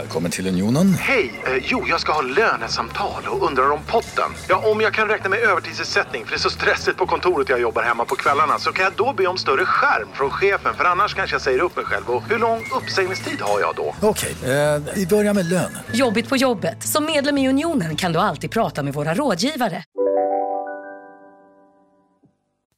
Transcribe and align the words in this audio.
Välkommen 0.00 0.30
till 0.30 0.46
Unionen. 0.46 0.94
Hej! 0.94 1.42
Eh, 1.46 1.64
jo, 1.64 1.84
jag 1.88 2.00
ska 2.00 2.12
ha 2.12 2.22
lönesamtal 2.22 3.22
och 3.28 3.46
undrar 3.46 3.70
om 3.70 3.80
potten. 3.86 4.30
Ja, 4.48 4.70
om 4.70 4.80
jag 4.80 4.94
kan 4.94 5.08
räkna 5.08 5.28
med 5.30 5.38
övertidsersättning 5.38 6.24
för 6.24 6.30
det 6.30 6.36
är 6.36 6.38
så 6.38 6.50
stressigt 6.50 6.96
på 6.96 7.06
kontoret 7.06 7.48
jag 7.48 7.60
jobbar 7.60 7.82
hemma 7.82 8.04
på 8.04 8.16
kvällarna 8.16 8.58
så 8.58 8.72
kan 8.72 8.84
jag 8.84 8.92
då 8.96 9.12
be 9.12 9.26
om 9.26 9.38
större 9.38 9.64
skärm 9.64 10.08
från 10.14 10.30
chefen 10.30 10.74
för 10.74 10.84
annars 10.84 11.14
kanske 11.14 11.34
jag 11.34 11.42
säger 11.42 11.58
upp 11.58 11.76
mig 11.76 11.84
själv. 11.84 12.10
Och 12.10 12.22
hur 12.22 12.38
lång 12.38 12.64
uppsägningstid 12.76 13.40
har 13.40 13.60
jag 13.60 13.74
då? 13.76 13.94
Okej, 14.00 14.34
eh, 14.42 14.82
vi 14.94 15.06
börjar 15.06 15.34
med 15.34 15.46
lön. 15.46 15.78
Jobbigt 15.92 16.28
på 16.28 16.36
jobbet. 16.36 16.82
Som 16.82 17.04
medlem 17.04 17.38
i 17.38 17.48
Unionen 17.48 17.96
kan 17.96 18.12
du 18.12 18.18
alltid 18.18 18.50
prata 18.50 18.82
med 18.82 18.94
våra 18.94 19.14
rådgivare. 19.14 19.84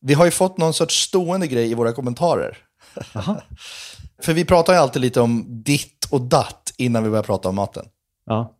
Vi 0.00 0.14
har 0.14 0.24
ju 0.24 0.30
fått 0.30 0.58
någon 0.58 0.74
sorts 0.74 1.02
stående 1.02 1.46
grej 1.46 1.70
i 1.70 1.74
våra 1.74 1.92
kommentarer. 1.92 2.58
För 4.22 4.32
vi 4.32 4.44
pratar 4.44 4.72
ju 4.72 4.78
alltid 4.78 5.02
lite 5.02 5.20
om 5.20 5.44
ditt 5.48 6.08
och 6.10 6.20
datt 6.20 6.61
innan 6.76 7.04
vi 7.04 7.10
börjar 7.10 7.22
prata 7.22 7.48
om 7.48 7.54
maten. 7.54 7.84
Ja. 8.26 8.56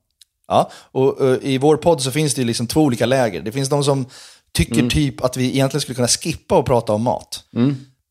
Ja, 0.49 0.71
och 0.75 1.21
eh, 1.29 1.39
i 1.43 1.59
vår 1.59 1.77
podd 1.77 2.03
så 2.03 2.11
finns 2.11 2.35
det 2.35 2.41
ju 2.41 2.47
liksom 2.47 2.67
två 2.67 2.81
olika 2.81 3.07
läger. 3.07 3.43
Det 3.43 3.53
finns 3.53 3.69
de 3.69 3.85
som 3.85 4.07
tycker 4.55 4.89
typ 4.89 5.25
att 5.25 5.37
vi 5.37 5.45
egentligen 5.45 5.81
skulle 5.81 5.95
kunna 5.95 6.09
skippa 6.09 6.59
och 6.59 6.67
prata 6.67 6.93
om 6.93 7.03
mat. 7.03 7.45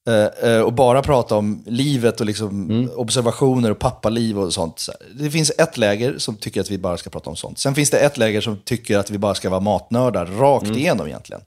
Eh, 0.07 0.49
eh, 0.51 0.61
och 0.61 0.73
bara 0.73 1.01
prata 1.01 1.35
om 1.35 1.63
livet 1.65 2.19
och 2.19 2.25
liksom 2.25 2.89
observationer 2.95 3.71
och 3.71 3.79
pappaliv 3.79 4.39
och 4.39 4.53
sånt. 4.53 4.79
Så 4.79 4.91
Det 5.19 5.31
finns 5.31 5.51
ett 5.57 5.77
läger 5.77 6.17
som 6.17 6.35
tycker 6.35 6.61
att 6.61 6.71
vi 6.71 6.77
bara 6.77 6.97
ska 6.97 7.09
prata 7.09 7.29
om 7.29 7.35
sånt. 7.35 7.59
Sen 7.59 7.75
finns 7.75 7.89
det 7.89 7.99
ett 7.99 8.17
läger 8.17 8.41
som 8.41 8.57
tycker 8.57 8.97
att 8.97 9.11
vi 9.11 9.17
bara 9.17 9.35
ska 9.35 9.49
vara 9.49 9.59
matnördar 9.59 10.25
rakt 10.25 10.67
igenom 10.77 11.07
egentligen. 11.07 11.41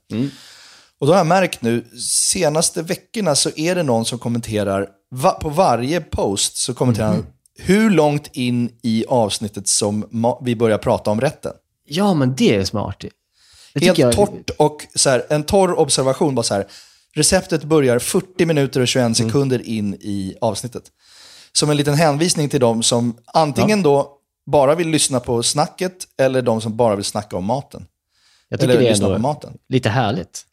Och 0.99 1.07
då 1.07 1.13
har 1.13 1.17
jag 1.17 1.27
märkt 1.27 1.61
nu, 1.61 1.85
senaste 2.01 2.81
veckorna 2.81 3.35
så 3.35 3.49
är 3.55 3.75
det 3.75 3.83
någon 3.83 4.05
som 4.05 4.19
kommenterar, 4.19 4.87
va, 5.11 5.31
på 5.31 5.49
varje 5.49 6.01
post 6.01 6.57
så 6.57 6.73
kommenterar 6.73 7.07
han 7.07 7.25
hur 7.59 7.89
långt 7.89 8.29
in 8.33 8.71
i 8.81 9.05
avsnittet 9.07 9.67
som 9.67 10.05
vi 10.41 10.55
börjar 10.55 10.77
prata 10.77 11.11
om 11.11 11.21
rätten. 11.21 11.53
ja, 11.87 12.13
men 12.13 12.35
det 12.35 12.55
är 12.55 12.65
smart. 12.65 13.03
Det 13.73 13.85
Helt 13.85 13.97
jag- 13.97 14.13
torrt 14.13 14.49
och 14.57 14.85
så 14.95 15.09
här, 15.09 15.25
en 15.29 15.43
torr 15.43 15.79
observation 15.79 16.35
bara 16.35 16.43
så 16.43 16.53
här. 16.53 16.67
Receptet 17.13 17.63
börjar 17.63 17.99
40 17.99 18.45
minuter 18.45 18.81
och 18.81 18.87
21 18.87 19.05
Mm. 19.05 19.15
sekunder 19.15 19.61
in 19.67 19.93
i 19.93 20.35
avsnittet. 20.41 20.83
Som 21.53 21.69
en 21.69 21.77
liten 21.77 21.93
hänvisning 21.93 22.49
till 22.49 22.59
de 22.59 22.83
som 22.83 23.17
antingen 23.25 23.81
då 23.83 24.11
bara 24.51 24.75
vill 24.75 24.87
lyssna 24.89 25.19
på 25.19 25.43
snacket 25.43 26.07
eller 26.17 26.41
de 26.41 26.61
som 26.61 26.77
bara 26.77 26.95
vill 26.95 27.05
snacka 27.05 27.37
om 27.37 27.45
maten. 27.45 27.85
Jag 28.49 28.59
tycker 28.59 28.73
Eller 28.73 28.81
det 28.83 28.89
är 28.89 28.93
ändå 29.05 29.17
maten. 29.17 29.57
lite 29.69 29.89
härligt. 29.89 30.45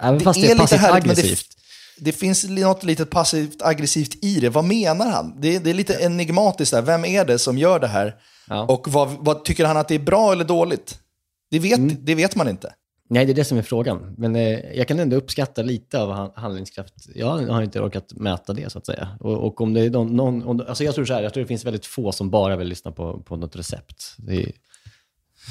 Även 0.00 0.18
Det 0.18 0.24
fast 0.24 0.40
det 0.40 0.46
är 0.46 0.54
är, 0.56 0.60
lite 0.60 0.76
härligt, 0.76 1.04
aggressivt. 1.04 1.46
Det 2.04 2.12
finns 2.12 2.44
något 2.48 2.84
lite 2.84 3.06
passivt 3.06 3.62
aggressivt 3.62 4.24
i 4.24 4.40
det. 4.40 4.48
Vad 4.48 4.64
menar 4.64 5.10
han? 5.10 5.40
Det, 5.40 5.58
det 5.58 5.70
är 5.70 5.74
lite 5.74 5.94
enigmatiskt 5.94 6.72
där. 6.74 6.82
Vem 6.82 7.04
är 7.04 7.24
det 7.24 7.38
som 7.38 7.58
gör 7.58 7.78
det 7.80 7.86
här? 7.86 8.14
Ja. 8.48 8.62
Och 8.64 8.88
vad, 8.88 9.10
vad 9.20 9.44
tycker 9.44 9.64
han 9.64 9.76
att 9.76 9.88
det 9.88 9.94
är 9.94 9.98
bra 9.98 10.32
eller 10.32 10.44
dåligt? 10.44 10.98
Det 11.50 11.58
vet, 11.58 11.78
Mm. 11.78 11.96
det 12.00 12.14
vet 12.14 12.36
man 12.36 12.48
inte. 12.48 12.74
Nej, 13.10 13.26
det 13.26 13.32
är 13.32 13.34
det 13.34 13.44
som 13.44 13.58
är 13.58 13.62
frågan. 13.62 14.14
Men 14.18 14.36
eh, 14.36 14.58
jag 14.76 14.88
kan 14.88 14.98
ändå 14.98 15.16
uppskatta 15.16 15.62
lite 15.62 16.00
av 16.02 16.10
han- 16.12 16.30
handlingskraft. 16.36 16.94
Jag 17.14 17.26
har 17.26 17.62
inte 17.62 17.80
orkat 17.80 18.12
mäta 18.12 18.52
det, 18.52 18.72
så 18.72 18.78
att 18.78 18.86
säga. 18.86 19.08
Och, 19.20 19.46
och 19.46 19.60
om 19.60 19.74
det 19.74 19.80
är 19.80 19.90
någon... 19.90 20.16
någon 20.16 20.42
om, 20.42 20.64
alltså 20.68 20.84
jag 20.84 20.94
tror 20.94 21.04
så 21.04 21.14
här, 21.14 21.22
jag 21.22 21.32
tror 21.34 21.42
det 21.44 21.48
finns 21.48 21.64
väldigt 21.64 21.86
få 21.86 22.12
som 22.12 22.30
bara 22.30 22.56
vill 22.56 22.68
lyssna 22.68 22.92
på, 22.92 23.20
på 23.22 23.36
något 23.36 23.56
recept. 23.56 24.14
Det 24.18 24.42
är, 24.42 24.52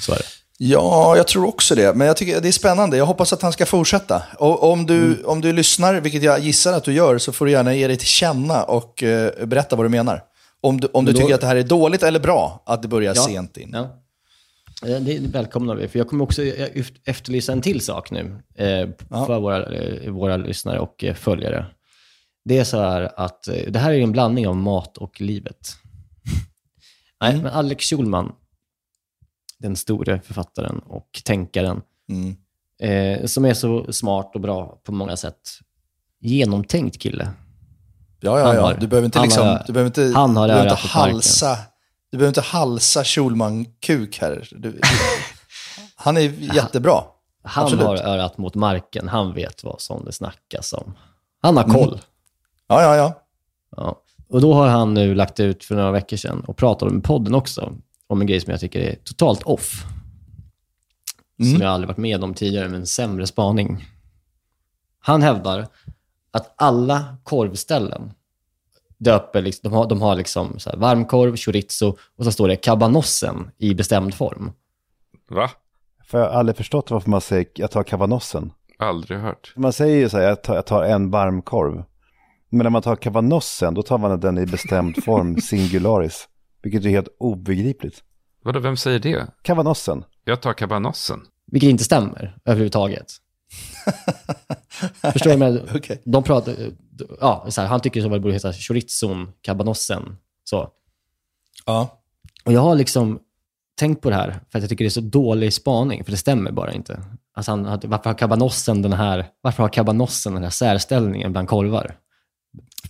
så 0.02 0.12
är 0.12 0.18
det. 0.18 0.24
Ja, 0.64 1.18
jag 1.18 1.28
tror 1.28 1.46
också 1.48 1.76
det. 1.76 1.94
Men 1.96 2.08
jag 2.08 2.18
tycker 2.18 2.42
det 2.42 2.48
är 2.48 2.52
spännande. 2.52 2.98
Jag 2.98 3.06
hoppas 3.06 3.34
att 3.34 3.42
han 3.42 3.52
ska 3.52 3.66
fortsätta. 3.66 4.24
Och 4.38 4.72
om 4.72 4.86
du, 4.86 4.98
Mm. 5.06 5.18
om 5.26 5.42
du 5.42 5.54
lyssnar, 5.54 5.94
vilket 6.02 6.24
jag 6.24 6.40
gissar 6.40 6.74
att 6.74 6.84
du 6.84 6.94
gör, 6.94 7.18
så 7.18 7.32
får 7.32 7.46
du 7.46 7.52
gärna 7.52 7.74
ge 7.76 7.88
dig 7.88 7.98
till 7.98 8.08
känna 8.08 8.64
och 8.64 9.04
eh, 9.04 9.46
berätta 9.46 9.76
vad 9.76 9.86
du 9.86 9.90
menar. 9.90 10.24
Om 10.62 10.80
du, 10.82 10.88
om 10.94 11.06
du 11.06 11.12
då- 11.12 11.20
tycker 11.20 11.36
att 11.36 11.42
det 11.42 11.48
här 11.48 11.56
är 11.56 11.64
dåligt 11.64 12.04
eller 12.04 12.20
bra, 12.20 12.64
att 12.66 12.82
det 12.82 12.88
börjar 12.88 13.14
Ja. 13.16 13.22
sent 13.22 13.58
in. 13.58 13.70
Ja. 13.74 13.82
Eh, 14.90 15.00
Det 15.02 15.20
välkomnar 15.20 15.76
vi, 15.76 15.88
för 15.88 16.00
jag 16.00 16.08
kommer 16.08 16.24
också 16.24 16.42
eft- 16.42 16.96
efterlysa 17.06 17.52
en 17.52 17.62
till 17.62 17.82
sak 17.82 18.12
nu 18.12 18.20
eh, 18.58 18.90
för 19.26 19.40
våra, 19.40 19.66
eh, 19.76 20.12
våra 20.12 20.38
lyssnare 20.38 20.80
och 20.80 21.04
eh, 21.04 21.14
följare. 21.16 21.66
Det 22.46 22.58
är 22.58 22.64
så 22.64 22.80
här 22.80 23.12
att 23.18 23.48
eh, 23.48 23.56
det 23.68 23.80
här 23.80 23.94
är 23.94 24.00
en 24.00 24.12
blandning 24.12 24.48
av 24.48 24.56
mat 24.56 24.98
och 24.98 25.22
livet. 25.22 25.76
Nej, 27.22 27.38
men 27.38 27.48
Alex 27.48 27.86
Schulman, 27.90 28.32
den 29.62 29.76
store 29.76 30.22
författaren 30.24 30.80
och 30.80 31.22
tänkaren, 31.26 31.82
Mm. 32.10 32.36
eh, 33.20 33.26
som 33.26 33.46
är 33.46 33.54
så 33.54 33.94
smart 33.94 34.32
och 34.36 34.42
bra 34.42 34.80
på 34.84 34.92
många 34.92 35.18
sätt. 35.18 35.40
Genomtänkt 36.20 37.00
kille. 37.02 37.30
Ja, 38.20 38.40
ja, 38.40 38.46
Han 38.46 38.56
ja. 38.56 38.62
har- 38.62 38.74
Du 38.74 38.88
behöver 38.88 39.06
inte, 39.06 39.20
han 39.20 39.28
liksom, 39.28 39.48
har- 39.48 39.64
du 39.68 39.74
behöver 39.74 39.88
inte, 39.90 40.20
han 40.20 40.38
har 40.38 40.48
du 40.48 40.54
behöver 40.54 40.70
inte 40.72 40.74
marken. 40.98 41.14
halsa, 41.14 41.58
du 42.12 42.18
behöver 42.18 42.30
inte 42.30 42.42
halsa 42.42 43.04
Schulman-kuk 43.04 44.18
här. 44.22 44.48
Du, 44.52 44.80
han 45.96 46.18
är 46.18 46.22
jättebra. 46.56 47.04
Han 47.44 47.64
Absolut. 47.64 47.86
har 47.86 47.96
örat 47.98 48.38
mot 48.38 48.56
marken. 48.56 49.08
Han 49.08 49.34
vet 49.34 49.64
vad 49.64 49.82
som 49.82 50.06
det 50.06 50.12
snackas 50.12 50.74
om. 50.74 50.94
Han 51.42 51.58
har 51.58 51.64
koll. 51.64 52.02
Ja, 52.68 52.82
ja, 52.82 52.96
ja. 52.96 53.22
Ja. 53.78 54.02
Och 54.30 54.42
då 54.42 54.54
har 54.54 54.68
han 54.68 54.94
nu 54.94 55.16
lagt 55.16 55.40
ut 55.40 55.64
för 55.64 55.76
några 55.76 55.92
veckor 55.92 56.18
sedan 56.18 56.44
och 56.48 56.58
pratade 56.58 56.92
om 56.92 57.02
podden 57.02 57.36
också, 57.36 57.74
om 58.12 58.22
en 58.22 58.28
grej 58.28 58.42
som 58.42 58.52
jag 58.52 58.60
tycker 58.60 58.80
är 58.80 58.96
totalt 58.96 59.44
off. 59.44 59.86
Som 61.38 61.62
jag 61.62 61.72
aldrig 61.72 61.88
varit 61.88 61.98
med 61.98 62.24
om 62.24 62.34
tidigare, 62.34 62.70
men 62.70 62.80
en 62.80 62.88
sämre 62.88 63.28
spaning. 63.28 63.86
Han 65.00 65.22
hävdar 65.22 65.68
att 66.32 66.54
alla 66.56 67.18
korvställen 67.24 68.14
döper, 68.98 69.42
liksom, 69.42 69.72
de 69.72 69.78
har, 69.78 69.90
de 69.90 70.02
har 70.02 70.16
liksom 70.16 70.60
så 70.60 70.70
här 70.70 70.78
varmkorv, 70.78 71.36
chorizo 71.38 71.98
och 72.18 72.26
så 72.26 72.32
står 72.32 72.48
det 72.48 72.56
kabanossen 72.56 73.52
i 73.58 73.74
bestämd 73.74 74.14
form. 74.14 74.52
Va? 75.30 75.52
För 76.06 76.20
jag 76.20 76.26
har 76.26 76.40
aldrig 76.40 76.58
förstått 76.58 76.92
varför 76.92 77.10
man 77.10 77.22
säger 77.22 77.46
jag 77.54 77.72
tar 77.72 77.84
kavanossen. 77.84 78.52
Aldrig 78.80 79.20
hört. 79.20 79.54
Man 79.56 79.74
säger 79.74 79.98
ju 79.98 80.10
så 80.10 80.18
här, 80.18 80.24
jag 80.24 80.44
tar, 80.44 80.56
jag 80.56 80.66
tar 80.66 80.84
en 80.84 81.12
varmkorv. 81.12 81.84
Men 82.50 82.64
när 82.64 82.70
man 82.70 82.82
tar 82.82 82.96
kavanossen, 82.96 83.74
då 83.74 83.84
tar 83.84 83.98
man 83.98 84.20
den 84.20 84.38
i 84.38 84.46
bestämd 84.46 85.04
form, 85.04 85.38
singularis. 85.42 86.28
Vilket 86.62 86.86
är 86.86 86.90
helt 86.90 87.08
obegripligt. 87.20 88.04
Vadå, 88.44 88.60
vem 88.60 88.78
säger 88.78 89.00
det? 89.00 89.28
Kavanossen. 89.42 90.04
Jag 90.24 90.42
tar 90.42 90.54
kabanossen. 90.54 91.22
Vilket 91.52 91.70
inte 91.70 91.84
stämmer 91.84 92.38
överhuvudtaget. 92.46 93.12
Förstår 95.14 95.30
du? 95.30 95.38
Men 95.38 95.70
Okej. 95.76 96.02
de 96.06 96.24
pratar, 96.24 96.56
ja, 97.20 97.46
så 97.50 97.62
här, 97.62 97.68
han 97.68 97.80
tycker 97.80 98.06
att 98.06 98.12
det 98.12 98.20
borde 98.20 98.34
heta 98.34 98.54
chorizon, 98.54 99.32
kabanossen. 99.42 100.18
Så. 100.44 100.70
ja. 101.66 102.02
Och 102.46 102.54
jag 102.54 102.62
har 102.62 102.76
liksom 102.76 103.20
tänkt 103.80 104.02
på 104.02 104.10
det 104.10 104.16
här 104.16 104.40
för 104.50 104.60
att 104.60 104.64
jag 104.64 104.70
tycker 104.70 104.84
det 104.86 104.88
är 104.88 104.90
så 104.90 105.02
dålig 105.02 105.54
spaning, 105.54 106.04
för 106.04 106.12
det 106.12 106.18
stämmer 106.18 106.52
bara 106.52 106.74
inte. 106.74 107.04
Alltså 107.34 107.52
han, 107.52 107.64
varför 107.84 108.10
har 108.10 108.18
kabanossen 108.18 108.82
den 108.82 108.94
här, 108.94 109.26
varför 109.42 109.64
har 109.64 109.70
kabanossen 109.70 110.34
den 110.34 110.44
här 110.44 110.50
särställningen 110.50 111.32
bland 111.32 111.48
korvar? 111.48 111.98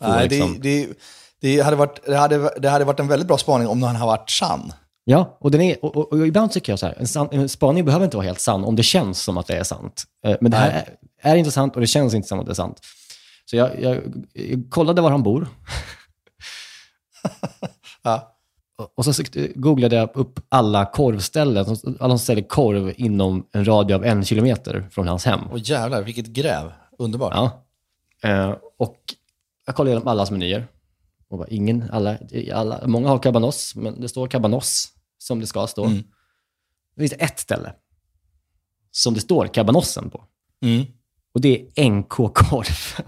Nej, 0.01 0.29
liksom- 0.29 0.59
det, 0.59 0.85
det, 0.85 0.93
det, 1.41 1.59
hade 1.61 1.75
varit, 1.75 2.05
det, 2.05 2.17
hade, 2.17 2.53
det 2.59 2.69
hade 2.69 2.85
varit 2.85 2.99
en 2.99 3.07
väldigt 3.07 3.27
bra 3.27 3.37
spaning 3.37 3.67
om 3.67 3.79
den 3.79 3.95
hade 3.95 4.05
varit 4.11 4.29
sann. 4.29 4.73
Ja, 5.03 5.37
och, 5.39 5.51
den 5.51 5.61
är, 5.61 5.85
och, 5.85 5.97
och, 5.97 6.13
och 6.13 6.27
ibland 6.27 6.51
tycker 6.51 6.71
jag 6.71 6.79
så 6.79 6.85
här, 6.85 6.95
en, 6.99 7.07
san, 7.07 7.27
en 7.31 7.49
spaning 7.49 7.85
behöver 7.85 8.05
inte 8.05 8.17
vara 8.17 8.27
helt 8.27 8.39
sann 8.39 8.63
om 8.63 8.75
det 8.75 8.83
känns 8.83 9.21
som 9.21 9.37
att 9.37 9.47
det 9.47 9.57
är 9.57 9.63
sant. 9.63 10.03
Eh, 10.25 10.37
Men 10.41 10.51
det 10.51 10.57
här 10.57 10.69
är, 11.21 11.31
är 11.31 11.35
inte 11.35 11.51
sant 11.51 11.75
och 11.75 11.81
det 11.81 11.87
känns 11.87 12.13
inte 12.13 12.27
som 12.27 12.39
att 12.39 12.45
det 12.45 12.51
är 12.51 12.53
sant. 12.53 12.79
Så 13.45 13.55
jag, 13.55 13.81
jag, 13.81 13.97
jag 14.33 14.63
kollade 14.69 15.01
var 15.01 15.11
han 15.11 15.23
bor. 15.23 15.47
Ja. 18.03 18.27
Och- 18.95 19.05
så 19.05 19.23
googlade 19.55 19.95
jag 19.95 20.09
upp 20.13 20.39
alla 20.49 20.85
korvställen, 20.85 21.65
alla 21.99 22.17
som 22.17 22.19
säljer 22.25 22.47
korv 22.47 22.93
inom 22.97 23.47
en 23.51 23.65
radie 23.65 23.95
av 23.95 24.05
en 24.05 24.25
kilometer 24.25 24.87
från 24.91 25.07
hans 25.07 25.25
hem. 25.25 25.39
Och 25.51 25.59
jävlar, 25.59 26.01
vilket 26.01 26.25
gräv. 26.27 26.71
Underbart. 26.97 27.33
Ja. 27.35 27.63
Eh, 28.29 28.55
och 28.79 28.97
jag 29.65 29.75
kollade 29.75 29.91
igenom 29.91 30.07
allas 30.07 30.31
menyer. 30.31 30.67
Och 31.31 31.37
bara, 31.37 31.47
ingen, 31.47 31.89
alla, 31.91 32.17
alla, 32.53 32.87
många 32.87 33.09
har 33.09 33.19
cabanos, 33.19 33.75
men 33.75 34.01
det 34.01 34.09
står 34.09 34.27
cabanos 34.27 34.87
som 35.17 35.39
det 35.39 35.47
ska 35.47 35.67
stå. 35.67 35.85
Mm. 35.85 36.03
Det 36.95 37.01
finns 37.01 37.13
ett 37.19 37.39
ställe 37.39 37.73
som 38.91 39.13
det 39.13 39.21
står 39.21 39.47
kabanossen 39.47 40.09
på. 40.09 40.23
Mm. 40.61 40.85
Och 41.33 41.41
det 41.41 41.67
är 41.75 41.89
NK-korv. 41.89 43.05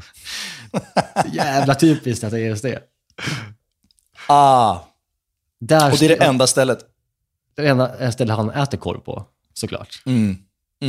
Jävla 1.33 1.75
typiskt 1.75 2.23
att 2.23 2.31
det 2.31 2.39
är 2.39 2.45
just 2.45 2.63
det. 2.63 2.83
Ah, 4.27 4.79
Där 5.59 5.91
och 5.91 5.97
det 5.97 6.05
är 6.05 6.09
det 6.09 6.25
enda 6.25 6.47
stället. 6.47 6.79
det 7.55 7.67
enda 7.67 8.11
stället 8.11 8.35
han 8.35 8.49
äter 8.49 8.77
korv 8.77 8.99
på, 8.99 9.25
såklart. 9.53 10.03
Mm. 10.05 10.37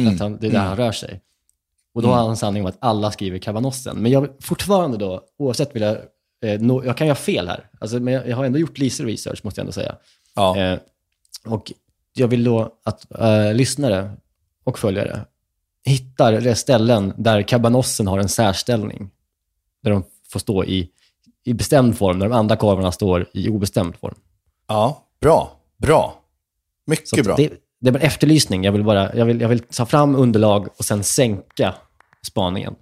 Att 0.09 0.21
han, 0.21 0.37
det 0.41 0.47
är 0.47 0.51
där 0.51 0.59
han 0.59 0.77
rör 0.77 0.93
sig. 0.93 1.21
Och 1.95 2.03
då 2.03 2.09
har 2.09 2.17
han 2.17 2.31
en 2.31 2.37
sanning 2.37 2.63
om 2.63 2.69
att 2.69 2.79
alla 2.81 3.11
skriver 3.13 3.39
kabanossen. 3.39 3.97
Men 3.97 4.13
jag 4.13 4.21
vill 4.21 4.31
fortfarande 4.41 4.97
då, 4.97 5.23
oavsett 5.39 5.75
vill 5.75 5.83
jag, 5.83 5.99
eh, 6.45 6.61
nå- 6.61 6.85
jag 6.85 6.97
kan 6.97 7.09
ha 7.09 7.15
fel 7.15 7.49
här, 7.49 7.71
alltså, 7.81 8.01
men 8.01 8.15
jag, 8.15 8.29
jag 8.29 8.37
har 8.37 8.45
ändå 8.45 8.59
gjort 8.59 8.79
lite 8.79 9.03
research 9.05 9.41
måste 9.45 9.61
jag 9.61 9.63
ändå 9.63 9.73
säga. 9.73 9.97
Ja. 10.35 10.59
Eh, 10.59 10.79
Och 11.45 11.73
jag 12.15 12.29
vill 12.29 12.45
då 12.45 12.75
att 12.85 13.13
eh, 13.21 13.55
lyssnare 13.55 14.11
och 14.65 14.79
följare 14.79 15.25
hittar 15.85 16.55
ställen 16.55 17.13
där 17.17 17.43
kabanossen 17.43 18.07
har 18.07 18.19
en 18.19 18.29
särställning. 18.29 19.11
Där 19.83 19.91
de 19.91 20.05
får 20.29 20.41
stå 20.41 20.65
i, 20.65 20.91
i 21.45 21.53
bestämd 21.55 21.99
form, 21.99 22.19
där 22.19 22.29
de 22.29 22.35
andra 22.35 22.57
korvarna 22.57 22.93
står 22.93 23.27
i 23.33 23.49
obestämd 23.49 23.97
form. 23.97 24.15
Ja, 24.69 25.07
bra. 25.21 25.61
Bra. 25.77 26.21
Mycket 26.87 27.09
Så 27.09 27.23
bra. 27.23 27.37
det, 27.37 27.53
det 27.81 27.89
är 27.89 27.93
bara 27.93 27.99
en 28.01 28.07
efterlysning. 28.07 28.65
Jag 28.65 28.73
vill, 28.73 28.85
bara, 28.85 29.15
jag, 29.17 29.25
vill, 29.27 29.41
jag 29.41 29.49
vill 29.49 29.59
ta 29.61 29.87
fram 29.87 30.15
underlag 30.17 30.69
och 30.77 30.85
sen 30.85 31.05
sänka 31.05 31.75
spaningen. 32.27 32.75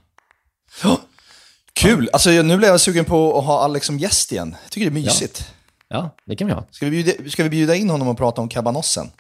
Kul! 1.83 2.09
Alltså, 2.13 2.31
jag- 2.31 2.45
nu 2.47 2.57
blev 2.57 2.71
jag 2.71 2.81
sugen 2.81 3.05
på 3.05 3.39
att 3.39 3.45
ha 3.45 3.65
Alex 3.65 3.87
som 3.87 3.99
gäst 3.99 4.33
igen. 4.33 4.57
Jag 4.63 4.71
tycker 4.71 4.91
det 4.91 4.99
är 5.01 5.03
mysigt. 5.03 5.53
Ja, 5.89 6.11
det 6.27 6.37
kan 6.37 6.47
vi 6.47 6.53
ha. 6.53 6.65
Ska, 6.71 6.87
vi 6.87 6.91
bjuda, 6.91 7.31
ska 7.31 7.43
vi 7.43 7.49
bjuda 7.51 7.75
in 7.75 7.91
honom 7.91 8.09
och 8.09 8.19
prata 8.19 8.41
om 8.41 8.49
kabanossen? 8.49 9.11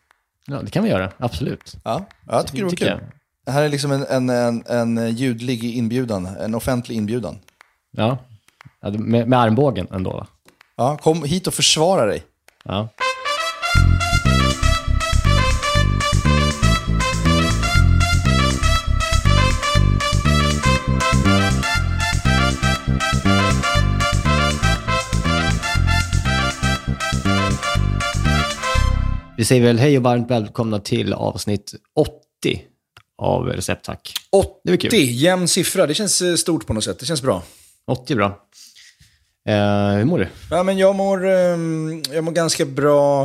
Ja, 0.47 0.62
det 0.62 0.70
kan 0.70 0.85
vi 0.85 0.91
göra. 0.91 1.12
Absolut. 1.19 1.75
Ja, 1.85 2.05
ja 2.26 2.35
jag 2.37 2.47
tycker 2.47 2.59
det 2.59 2.64
var 2.64 2.70
tycker 2.70 2.97
kul. 2.99 3.06
Det 3.47 3.53
här 3.53 3.62
är 3.62 3.69
liksom 3.69 3.93
en, 3.93 4.06
en, 4.06 4.31
en, 4.31 4.99
en 4.99 5.17
ljudlig 5.17 5.64
inbjudan, 5.64 6.26
en 6.26 6.55
offentlig 6.55 6.97
inbjudan. 6.97 7.38
Ja. 7.91 8.19
ja 8.81 8.91
det- 8.91 8.99
med, 8.99 9.29
med 9.29 9.38
armbågen 9.38 9.87
ändå, 9.93 10.11
va? 10.11 10.26
Ja, 10.76 10.97
kom 10.97 11.25
hit 11.25 11.47
och 11.47 11.55
försvara 11.55 12.06
dig. 12.06 12.23
Ja. 12.64 12.88
Vi 29.37 29.44
säger 29.44 29.62
väl 29.62 29.79
hej 29.79 29.96
och 29.96 30.02
varmt 30.02 30.31
välkomna 30.31 30.79
till 30.81 31.12
avsnitt 31.12 31.75
80 32.44 32.62
av 33.19 33.46
Recept 33.46 33.84
Tack. 33.84 34.14
80, 34.32 34.49
Det 34.64 34.70
var 34.70 34.76
kul. 34.76 34.90
jämn 34.94 35.49
siffra. 35.49 35.87
Det 35.87 35.94
känns 35.94 36.23
eh, 36.23 36.34
stort 36.34 36.67
på 36.67 36.73
något 36.73 36.84
sätt. 36.84 36.99
Det 36.99 37.06
känns 37.06 37.23
bra. 37.23 37.43
80 37.87 38.12
är 38.12 38.17
bra. 38.17 38.26
Eh, 39.49 39.96
hur 39.96 40.05
mår 40.05 40.19
du? 40.19 40.29
Ja, 40.50 40.62
men 40.62 40.79
jag 40.79 40.94
mår, 40.94 41.26
ehm, 41.26 42.02
jag 42.12 42.25
mår 42.25 42.32
ganska 42.32 42.64
bra. 42.67 43.23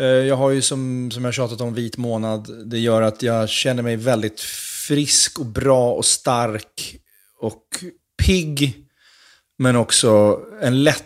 Eh, 0.00 0.04
Jag 0.06 0.36
har 0.36 0.50
ju 0.50 0.62
som, 0.62 1.10
som 1.10 1.24
jag 1.24 1.34
tjatat 1.34 1.60
om 1.60 1.74
vit 1.74 1.96
månad. 1.96 2.48
Det 2.70 2.78
gör 2.78 3.02
att 3.02 3.22
jag 3.22 3.48
känner 3.48 3.82
mig 3.82 3.96
väldigt 3.96 4.40
frisk 4.88 5.38
och 5.40 5.46
bra 5.46 5.92
och 5.92 6.04
stark 6.04 6.96
och 7.40 7.62
pigg. 8.22 8.86
Men 9.58 9.76
också 9.76 10.40
en 10.62 10.84
lätt 10.84 11.04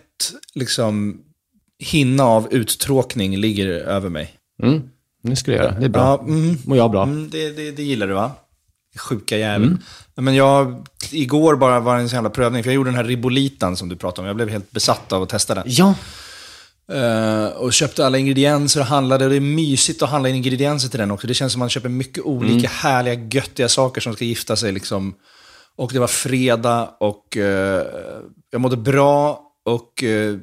liksom, 0.55 1.21
hinna 1.79 2.25
av 2.25 2.49
uttråkning 2.51 3.37
ligger 3.37 3.67
över 3.69 4.09
mig. 4.09 4.33
Mm, 4.63 4.83
det 5.23 5.37
skulle 5.37 5.57
jag 5.57 5.65
göra. 5.65 5.79
Det 5.79 5.85
är 5.85 5.89
bra. 5.89 6.03
Ja, 6.03 6.25
mm, 6.29 6.59
Mår 6.65 6.77
jag 6.77 6.91
bra? 6.91 7.03
Mm, 7.03 7.31
det, 7.31 7.51
det, 7.51 7.71
det 7.71 7.83
gillar 7.83 8.07
du 8.07 8.15
va? 8.15 8.31
Sjuka 8.99 9.39
jävel. 9.39 9.77
Men 10.15 10.35
jag, 10.35 10.87
igår 11.11 11.57
bara 11.57 11.81
var 11.81 11.97
det 11.97 12.03
en 12.03 12.09
sån 12.09 12.17
jävla 12.17 12.31
prövning, 12.31 12.63
för 12.63 12.71
jag 12.71 12.75
gjorde 12.75 12.91
den 12.91 12.97
här 12.97 13.05
ribolitan 13.05 13.77
som 13.77 13.89
du 13.89 13.97
pratade 13.97 14.21
om. 14.21 14.27
Jag 14.27 14.37
blev 14.37 14.49
helt 14.49 14.71
besatt 14.71 15.13
av 15.13 15.23
att 15.23 15.29
testa 15.29 15.55
den. 15.55 15.65
Ja. 15.67 15.95
Eh, 16.93 17.47
och 17.47 17.73
köpte 17.73 18.07
alla 18.07 18.19
ingredienser 18.19 18.81
och 18.81 18.87
handlade. 18.87 19.25
Och 19.25 19.31
det 19.31 19.37
är 19.37 19.41
mysigt 19.41 20.03
att 20.03 20.11
handla 20.11 20.29
ingredienser 20.29 20.89
till 20.89 20.99
den 20.99 21.11
också. 21.11 21.27
Det 21.27 21.35
känns 21.35 21.53
som 21.53 21.61
att 21.61 21.63
man 21.63 21.71
köper 21.71 21.89
mycket 21.89 22.25
olika 22.25 22.69
härliga, 22.69 23.15
göttiga 23.15 23.69
saker 23.69 24.01
som 24.01 24.15
ska 24.15 24.25
gifta 24.25 24.57
sig. 24.57 24.73
Liksom. 24.73 25.15
Och 25.77 25.93
det 25.93 25.99
var 25.99 26.07
fredag 26.07 26.91
och 27.01 27.37
eh, 27.37 27.87
jag 28.51 28.61
mådde 28.61 28.77
bra. 28.77 29.41
Och 29.65 30.05
eh, 30.05 30.39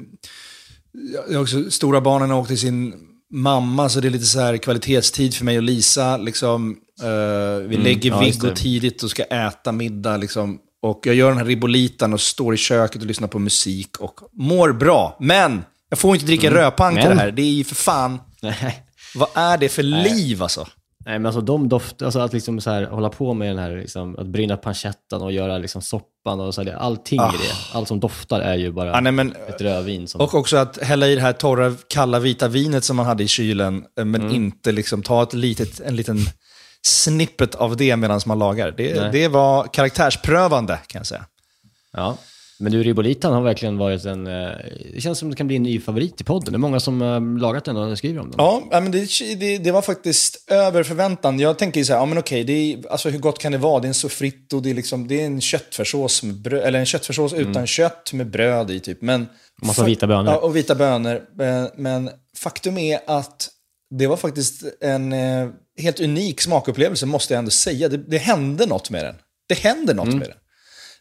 jag 1.30 1.36
har 1.38 1.42
också, 1.44 1.72
stora 1.72 2.02
barnen 2.02 2.32
åkte 2.32 2.48
till 2.54 2.60
sin 2.60 2.94
mamma, 3.34 3.90
så 3.90 4.00
det 4.00 4.08
är 4.08 4.10
lite 4.10 4.26
så 4.26 4.40
här 4.40 4.58
kvalitetstid 4.58 5.34
för 5.36 5.46
mig 5.46 5.58
och 5.58 5.64
Lisa. 5.64 6.18
Liksom, 6.18 6.78
Eh, 7.04 7.68
vi 7.68 7.78
lägger 7.78 8.10
ja, 8.10 8.20
Viggo 8.20 8.50
tidigt 8.56 9.04
och 9.04 9.10
ska 9.10 9.24
äta 9.24 9.72
middag. 9.72 10.18
Liksom. 10.18 10.60
Och 10.82 11.02
jag 11.04 11.16
gör 11.16 11.30
den 11.30 11.38
här 11.38 11.46
ribolitan 11.46 12.14
och 12.14 12.22
står 12.22 12.54
i 12.54 12.58
köket 12.58 13.02
och 13.02 13.08
lyssnar 13.08 13.28
på 13.28 13.40
musik 13.40 13.98
och 14.00 14.20
mår 14.34 14.72
bra. 14.72 15.18
Men 15.20 15.64
jag 15.90 16.00
får 16.00 16.14
inte 16.14 16.26
dricka 16.26 16.52
rödpang 16.52 16.96
till 16.96 17.04
Men- 17.04 17.18
det 17.18 17.24
här. 17.24 17.32
Det 17.32 17.42
är 17.42 17.52
ju 17.52 17.64
för 17.64 17.76
fan, 17.76 18.20
Nej. 18.42 18.84
vad 19.16 19.30
är 19.36 19.58
det 19.58 19.70
för 19.70 19.84
liv 19.84 20.44
alltså? 20.44 20.68
Nej, 21.06 21.20
men 21.20 21.26
alltså 21.26 21.42
de 21.42 21.70
doft, 21.70 22.02
alltså 22.02 22.20
att 22.20 22.34
liksom 22.34 22.62
så 22.62 22.70
här, 22.72 22.84
hålla 22.84 23.10
på 23.10 23.34
med 23.34 23.48
den 23.50 23.58
här, 23.60 23.78
liksom, 23.78 24.16
att 24.20 24.28
bryna 24.28 24.58
pancettan 24.58 25.22
och 25.22 25.32
göra 25.32 25.58
liksom 25.58 25.82
soppan 25.82 26.40
och 26.40 26.54
så 26.56 26.64
här, 26.64 26.74
allting 26.74 27.20
i 27.20 27.38
det. 27.48 27.78
Allt 27.78 27.88
som 27.88 28.00
doftar 28.00 28.40
är 28.42 28.56
ju 28.56 28.72
bara 28.72 28.94
Ah. 28.98 29.00
Nej, 29.00 29.12
men, 29.12 29.36
ett 29.50 29.62
rödvin. 29.62 30.08
Som, 30.08 30.22
och 30.22 30.34
också 30.36 30.58
att 30.58 30.78
hälla 30.84 31.08
i 31.08 31.16
det 31.16 31.22
här 31.22 31.34
torra, 31.34 31.74
kalla, 31.88 32.20
vita 32.20 32.48
vinet 32.48 32.84
som 32.84 32.96
man 32.98 33.06
hade 33.06 33.24
i 33.24 33.28
kylen, 33.28 33.86
eh, 34.00 34.06
men 34.06 34.22
Mm. 34.22 34.36
inte 34.36 34.72
liksom 34.72 35.02
ta 35.04 35.24
ett 35.24 35.34
litet, 35.34 35.80
en 35.80 35.96
liten 35.96 36.18
snippet 36.88 37.56
av 37.56 37.78
det 37.78 37.96
medan 37.98 38.22
man 38.26 38.40
lagar. 38.40 38.74
Det, 38.78 39.02
Nej. 39.02 39.10
det 39.12 39.28
var 39.28 39.64
karaktärsprövande 39.68 40.80
kan 40.88 41.00
jag 41.00 41.08
säga. 41.08 41.26
ja. 41.94 42.18
Men 42.62 42.72
du, 42.72 42.84
Ribolitan 42.84 43.34
har 43.34 43.42
verkligen 43.42 43.78
varit 43.78 44.06
en... 44.06 44.28
eh, 44.28 44.50
Det 44.94 45.02
känns 45.02 45.20
som 45.20 45.30
det 45.30 45.36
kan 45.36 45.48
bli 45.48 45.56
en 45.56 45.64
ny 45.64 45.80
favorit 45.80 46.22
i 46.22 46.24
podden. 46.24 46.54
Det 46.54 46.58
är 46.58 46.60
många 46.60 46.80
som 46.80 47.02
har 47.02 47.40
lagat 47.40 47.66
den 47.66 47.78
och 47.78 47.98
skriver 47.98 48.20
om 48.20 48.32
den. 48.32 48.36
Ja, 48.38 48.64
men 48.72 48.92
det, 48.92 49.08
det, 49.40 49.58
det 49.58 49.72
var 49.72 49.82
faktiskt 49.82 50.52
över 50.52 50.84
förväntan. 50.84 51.40
Jag 51.40 51.58
tänker 51.58 51.80
ju 51.80 51.86
så 51.86 51.94
här, 51.94 52.00
ja 52.00 52.06
men 52.06 52.18
okej, 52.18 52.44
det 52.44 52.54
är, 52.54 52.92
alltså 52.92 53.10
hur 53.10 53.20
gott 53.20 53.40
kan 53.40 53.52
det 53.52 53.58
vara? 53.58 53.80
Det 53.80 53.86
är 53.86 53.88
en 53.88 53.94
soffritto, 53.94 54.60
det 54.60 54.70
är, 54.70 54.74
liksom, 54.74 55.08
det 55.08 55.22
är 55.22 55.26
en 55.26 55.42
köttfärssås, 55.42 56.24
med 56.24 56.36
bröd, 56.36 56.64
eller 56.64 56.80
en 56.80 56.86
köttfärssås 56.86 57.34
utan 57.34 57.68
kött 57.68 58.14
med 58.14 58.28
bröd 58.30 58.72
i 58.72 58.80
typ. 58.80 59.02
Men, 59.02 59.22
Och 59.62 59.68
massa 59.68 59.84
vita 59.86 60.08
bönor. 60.08 60.32
Ja, 60.32 60.38
och 60.38 60.56
vita 60.56 60.76
bönor. 60.76 61.22
Men, 61.36 61.70
men 61.76 62.10
faktum 62.38 62.78
är 62.78 63.00
att 63.08 63.50
det 64.00 64.08
var 64.08 64.18
faktiskt 64.18 64.64
en 64.82 65.14
eh, 65.14 65.48
helt 65.82 66.00
unik 66.00 66.42
smakupplevelse, 66.42 67.06
måste 67.06 67.34
jag 67.34 67.40
ändå 67.40 67.52
säga. 67.52 67.90
Det, 67.90 67.98
det 67.98 68.18
hände 68.18 68.66
något 68.66 68.90
med 68.90 69.06
den. 69.06 69.16
Det 69.50 69.58
händer 69.58 69.94
något 69.94 70.08
med 70.08 70.28
den. 70.28 70.38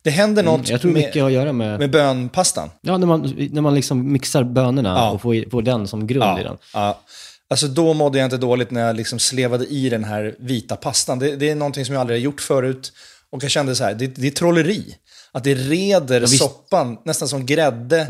Det 0.02 0.10
händer 0.10 0.42
något 0.42 0.68
Jag 0.68 0.80
tror 0.80 0.92
mycket 0.92 1.14
med, 1.14 1.22
har 1.22 1.30
att 1.30 1.34
göra 1.34 1.52
med... 1.52 1.78
med 1.78 1.90
bönpastan. 1.90 2.70
Ja, 2.80 2.98
när 2.98 3.06
man, 3.06 3.48
när 3.50 3.60
man 3.60 3.74
liksom 3.74 4.12
mixar 4.12 4.44
bönorna 4.44 4.88
Ja. 4.88 5.10
och 5.10 5.22
får, 5.22 5.50
får 5.50 5.62
den 5.62 5.88
som 5.88 6.06
grund 6.06 6.40
i 6.40 6.42
den. 6.42 6.56
Ja. 6.74 7.00
Alltså 7.50 7.66
då 7.66 7.94
mådde 7.94 8.18
jag 8.18 8.26
inte 8.26 8.36
dåligt 8.36 8.70
när 8.70 8.80
jag 8.86 8.96
liksom 8.96 9.18
slevade 9.18 9.66
i 9.66 9.88
den 9.88 10.04
här 10.04 10.34
vita 10.38 10.76
pastan. 10.76 11.18
Det, 11.18 11.36
det 11.36 11.50
är 11.50 11.54
någonting 11.54 11.84
som 11.84 11.92
jag 11.94 12.00
aldrig 12.00 12.18
har 12.18 12.24
gjort 12.24 12.40
förut. 12.40 12.92
Och 13.32 13.44
jag 13.44 13.50
kände 13.50 13.74
så 13.74 13.84
här, 13.84 13.94
det, 13.94 14.06
det 14.06 14.26
är 14.26 14.30
trolleri. 14.30 14.96
Att 15.32 15.44
det 15.44 15.54
reder 15.54 16.20
visst. 16.20 16.38
soppan 16.38 16.98
nästan 17.04 17.28
som 17.28 17.46
grädde, 17.46 18.06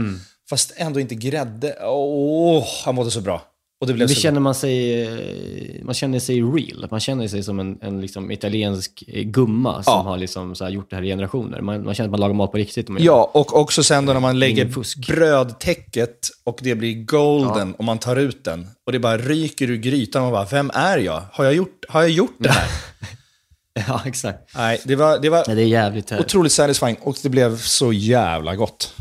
fast 0.50 0.72
ändå 0.76 1.00
inte 1.00 1.14
grädde. 1.14 1.76
Åh, 1.82 2.66
jag 2.84 2.94
mådde 2.94 3.10
så 3.10 3.20
bra. 3.20 3.42
Och 3.80 3.86
det 3.86 3.92
blev 3.94 4.08
Det 4.08 4.14
känner 4.14 4.40
man 4.40 4.54
sig, 4.54 5.80
man 5.84 5.94
känner 5.94 6.18
sig 6.18 6.42
real. 6.42 6.86
Man 6.90 7.00
känner 7.00 7.28
sig 7.28 7.42
som 7.42 7.60
en, 7.60 7.78
en 7.82 8.00
liksom 8.00 8.30
italiensk 8.30 9.04
eh, 9.08 9.22
gumma 9.22 9.82
som 9.82 9.92
Ja. 9.92 10.02
har 10.02 10.16
liksom 10.18 10.54
så 10.54 10.68
gjort 10.68 10.90
det 10.90 10.96
här 10.96 11.02
i 11.02 11.06
generationer. 11.06 11.60
Man, 11.60 11.84
man 11.84 11.94
känner 11.94 12.08
att 12.08 12.10
man 12.10 12.20
lagar 12.20 12.34
mat 12.34 12.52
på 12.52 12.58
riktigt. 12.58 12.86
Ja, 12.98 13.30
och 13.34 13.56
också 13.60 13.82
sen 13.82 14.06
då 14.06 14.12
när 14.12 14.20
man 14.20 14.38
lägger 14.38 14.64
brödtäcket 15.12 16.28
och 16.44 16.58
det 16.62 16.74
blir 16.74 16.94
golden 17.04 17.74
och 17.74 17.84
man 17.84 17.98
tar 17.98 18.16
ut 18.16 18.44
den. 18.44 18.66
Och 18.86 18.92
det 18.92 18.98
bara 18.98 19.18
ryker 19.18 19.70
ur 19.70 19.76
grytan 19.76 20.22
och 20.22 20.26
man 20.32 20.32
bara, 20.32 20.48
vem 20.50 20.70
är 20.74 20.98
jag? 20.98 21.22
Har 21.32 21.44
jag 21.44 21.54
gjort, 21.54 21.84
har 21.88 22.00
jag 22.00 22.10
gjort 22.10 22.36
det 22.38 22.50
här? 22.50 22.68
Ja, 23.88 24.02
exakt. 24.06 24.54
Nej, 24.56 24.80
det 24.84 24.96
var, 24.96 25.18
det 25.18 25.30
var 25.30 25.44
Ja, 25.48 25.54
det 25.54 25.62
är 25.62 25.66
jävligt 25.66 26.10
här. 26.10 26.20
otroligt 26.20 26.52
satisfying 26.52 26.96
och 27.00 27.16
det 27.22 27.28
blev 27.28 27.56
så 27.58 27.92
jävla 27.92 28.56
gott. 28.56 28.94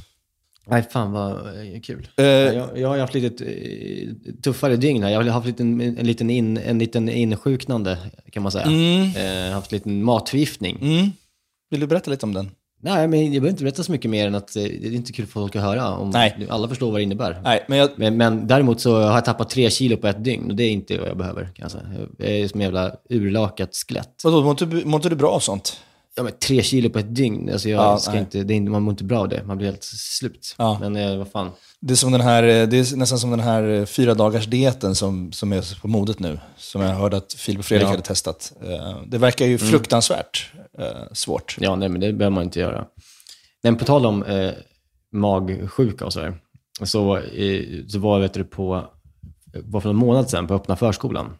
Nej, 0.69 0.83
fan 0.91 1.11
vad 1.11 1.31
eh, 1.31 1.81
kul. 1.81 2.07
Eh, 2.17 2.25
jag, 2.25 2.79
jag 2.79 2.89
har 2.89 2.97
haft 2.97 3.13
lite 3.13 3.45
eh, 3.45 4.33
tuffare 4.43 4.75
dygn 4.75 5.03
här. 5.03 5.09
Jag 5.09 5.23
har 5.23 5.29
haft 5.29 5.59
en, 5.59 5.81
en, 5.81 6.07
liten 6.07 6.29
in, 6.29 6.57
en 6.57 6.79
liten 6.79 7.09
insjuknande, 7.09 7.97
kan 8.31 8.43
man 8.43 8.51
säga. 8.51 8.65
Eh, 9.47 9.53
haft 9.53 9.71
lite 9.71 9.89
matförgiftning. 9.89 10.77
Mm. 10.81 11.11
Vill 11.69 11.79
du 11.79 11.87
berätta 11.87 12.11
lite 12.11 12.25
om 12.25 12.33
den? 12.33 12.51
Nej, 12.81 13.07
men 13.07 13.19
jag 13.19 13.31
behöver 13.31 13.49
inte 13.49 13.63
berätta 13.63 13.83
så 13.83 13.91
mycket 13.91 14.11
mer 14.11 14.27
än 14.27 14.35
att 14.35 14.53
det 14.53 14.63
är 14.63 14.93
inte 14.93 15.13
kul 15.13 15.25
för 15.25 15.31
folk 15.31 15.55
att 15.55 15.61
höra. 15.61 15.97
Om, 15.97 16.09
Nej. 16.09 16.47
Alla 16.49 16.67
förstår 16.67 16.91
vad 16.91 16.99
det 16.99 17.03
innebär. 17.03 17.41
Nej, 17.43 17.65
men 17.67 17.77
jag... 17.77 17.89
Men, 17.95 18.17
men 18.17 18.47
däremot 18.47 18.81
så 18.81 18.95
har 18.95 19.13
jag 19.13 19.25
tappat 19.25 19.49
tre 19.49 19.69
kilo 19.69 19.97
på 19.97 20.07
ett 20.07 20.23
dygn 20.23 20.49
och 20.49 20.55
det 20.55 20.63
är 20.63 20.71
inte 20.71 20.97
vad 20.97 21.09
jag 21.09 21.17
behöver. 21.17 21.43
Kan 21.43 21.53
jag, 21.55 21.71
säga. 21.71 21.85
jag 22.17 22.29
är 22.29 22.47
som 22.47 22.59
en 22.59 22.65
jävla 22.65 22.95
urlakat 23.09 23.75
skelett. 23.87 24.21
Vadå, 24.23 24.41
mår 24.43 24.51
inte, 24.51 24.65
mår 24.65 24.95
inte 24.95 25.09
du 25.09 25.15
bra 25.15 25.31
av 25.31 25.39
sånt? 25.39 25.79
Ja, 26.15 26.23
men 26.23 26.33
tre 26.39 26.63
kilo 26.63 26.89
på 26.89 26.99
ett 26.99 27.15
dygn, 27.15 27.49
alltså 27.51 27.69
jag 27.69 27.83
Ja, 27.83 27.97
ska 27.97 28.11
nej. 28.11 28.19
inte, 28.19 28.43
det 28.43 28.53
är, 28.53 28.61
man 28.61 28.81
mår 28.81 28.91
inte 28.91 29.03
bra 29.03 29.19
av 29.19 29.29
det. 29.29 29.43
Man 29.43 29.57
blir 29.57 29.67
helt 29.67 29.83
slut. 29.83 30.55
Ja. 30.57 30.77
Men 30.81 30.95
eh, 30.95 31.17
vad 31.17 31.31
fan. 31.31 31.51
Det 31.81 31.93
är, 31.93 31.95
som 31.95 32.11
den 32.11 32.21
här, 32.21 32.43
eh, 32.43 32.67
det 32.67 32.77
är 32.91 32.95
nästan 32.95 33.19
som 33.19 33.29
den 33.31 33.39
här 33.39 33.63
eh, 33.69 33.85
fyra 33.85 34.13
dagars 34.13 34.45
dieten 34.47 34.95
som, 34.95 35.31
som 35.31 35.53
är 35.53 35.81
på 35.81 35.87
modet 35.87 36.19
nu. 36.19 36.39
Som 36.57 36.81
jag 36.81 36.95
hörde 36.95 37.17
att 37.17 37.33
Filip 37.33 37.59
och 37.59 37.65
Fredrik 37.65 37.85
Ja. 37.87 37.91
hade 37.91 38.01
testat. 38.01 38.53
Eh, 38.63 38.97
Det 39.07 39.17
verkar 39.17 39.45
ju 39.45 39.57
fruktansvärt 39.57 40.51
eh, 40.79 40.85
svårt. 41.13 41.55
Ja, 41.59 41.75
nej, 41.75 41.89
men 41.89 42.01
det 42.01 42.13
behöver 42.13 42.35
man 42.35 42.43
inte 42.43 42.59
göra. 42.59 42.85
Men 43.63 43.75
på 43.75 43.85
tal 43.85 44.05
om 44.05 44.23
eh, 44.23 44.51
magsjuka 45.11 46.05
och 46.05 46.13
sådär, 46.13 46.37
så, 46.83 47.17
eh, 47.17 47.63
så 47.87 47.99
var 47.99 48.19
jag 48.21 48.49
på, 48.51 48.85
var 49.63 49.81
för 49.81 49.89
en 49.89 49.95
månad 49.95 50.29
sedan 50.29 50.47
på 50.47 50.53
öppna 50.53 50.75
förskolan. 50.75 51.37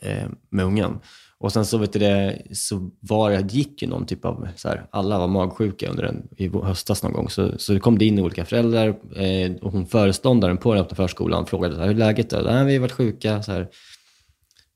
eh, 0.00 0.28
med 0.50 0.64
ungen. 0.64 0.98
Och 1.40 1.52
sen 1.52 1.64
så, 1.64 1.78
vet 1.78 1.92
du 1.92 1.98
det, 1.98 2.42
så 2.52 2.90
var 3.00 3.30
det, 3.30 3.52
gick 3.52 3.82
ju 3.82 3.88
någon 3.88 4.06
typ 4.06 4.24
av, 4.24 4.48
så 4.56 4.68
här, 4.68 4.86
alla 4.90 5.18
var 5.18 5.28
magsjuka 5.28 5.90
under 5.90 6.04
en, 6.04 6.28
i 6.36 6.48
höstas 6.48 7.02
någon 7.02 7.12
gång. 7.12 7.30
Så, 7.30 7.58
så 7.58 7.72
det 7.72 7.80
kom 7.80 7.98
det 7.98 8.04
in 8.04 8.18
olika 8.18 8.44
föräldrar 8.44 8.88
eh, 9.16 9.52
och 9.62 9.72
hon 9.72 9.86
föreståndaren 9.86 10.56
på 10.56 10.74
den 10.74 10.82
öppna 10.82 10.96
förskolan 10.96 11.46
frågade 11.46 11.74
så 11.74 11.80
här, 11.80 11.88
hur 11.88 11.94
är 11.94 11.98
läget 11.98 12.32
är. 12.32 12.42
Nej, 12.42 12.64
vi 12.64 12.74
har 12.74 12.80
varit 12.80 12.92
sjuka, 12.92 13.42
så 13.42 13.52
här, 13.52 13.68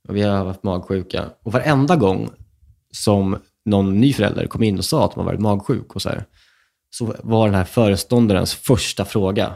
och 0.08 0.16
vi 0.16 0.22
har 0.22 0.44
haft 0.44 0.62
magsjuka. 0.62 1.30
Och 1.42 1.52
varenda 1.52 1.96
gång 1.96 2.30
som 2.92 3.38
någon 3.64 4.00
ny 4.00 4.12
förälder 4.12 4.46
kom 4.46 4.62
in 4.62 4.78
och 4.78 4.84
sa 4.84 5.04
att 5.04 5.16
man 5.16 5.26
varit 5.26 5.40
magsjuk 5.40 5.94
och 5.94 6.02
så 6.02 6.08
här, 6.08 6.24
så 6.90 7.14
var 7.22 7.46
den 7.46 7.54
här 7.54 7.64
föreståndarens 7.64 8.54
första 8.54 9.04
fråga, 9.04 9.54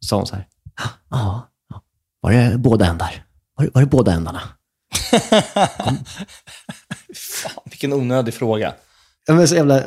sa 0.00 0.16
hon 0.16 0.26
så 0.26 0.34
här, 0.34 0.46
ah, 0.74 0.88
ja, 1.10 1.48
ja. 1.68 1.82
var 2.20 2.32
det 2.32 2.58
båda 2.58 2.86
ändar? 2.86 3.24
Var, 3.56 3.70
var 3.74 3.82
det 3.82 3.88
båda 3.88 4.12
ändarna? 4.12 4.40
Fan, 7.14 7.62
vilken 7.64 7.92
onödig 7.92 8.34
fråga. 8.34 8.74
Ja, 9.26 9.34
men 9.34 9.48
så 9.48 9.54
jävla 9.54 9.82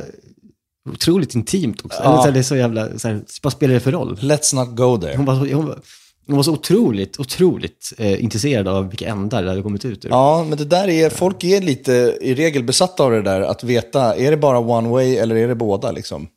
otroligt 0.89 1.35
intimt 1.35 1.85
också. 1.85 1.99
Ja. 2.03 2.09
Eller 2.09 2.17
så 2.21 2.25
här, 2.25 2.31
det 2.31 2.39
är 2.39 2.43
så 2.43 2.55
jävla, 2.55 2.99
så 2.99 3.07
här, 3.07 3.21
vad 3.43 3.53
spelar 3.53 3.73
det 3.73 3.79
för 3.79 3.91
roll? 3.91 4.17
Let's 4.21 4.55
not 4.55 4.77
go 4.77 4.97
there. 4.97 5.15
Hon 5.17 5.25
var, 5.25 5.35
så- 5.35 5.53
hon 5.55 5.65
var, 5.65 5.79
hon 6.27 6.35
var 6.35 6.43
så 6.43 6.51
otroligt, 6.53 7.19
otroligt 7.19 7.93
eh, 7.97 8.23
intresserad 8.23 8.67
av 8.67 8.89
vilka 8.89 9.07
ändar 9.07 9.43
det 9.43 9.49
hade 9.49 9.61
kommit 9.61 9.85
ut 9.85 10.05
ur. 10.05 10.09
Ja, 10.09 10.45
men 10.49 10.57
det 10.57 10.65
där 10.65 10.87
är, 10.89 11.09
folk 11.09 11.43
är 11.43 11.61
lite 11.61 12.17
i 12.21 12.35
regel 12.35 12.63
besatta 12.63 13.03
av 13.03 13.11
det 13.11 13.21
där, 13.21 13.41
att 13.41 13.63
veta, 13.63 14.15
är 14.15 14.31
det 14.31 14.37
bara 14.37 14.59
one 14.59 14.89
way 14.89 15.15
eller 15.17 15.35
är 15.35 15.47
det 15.47 15.55
båda 15.55 15.91
liksom? 15.91 16.27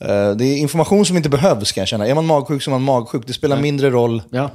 Eh, 0.00 0.30
Det 0.36 0.44
är 0.44 0.56
information 0.56 1.06
som 1.06 1.16
inte 1.16 1.28
behövs 1.28 1.72
kan 1.72 1.80
jag 1.80 1.88
känna. 1.88 2.06
Är 2.06 2.14
man 2.14 2.26
magsjuk 2.26 2.62
så 2.62 2.70
är 2.70 2.72
man 2.72 2.82
magsjuk, 2.82 3.26
det 3.26 3.32
spelar 3.32 3.60
mindre 3.60 3.90
roll. 3.90 4.22
Ja. 4.30 4.50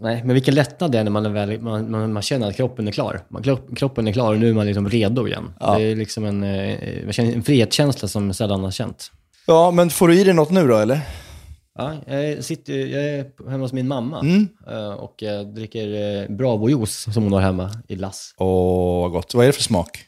Nej, 0.00 0.22
men 0.24 0.34
vilken 0.34 0.54
lättnad 0.54 0.92
det 0.92 0.98
är 0.98 1.04
när 1.04 1.10
man, 1.10 1.26
är 1.26 1.30
väl, 1.30 1.60
man, 1.60 1.90
man, 1.90 2.12
man 2.12 2.22
känner 2.22 2.48
att 2.48 2.56
kroppen 2.56 2.88
är 2.88 2.92
klar. 2.92 3.20
Man, 3.28 3.42
kropp- 3.42 3.76
kroppen 3.76 4.08
är 4.08 4.12
klar 4.12 4.32
och 4.34 4.38
nu 4.40 4.48
är 4.50 4.54
man 4.54 4.66
liksom 4.66 4.88
redo 4.88 5.26
igen. 5.28 5.50
Det 5.60 5.82
är 5.82 5.96
liksom 5.96 6.24
en, 6.24 6.42
eh, 6.42 7.10
känner 7.10 7.32
en 7.32 7.42
frihetskänsla 7.42 8.08
som 8.08 8.34
sällan 8.34 8.64
har 8.64 8.70
känt. 8.70 9.12
Ja, 9.46 9.70
men 9.70 9.90
får 9.90 10.08
du 10.08 10.20
i 10.20 10.24
dig 10.24 10.34
något 10.34 10.50
nu 10.50 10.66
då 10.68 10.76
eller? 10.76 11.00
Ja, 11.78 11.94
jag, 12.06 12.44
sitter, 12.44 12.72
jag 12.86 13.02
är 13.04 13.50
hemma 13.50 13.64
hos 13.64 13.72
min 13.72 13.88
mamma 13.88 14.20
Mm. 14.20 14.48
eh, 14.70 14.88
och 14.92 15.14
jag 15.18 15.54
dricker 15.54 15.88
eh, 15.88 16.28
Bravo-juice 16.28 17.12
som 17.12 17.22
hon 17.22 17.32
har 17.32 17.40
hemma 17.40 17.70
i 17.88 17.96
lass. 17.96 18.34
Åh, 18.36 19.00
vad 19.02 19.10
gott. 19.12 19.34
Vad 19.34 19.44
är 19.44 19.46
det 19.46 19.52
för 19.52 19.62
smak? 19.62 19.98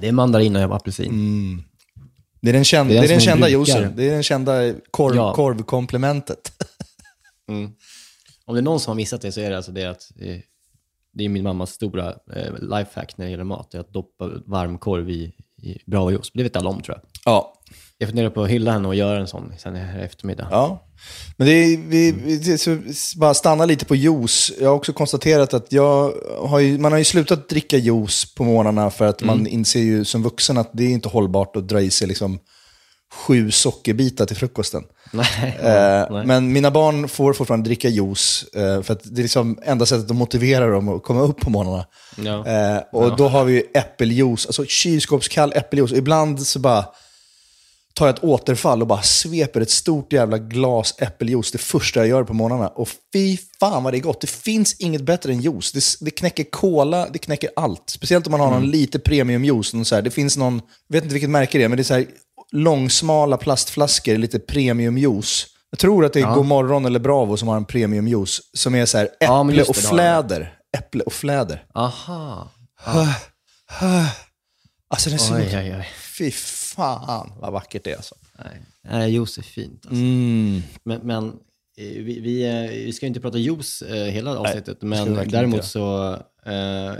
Det 0.00 0.08
är 0.08 0.12
mandarin 0.12 0.56
och 0.56 0.76
apelsin. 0.76 1.06
Mm. 1.10 1.62
Det 2.42 2.48
är 2.48 2.52
den, 2.52 2.64
känd, 2.64 2.90
Det 2.90 2.94
det 3.00 3.04
är 3.06 3.08
den 3.08 3.20
kända 3.20 3.46
brukar. 3.46 3.58
juicen. 3.58 3.92
Det 3.96 4.08
är 4.08 4.12
den 4.12 4.22
kända 4.22 4.72
korv, 4.90 5.16
Ja. 5.16 5.34
korvkomplementet. 5.34 6.52
Om 8.46 8.54
det 8.54 8.60
är 8.60 8.62
någon 8.62 8.80
som 8.80 8.90
har 8.90 8.96
missat 8.96 9.20
det 9.20 9.32
så 9.32 9.40
är 9.40 9.50
det 9.50 9.56
alltså 9.56 9.72
det 9.72 9.84
att 9.84 10.10
eh, 10.20 10.38
det 11.12 11.24
är 11.24 11.28
min 11.28 11.42
mammas 11.42 11.70
stora 11.70 12.08
eh, 12.08 12.52
lifehack 12.60 13.16
när 13.16 13.24
det 13.24 13.30
gäller 13.30 13.44
mat. 13.44 13.70
Det 13.70 13.78
är 13.78 13.80
att 13.80 13.92
doppa 13.92 14.30
varm 14.46 14.78
korv 14.78 15.10
i, 15.10 15.32
i 15.62 15.78
Bravo-juice. 15.86 16.30
Det 16.34 16.42
vet 16.42 16.56
alla 16.56 16.70
om 16.70 16.82
tror 16.82 16.96
jag. 16.96 17.08
Ja. 17.24 17.60
Jag 17.98 18.08
funderar 18.08 18.30
på 18.30 18.42
att 18.42 18.50
hylla 18.50 18.72
henne 18.72 18.88
och 18.88 18.94
göra 18.94 19.20
en 19.20 19.26
sån 19.26 19.52
sen 19.58 19.76
i 19.76 19.80
eftermiddag. 19.80 20.48
Ja, 20.50 20.88
men 21.36 21.46
det 21.46 21.52
är, 21.52 21.76
vi, 21.76 22.12
vi 22.12 22.58
bara 23.16 23.34
stanna 23.34 23.66
lite 23.66 23.84
på 23.84 23.94
juice. 23.94 24.52
Jag 24.60 24.68
har 24.68 24.76
också 24.76 24.92
konstaterat 24.92 25.54
att 25.54 25.72
jag 25.72 26.12
har 26.38 26.58
ju, 26.58 26.78
man 26.78 26.92
har 26.92 26.98
ju 26.98 27.04
slutat 27.04 27.48
dricka 27.48 27.76
juice 27.76 28.34
på 28.34 28.44
morgnarna 28.44 28.90
för 28.90 29.06
att 29.06 29.22
man 29.22 29.46
inser 29.46 29.80
ju 29.80 30.04
som 30.04 30.22
vuxen 30.22 30.58
att 30.58 30.70
det 30.72 30.84
är 30.84 30.90
inte 30.90 31.08
hållbart 31.08 31.56
att 31.56 31.68
dra 31.68 31.80
i 31.80 31.90
sig 31.90 32.08
liksom 32.08 32.38
sju 33.12 33.50
sockerbitar 33.50 34.26
till 34.26 34.36
frukosten. 34.36 34.84
Nej, 35.14 35.58
Eh, 35.60 36.06
nej. 36.10 36.26
Men 36.26 36.52
mina 36.52 36.70
barn 36.70 37.08
får 37.08 37.32
fortfarande 37.32 37.68
dricka 37.68 37.88
juice 37.88 38.44
eh, 38.54 38.82
för 38.82 38.98
det 39.02 39.20
är 39.20 39.22
liksom 39.22 39.58
enda 39.62 39.86
sättet 39.86 40.10
att 40.10 40.16
motivera 40.16 40.66
dem 40.66 40.88
att 40.88 41.02
komma 41.02 41.20
upp 41.20 41.40
på 41.40 41.50
morgnarna. 41.50 41.86
Ja. 42.16 42.46
Eh, 42.46 42.82
och 42.92 43.16
då 43.16 43.28
har 43.28 43.44
vi 43.44 43.52
ju 43.52 43.62
äppeljuice, 43.74 44.46
alltså 44.46 44.64
kylskåpskall 44.66 45.52
äppeljuice. 45.56 45.92
Och 45.92 45.98
ibland 45.98 46.46
så 46.46 46.58
bara 46.58 46.84
tar 47.94 48.06
jag 48.06 48.16
ett 48.16 48.24
återfall 48.24 48.80
och 48.80 48.86
bara 48.86 49.02
sveper 49.02 49.60
ett 49.60 49.70
stort 49.70 50.12
jävla 50.12 50.38
glas 50.38 50.94
äppeljuice 50.98 51.52
det 51.52 51.58
första 51.58 52.00
jag 52.00 52.08
gör 52.08 52.24
på 52.24 52.34
morgnarna. 52.34 52.68
Och 52.68 52.88
fy 53.12 53.38
fan 53.60 53.84
vad 53.84 53.92
det 53.92 53.98
är 53.98 54.00
gott. 54.00 54.20
Det 54.20 54.30
finns 54.30 54.74
inget 54.80 55.02
bättre 55.02 55.32
än 55.32 55.40
juice. 55.40 55.72
Det, 55.72 56.04
det 56.04 56.10
knäcker 56.10 56.44
cola, 56.44 57.08
det 57.12 57.18
knäcker 57.18 57.50
allt. 57.56 57.82
Speciellt 57.90 58.26
om 58.26 58.30
man 58.30 58.40
har 58.40 58.50
någon 58.50 58.70
lite 58.70 58.98
premiumjuice. 58.98 59.74
någon 59.74 59.84
så 59.84 59.94
här. 59.94 60.02
Det 60.02 60.10
finns 60.10 60.36
någon, 60.36 60.62
jag 60.88 60.94
vet 60.96 61.04
inte 61.04 61.12
vilket 61.12 61.30
märke 61.30 61.58
det 61.58 61.64
är, 61.64 61.68
men 61.68 61.76
det 61.76 61.82
är 61.82 61.84
så 61.84 61.94
här 61.94 62.06
långsmala 62.54 63.36
plastflaskor, 63.36 64.16
lite 64.16 64.38
premiumjuice. 64.38 65.46
Jag 65.70 65.78
tror 65.78 66.04
att 66.04 66.12
det 66.12 66.20
är 66.20 66.34
God 66.34 66.46
Morgon 66.46 66.86
eller 66.86 66.98
Bravo 66.98 67.36
som 67.36 67.48
har 67.48 67.56
en 67.56 67.64
premiumjuice 67.64 68.40
som 68.52 68.74
är 68.74 68.86
så 68.86 68.98
här 68.98 69.06
äpple 69.06 69.56
Ja, 69.56 69.64
och 69.68 69.76
fläder. 69.76 70.58
Äpple 70.76 71.02
och 71.02 71.12
fläder. 71.12 71.64
Aha. 71.74 72.50
Alltså 74.88 75.10
den 75.10 75.18
så 75.18 75.34
Oj, 75.34 75.56
oj, 75.56 75.76
oj. 75.76 75.88
Fy 76.18 76.30
fan 76.30 77.32
vad 77.40 77.52
vackert 77.52 77.84
det 77.84 77.92
är 77.92 77.96
alltså. 77.96 78.14
Nej, 78.38 78.62
Nej 78.90 79.12
juice 79.12 79.38
är 79.38 79.42
fint. 79.42 79.86
Alltså. 79.86 79.94
Mm. 79.94 80.62
Men, 80.84 81.00
men 81.00 81.26
eh, 81.26 81.32
vi, 81.76 82.20
vi, 82.20 82.46
eh, 82.46 82.70
vi 82.70 82.92
ska 82.92 83.06
ju 83.06 83.08
inte 83.08 83.20
prata 83.20 83.38
juice 83.38 83.82
eh, 83.82 84.04
hela 84.04 84.38
avsnittet, 84.38 84.78
vi 84.80 84.86
men 84.86 85.14
däremot 85.14 85.54
inte 85.54 85.66
så 85.66 86.18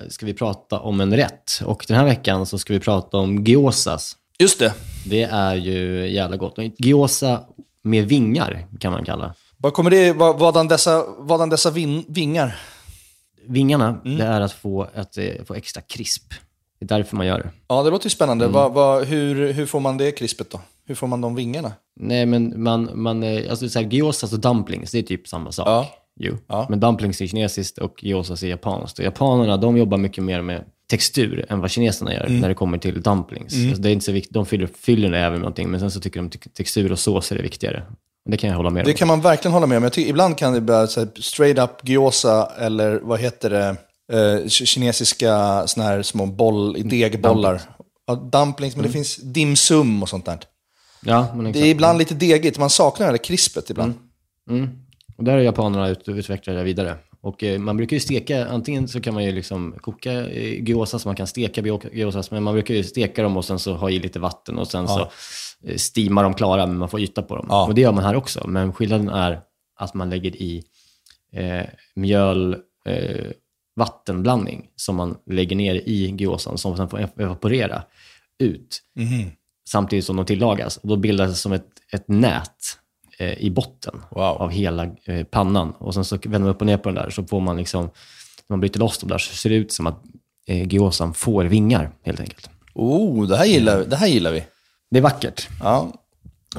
ska 0.09 0.27
vi 0.27 0.35
prata 0.35 0.81
om 0.81 1.01
en 1.01 1.17
rätt. 1.17 1.61
Och 1.65 1.85
den 1.89 1.97
här 1.97 2.05
veckan 2.05 2.47
så 2.47 2.59
ska 2.59 2.73
vi 2.73 2.81
prata 2.81 3.17
om 3.17 3.45
gyozas. 3.45 4.17
Just 4.39 4.59
det. 4.59 4.75
Det 5.07 5.23
är 5.23 5.55
ju 5.55 6.09
jävla 6.11 6.37
gott. 6.37 6.59
Gyoza 6.79 7.41
med 7.83 8.05
vingar 8.09 8.67
kan 8.81 8.93
man 8.93 9.05
kalla. 9.05 9.35
Vad 9.57 9.73
kommer 9.75 9.91
det, 9.91 10.13
vad, 10.13 10.39
vadan 10.39 10.69
dessa, 10.69 11.05
vadan 11.19 11.49
dessa 11.49 11.71
vin, 11.71 12.05
vingar? 12.09 12.57
Vingarna, 13.47 14.01
Mm. 14.05 14.19
det 14.19 14.25
är 14.25 14.41
att 14.41 14.53
få, 14.53 14.89
att 14.95 15.19
eh, 15.19 15.25
få 15.47 15.55
extra 15.55 15.83
krisp. 15.83 16.23
Det 16.79 16.85
är 16.85 16.89
därför 16.99 17.17
man 17.17 17.27
gör 17.27 17.39
det. 17.39 17.51
Ja, 17.69 17.83
det 17.83 17.91
låter 17.91 18.07
ju 18.07 18.11
spännande. 18.11 18.47
Vad, 18.47 18.73
vad, 18.73 19.05
hur, 19.05 19.53
hur 19.53 19.67
får 19.67 19.81
man 19.81 19.99
det 19.99 20.13
krispet 20.13 20.51
då? 20.51 20.61
Hur 20.87 20.95
får 20.95 21.07
man 21.07 21.21
de 21.21 21.35
vingarna? 21.35 21.73
Nej, 21.97 22.27
men 22.27 22.63
man, 22.63 22.91
man 22.95 23.23
eh, 23.23 23.51
alltså 23.51 23.69
så 23.69 23.79
här, 23.81 23.87
gyozas 23.87 24.33
och 24.33 24.41
dumplings, 24.41 24.91
det 24.91 24.99
är 24.99 25.03
typ 25.03 25.29
samma 25.29 25.53
sak. 25.53 25.69
Ja. 25.69 25.87
Jo. 26.21 26.37
Ja. 26.47 26.67
Men 26.71 26.81
dumplings 26.81 27.21
är 27.21 27.27
kinesiskt 27.27 27.79
och 27.79 28.05
gyozas 28.05 28.43
är 28.43 28.47
japanskt. 28.49 28.99
Och 28.99 29.05
japanerna, 29.05 29.57
de 29.57 29.77
jobbar 29.77 29.99
mycket 29.99 30.25
mer 30.25 30.43
med 30.43 30.65
textur 30.91 31.47
än 31.49 31.61
vad 31.61 31.71
kineserna 31.71 32.15
gör 32.15 32.25
Mm. 32.27 32.41
när 32.41 32.49
det 32.49 32.55
kommer 32.55 32.79
till 32.79 33.03
dumplings. 33.03 33.55
Alltså, 33.67 33.83
det 33.83 33.89
är 33.89 33.93
inte 33.93 34.05
så 34.05 34.13
viktigt. 34.13 34.33
De 34.35 34.47
fyller, 34.47 34.67
fyller 34.67 35.11
det 35.11 35.19
även 35.19 35.33
med 35.33 35.41
någonting, 35.41 35.71
men 35.71 35.81
sen 35.81 35.91
så 35.91 36.01
tycker 36.01 36.21
de 36.21 36.31
te- 36.31 36.49
textur 36.57 36.93
och 36.93 36.99
såser 36.99 37.37
är 37.37 37.43
viktigare. 37.43 37.83
Och 38.25 38.31
det 38.31 38.37
kan 38.37 38.51
jag 38.51 38.57
hålla 38.57 38.71
med 38.71 38.85
Det 38.85 38.91
om. 38.91 38.97
kan 38.97 39.09
man 39.09 39.21
verkligen 39.21 39.53
hålla 39.53 39.67
med 39.67 39.77
om. 39.77 39.83
Jag 39.83 39.93
tycker, 39.93 40.11
ibland 40.11 40.39
kan 40.39 40.53
det 40.53 40.61
bli 40.61 40.87
så 40.89 41.01
här, 41.01 41.09
straight 41.21 41.59
up 41.59 41.89
gyoza 41.89 42.51
eller 42.59 43.01
vad 43.03 43.21
heter 43.21 43.51
det? 43.51 43.77
Eh, 44.13 44.45
ki- 44.45 44.65
kinesiska 44.67 45.63
såna 45.67 45.87
här 45.87 46.03
små 46.03 46.27
boll, 46.27 46.89
degbollar. 46.89 47.61
Ja, 48.07 48.15
dumplings, 48.15 48.77
men 48.77 48.87
det 48.87 48.93
finns 48.93 49.17
dim 49.17 49.57
sum 49.57 50.03
och 50.03 50.09
sånt 50.09 50.25
där. 50.25 50.39
Ja, 51.07 51.33
men 51.35 51.45
Det 51.45 51.51
exakt. 51.51 51.65
är 51.67 51.69
ibland 51.71 51.99
lite 51.99 52.15
degigt. 52.15 52.59
Man 52.59 52.71
saknar 52.71 53.07
det 53.07 53.13
där 53.13 53.25
krispet 53.25 53.71
ibland. 53.71 53.95
Mm. 54.51 54.69
Och 55.17 55.25
där 55.25 55.33
har 55.33 55.39
japanerna 55.39 55.89
ut, 55.89 56.09
utvecklat 56.09 56.57
det 56.57 56.63
vidare. 56.63 56.97
Och 57.25 57.45
eh, 57.45 57.59
man 57.59 57.77
brukar 57.77 57.97
ju 57.97 58.01
steka, 58.01 58.47
antingen 58.47 58.89
så 58.89 59.01
kan 59.01 59.15
man 59.15 59.25
ju 59.25 59.33
liksom 59.33 59.75
koka 59.81 60.13
eh, 60.13 60.63
gyoza 60.63 60.99
så 60.99 61.09
man 61.09 61.17
kan 61.17 61.27
steka 61.27 61.63
gyozas, 61.93 62.31
men 62.31 62.43
man 62.43 62.55
brukar 62.55 62.75
ju 62.75 62.85
steka 62.85 63.23
dem 63.23 63.37
och 63.37 63.45
sen 63.45 63.59
så 63.59 63.75
ha 63.75 63.91
i 63.91 63.99
lite 63.99 64.19
vatten 64.19 64.59
och 64.59 64.69
sen 64.69 64.89
så 64.89 65.01
eh, 65.65 65.77
steamar 65.77 66.23
de 66.23 66.35
klara, 66.35 66.67
men 66.67 66.77
man 66.77 66.89
får 66.89 67.01
yta 67.01 67.23
på 67.23 67.37
dem. 67.37 67.47
Ja. 67.49 67.67
Och 67.67 67.75
det 67.75 67.81
gör 67.81 67.93
man 67.93 68.05
här 68.05 68.17
också, 68.17 68.45
men 68.49 68.73
skillnaden 68.73 69.09
är 69.09 69.41
att 69.77 69.95
man 69.95 70.11
lägger 70.11 70.37
i 70.37 70.65
eh, 71.33 71.67
mjöl, 71.95 72.57
eh, 72.87 73.31
vattenblandning 73.77 74.69
som 74.77 74.97
man 74.97 75.17
lägger 75.27 75.57
ner 75.57 75.75
i 75.75 76.17
gyozan 76.19 76.59
som 76.59 76.77
sen 76.77 76.89
får 76.89 77.09
evaporera 77.17 77.83
ut 78.39 78.83
samtidigt 79.69 80.05
som 80.05 80.17
de 80.17 80.27
tillagas. 80.27 80.77
Och 80.77 80.89
då 80.89 80.97
bildas 80.97 81.31
det 81.31 81.37
som 81.37 81.53
ett, 81.53 81.69
ett 81.93 82.09
nät 82.09 82.79
i 83.19 83.51
botten 83.51 84.03
Wow. 84.11 84.23
av 84.23 84.51
hela 84.51 84.85
eh, 85.05 85.25
pannan. 85.25 85.71
Och 85.71 85.95
sen 85.95 86.05
så 86.05 86.17
vänder 86.17 86.39
man 86.39 86.49
upp 86.49 86.61
och 86.61 86.67
ner 86.67 86.77
på 86.77 86.89
den 86.89 86.95
där 86.95 87.11
så 87.11 87.25
får 87.25 87.41
man 87.41 87.57
liksom, 87.57 87.83
när 87.83 87.91
man 88.49 88.61
bryter 88.61 88.81
loss 88.81 88.99
dem 88.99 89.09
där 89.09 89.19
så 89.19 89.35
ser 89.35 89.51
det 89.51 89.57
ut 89.57 89.73
som 89.73 89.87
att 89.87 90.03
eh, 90.47 90.69
gyozan 90.69 91.15
får 91.15 91.45
vingar 91.45 91.91
helt 92.03 92.21
enkelt. 92.21 92.51
Oh, 92.75 93.29
det 93.29 93.37
här 93.37 93.45
gillar, 93.45 93.79
vi. 93.79 93.85
det 93.85 93.97
här 93.97 94.07
gillar 94.07 94.33
vi. 94.33 94.45
Det 94.91 94.99
är 94.99 95.03
vackert. 95.03 95.49
Ja. 95.61 95.93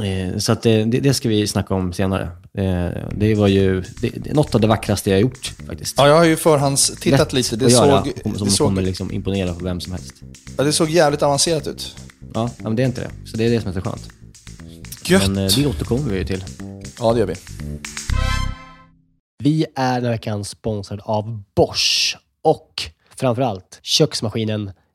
Eh, 0.04 0.38
så 0.38 0.52
att 0.52 0.62
det, 0.62 0.84
det, 0.84 1.14
ska 1.14 1.30
vi 1.30 1.48
snacka 1.48 1.74
om 1.74 1.94
senare. 1.94 2.24
Eh, 2.54 2.90
det 3.12 3.36
var 3.36 3.48
ju 3.48 3.84
det, 4.02 4.34
något 4.34 4.56
av 4.56 4.62
det 4.62 4.68
vackraste 4.68 5.10
jag 5.10 5.18
har 5.18 5.22
gjort 5.22 5.54
faktiskt. 5.68 5.96
ja, 5.98 6.08
jag 6.08 6.16
har 6.16 6.24
ju 6.24 6.36
förhands 6.36 7.00
tittat 7.00 7.20
Lätt 7.20 7.34
lite. 7.34 7.56
Det 7.56 7.66
att 7.66 7.72
göra, 7.72 8.04
såg, 8.04 8.14
som 8.24 8.32
det, 8.32 8.58
kommer 8.58 8.82
såg, 8.82 8.82
liksom 8.82 9.12
imponera 9.12 9.54
på 9.54 9.64
vem 9.64 9.82
som 9.82 9.94
helst. 9.94 10.14
ja, 10.58 10.64
det 10.64 10.74
såg 10.74 10.90
jävligt 10.90 11.24
avancerat 11.24 11.68
ut. 11.68 11.96
Ja, 12.34 12.50
ja, 12.58 12.64
men 12.64 12.76
det 12.76 12.84
är 12.84 12.86
inte 12.86 13.02
det. 13.02 13.30
Så 13.30 13.38
det 13.38 13.46
är 13.46 13.50
det 13.50 13.62
som 13.62 13.70
är 13.70 13.74
så 13.74 13.82
skönt. 13.82 14.10
Gött. 15.08 15.28
Men 15.28 15.38
eh, 15.38 15.52
det 15.56 15.66
återkommer 15.66 16.10
vi 16.10 16.18
ju 16.18 16.26
till. 16.26 16.44
Ja, 17.00 17.14
det 17.14 17.20
gör 17.20 17.28
vi. 17.28 17.36
Vi 19.44 19.66
är 19.76 19.96
den 19.96 20.04
här 20.04 20.12
veckan 20.12 20.46
sponsrad 20.46 21.02
av 21.04 21.44
Bosch 21.56 22.18
och 22.42 22.82
framförallt 23.16 23.80
köksmaskinen 23.82 24.72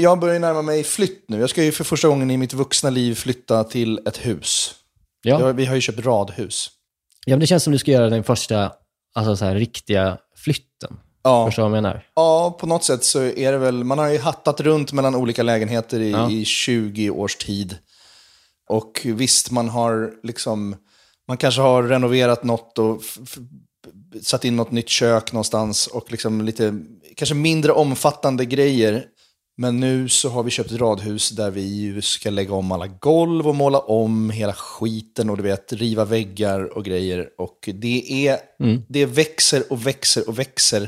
Jag 0.00 0.18
börjar 0.20 0.38
närma 0.40 0.62
mig 0.62 0.84
flytt 0.84 1.24
nu. 1.28 1.40
Jag 1.40 1.50
ska 1.50 1.62
ju 1.64 1.72
för 1.72 1.84
första 1.84 2.08
gången 2.08 2.30
i 2.30 2.36
mitt 2.36 2.52
vuxna 2.52 2.90
liv 2.90 3.14
flytta 3.14 3.64
till 3.64 4.00
ett 4.06 4.16
hus. 4.26 4.74
Ja. 5.22 5.40
Jag, 5.40 5.52
vi 5.52 5.64
har 5.66 5.74
ju 5.74 5.80
köpt 5.80 5.98
radhus. 6.06 6.70
ja, 7.26 7.32
men 7.32 7.40
det 7.40 7.46
känns 7.46 7.62
som 7.62 7.72
du 7.72 7.78
ska 7.78 7.90
göra 7.90 8.10
den 8.10 8.24
första 8.24 8.72
alltså 9.14 9.36
så 9.36 9.44
här, 9.44 9.54
riktiga 9.54 10.18
flytten. 10.36 10.96
Ja. 11.22 11.46
Förstår 11.46 11.62
du 11.62 11.68
vad 11.68 11.76
jag 11.76 11.82
menar? 11.82 12.06
Ja, 12.14 12.56
på 12.60 12.66
något 12.66 12.84
sätt 12.84 13.04
så 13.04 13.22
är 13.22 13.52
det 13.52 13.58
väl, 13.58 13.84
man 13.84 13.98
har 13.98 14.08
ju 14.08 14.18
hattat 14.18 14.60
runt 14.60 14.92
mellan 14.92 15.14
olika 15.14 15.42
lägenheter 15.42 16.00
i, 16.00 16.10
Ja. 16.10 16.30
i 16.30 16.44
20 16.44 17.10
års 17.10 17.36
tid. 17.36 17.76
Och 18.68 19.00
visst, 19.04 19.50
man 19.50 19.68
har 19.68 20.10
liksom, 20.22 20.76
man 21.28 21.36
kanske 21.36 21.60
har 21.60 21.82
renoverat 21.82 22.44
något 22.44 22.78
och 22.78 23.02
satt 24.22 24.44
in 24.44 24.56
något 24.56 24.70
nytt 24.70 24.88
kök 24.88 25.32
någonstans 25.32 25.86
och 25.86 26.10
liksom 26.12 26.40
lite, 26.40 26.74
kanske 27.16 27.34
mindre 27.34 27.72
omfattande 27.72 28.44
grejer. 28.44 29.04
Men 29.60 29.80
nu 29.80 30.08
så 30.08 30.28
har 30.28 30.42
vi 30.42 30.50
köpt 30.50 30.70
ett 30.70 30.80
radhus 30.80 31.30
där 31.30 31.50
vi 31.50 32.02
ska 32.02 32.30
lägga 32.30 32.54
om 32.54 32.72
alla 32.72 32.86
golv 32.86 33.48
och 33.48 33.54
måla 33.54 33.78
om 33.78 34.30
hela 34.30 34.52
skiten 34.52 35.30
och 35.30 35.36
du 35.36 35.42
vet, 35.42 35.72
riva 35.72 36.04
väggar 36.04 36.76
och 36.76 36.84
grejer. 36.84 37.28
Och 37.38 37.68
det, 37.74 38.28
är, 38.28 38.38
det 38.88 39.06
växer 39.06 39.72
och 39.72 39.86
växer 39.86 40.28
och 40.28 40.38
växer 40.38 40.82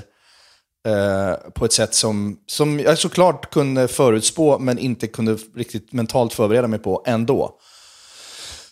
eh, 0.89 1.51
på 1.55 1.65
ett 1.65 1.73
sätt 1.73 1.95
som, 1.95 2.39
som 2.47 2.81
jag 2.81 2.99
såklart 2.99 3.51
kunde 3.51 3.89
förutspå 3.89 4.59
men 4.59 4.79
inte 4.79 5.07
kunde 5.07 5.39
riktigt 5.57 5.93
mentalt 5.93 6.33
förbereda 6.33 6.69
mig 6.69 6.79
på 6.79 7.03
ändå. 7.07 7.59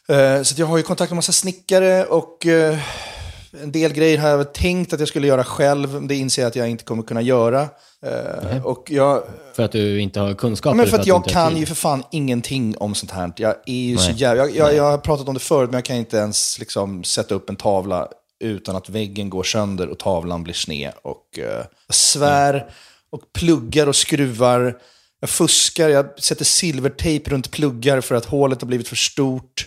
Eh, 0.08 0.42
så 0.42 0.60
jag 0.60 0.66
har 0.66 0.76
ju 0.76 0.82
kontakt 0.82 1.10
med 1.10 1.16
massa 1.16 1.32
snickare 1.32 2.04
och 2.04 2.46
eh, 2.46 2.78
en 3.62 3.72
del 3.72 3.92
grejer 3.92 4.18
har 4.18 4.28
jag 4.28 4.54
tänkt 4.54 4.92
att 4.92 4.98
jag 5.00 5.08
skulle 5.08 5.26
göra 5.26 5.44
själv. 5.44 6.06
Det 6.06 6.14
inser 6.14 6.42
jag 6.42 6.48
att 6.48 6.56
jag 6.56 6.70
inte 6.70 6.84
kommer 6.84 7.02
kunna 7.02 7.22
göra. 7.22 7.68
Eh, 8.06 8.66
och 8.66 8.86
jag, 8.90 9.22
För 9.56 9.62
att 9.62 9.72
du 9.72 10.00
inte 10.00 10.20
har 10.20 10.34
kunskap? 10.34 10.72
Men 10.72 10.80
eller 10.80 10.90
för 10.90 10.98
att 10.98 11.04
du 11.04 11.08
jag 11.08 11.24
kan 11.24 11.56
ju 11.56 11.66
för 11.66 11.74
fan 11.74 12.02
ingenting 12.10 12.76
om 12.76 12.94
sånt 12.94 13.12
här. 13.12 13.32
Jag 13.36 13.54
är 13.66 13.74
ju 13.74 13.96
så 13.96 14.10
Nej. 14.10 14.20
jävla... 14.20 14.42
Jag, 14.42 14.56
jag, 14.56 14.74
jag 14.74 14.90
har 14.90 14.98
pratat 14.98 15.28
om 15.28 15.34
det 15.34 15.40
förut, 15.40 15.70
men 15.70 15.78
jag 15.78 15.84
kan 15.84 15.96
inte 15.96 16.16
ens 16.16 16.58
liksom 16.58 17.04
sätta 17.04 17.34
upp 17.34 17.50
en 17.50 17.56
tavla 17.56 18.08
utan 18.40 18.76
att 18.76 18.88
väggen 18.88 19.30
går 19.30 19.42
sönder 19.42 19.88
och 19.88 19.98
tavlan 19.98 20.42
blir 20.42 20.54
sned. 20.54 20.92
Och 21.02 21.38
eh, 21.38 21.64
jag 21.86 21.94
svär 21.94 22.70
och 23.10 23.32
pluggar 23.32 23.86
och 23.86 23.96
skruvar. 23.96 24.78
Jag 25.20 25.30
fuskar, 25.30 25.88
jag 25.88 26.22
sätter 26.22 26.44
silvertejp 26.44 27.30
runt 27.30 27.50
pluggar 27.50 28.00
för 28.00 28.14
att 28.14 28.24
hålet 28.24 28.60
har 28.60 28.68
blivit 28.68 28.88
för 28.88 28.96
stort. 28.96 29.66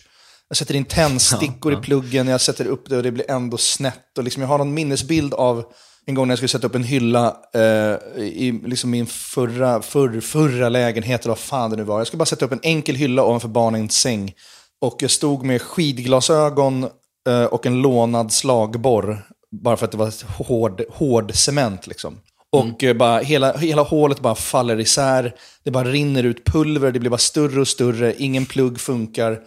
Jag 0.54 0.58
sätter 0.58 0.76
in 0.76 0.86
tändstickor 0.86 1.74
i 1.74 1.76
pluggen, 1.76 2.28
jag 2.28 2.42
sätter 2.42 2.66
upp 2.66 2.90
det 2.90 2.98
och 2.98 3.04
det 3.04 3.12
blir 3.12 3.32
ändå 3.32 3.58
snett. 3.58 4.18
Och 4.18 4.24
liksom 4.24 4.42
jag 4.42 4.48
har 4.48 4.58
någon 4.58 4.74
minnesbild 4.74 5.34
av 5.34 5.64
en 6.06 6.16
gång 6.16 6.28
när 6.28 6.32
jag 6.32 6.38
skulle 6.38 6.48
sätta 6.48 6.68
upp 6.68 6.76
en 6.76 6.84
hylla 6.84 7.38
eh, 7.54 8.22
i 8.24 8.62
liksom 8.66 8.90
min 8.90 9.08
förra, 9.08 9.82
förr, 9.82 10.22
förra 10.22 10.70
lägenhet, 10.70 11.22
eller 11.22 11.32
vad 11.32 11.40
fan 11.40 11.70
det 11.70 11.78
nu 11.78 11.84
var. 11.84 11.98
Jag 11.98 12.08
skulle 12.08 12.18
bara 12.18 12.26
sätta 12.26 12.46
upp 12.46 12.52
en 12.52 12.60
enkel 12.64 12.96
hylla 12.96 13.24
ovanför 13.24 13.48
barnens 13.48 13.94
säng. 13.94 14.34
Och 14.82 14.98
jag 15.00 15.12
stod 15.12 15.44
med 15.44 15.62
skidglasögon 15.62 16.84
eh, 17.28 17.44
och 17.44 17.66
en 17.66 17.82
lånad 17.82 18.32
slagborr. 18.32 19.28
Bara 19.64 19.78
för 19.78 19.86
att 19.86 19.92
det 19.92 19.98
var 19.98 20.08
ett 20.08 20.22
hård, 20.22 20.82
hård 20.90 21.36
cement 21.36 21.88
liksom. 21.88 22.18
Och 22.52 22.84
eh, 22.84 22.96
bara, 22.96 23.20
hela, 23.20 23.58
hela 23.58 23.82
hålet 23.82 24.20
bara 24.20 24.36
faller 24.36 24.80
isär. 24.80 25.36
Det 25.64 25.72
bara 25.72 25.88
rinner 25.88 26.24
ut 26.24 26.46
pulver, 26.46 26.92
det 26.92 27.00
blir 27.00 27.10
bara 27.10 27.18
större 27.18 27.62
och 27.62 27.68
större. 27.68 28.14
Ingen 28.18 28.46
plugg 28.46 28.80
funkar. 28.80 29.40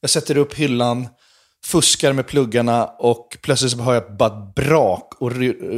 Jag 0.00 0.10
sätter 0.10 0.36
upp 0.36 0.54
hyllan, 0.54 1.08
fuskar 1.64 2.12
med 2.12 2.26
pluggarna 2.26 2.84
och 2.84 3.38
plötsligt 3.42 3.72
så 3.72 3.78
hör 3.78 3.94
jag 3.94 4.16
bara 4.16 4.26
ett 4.26 4.54
brak 4.54 5.14
och 5.18 5.32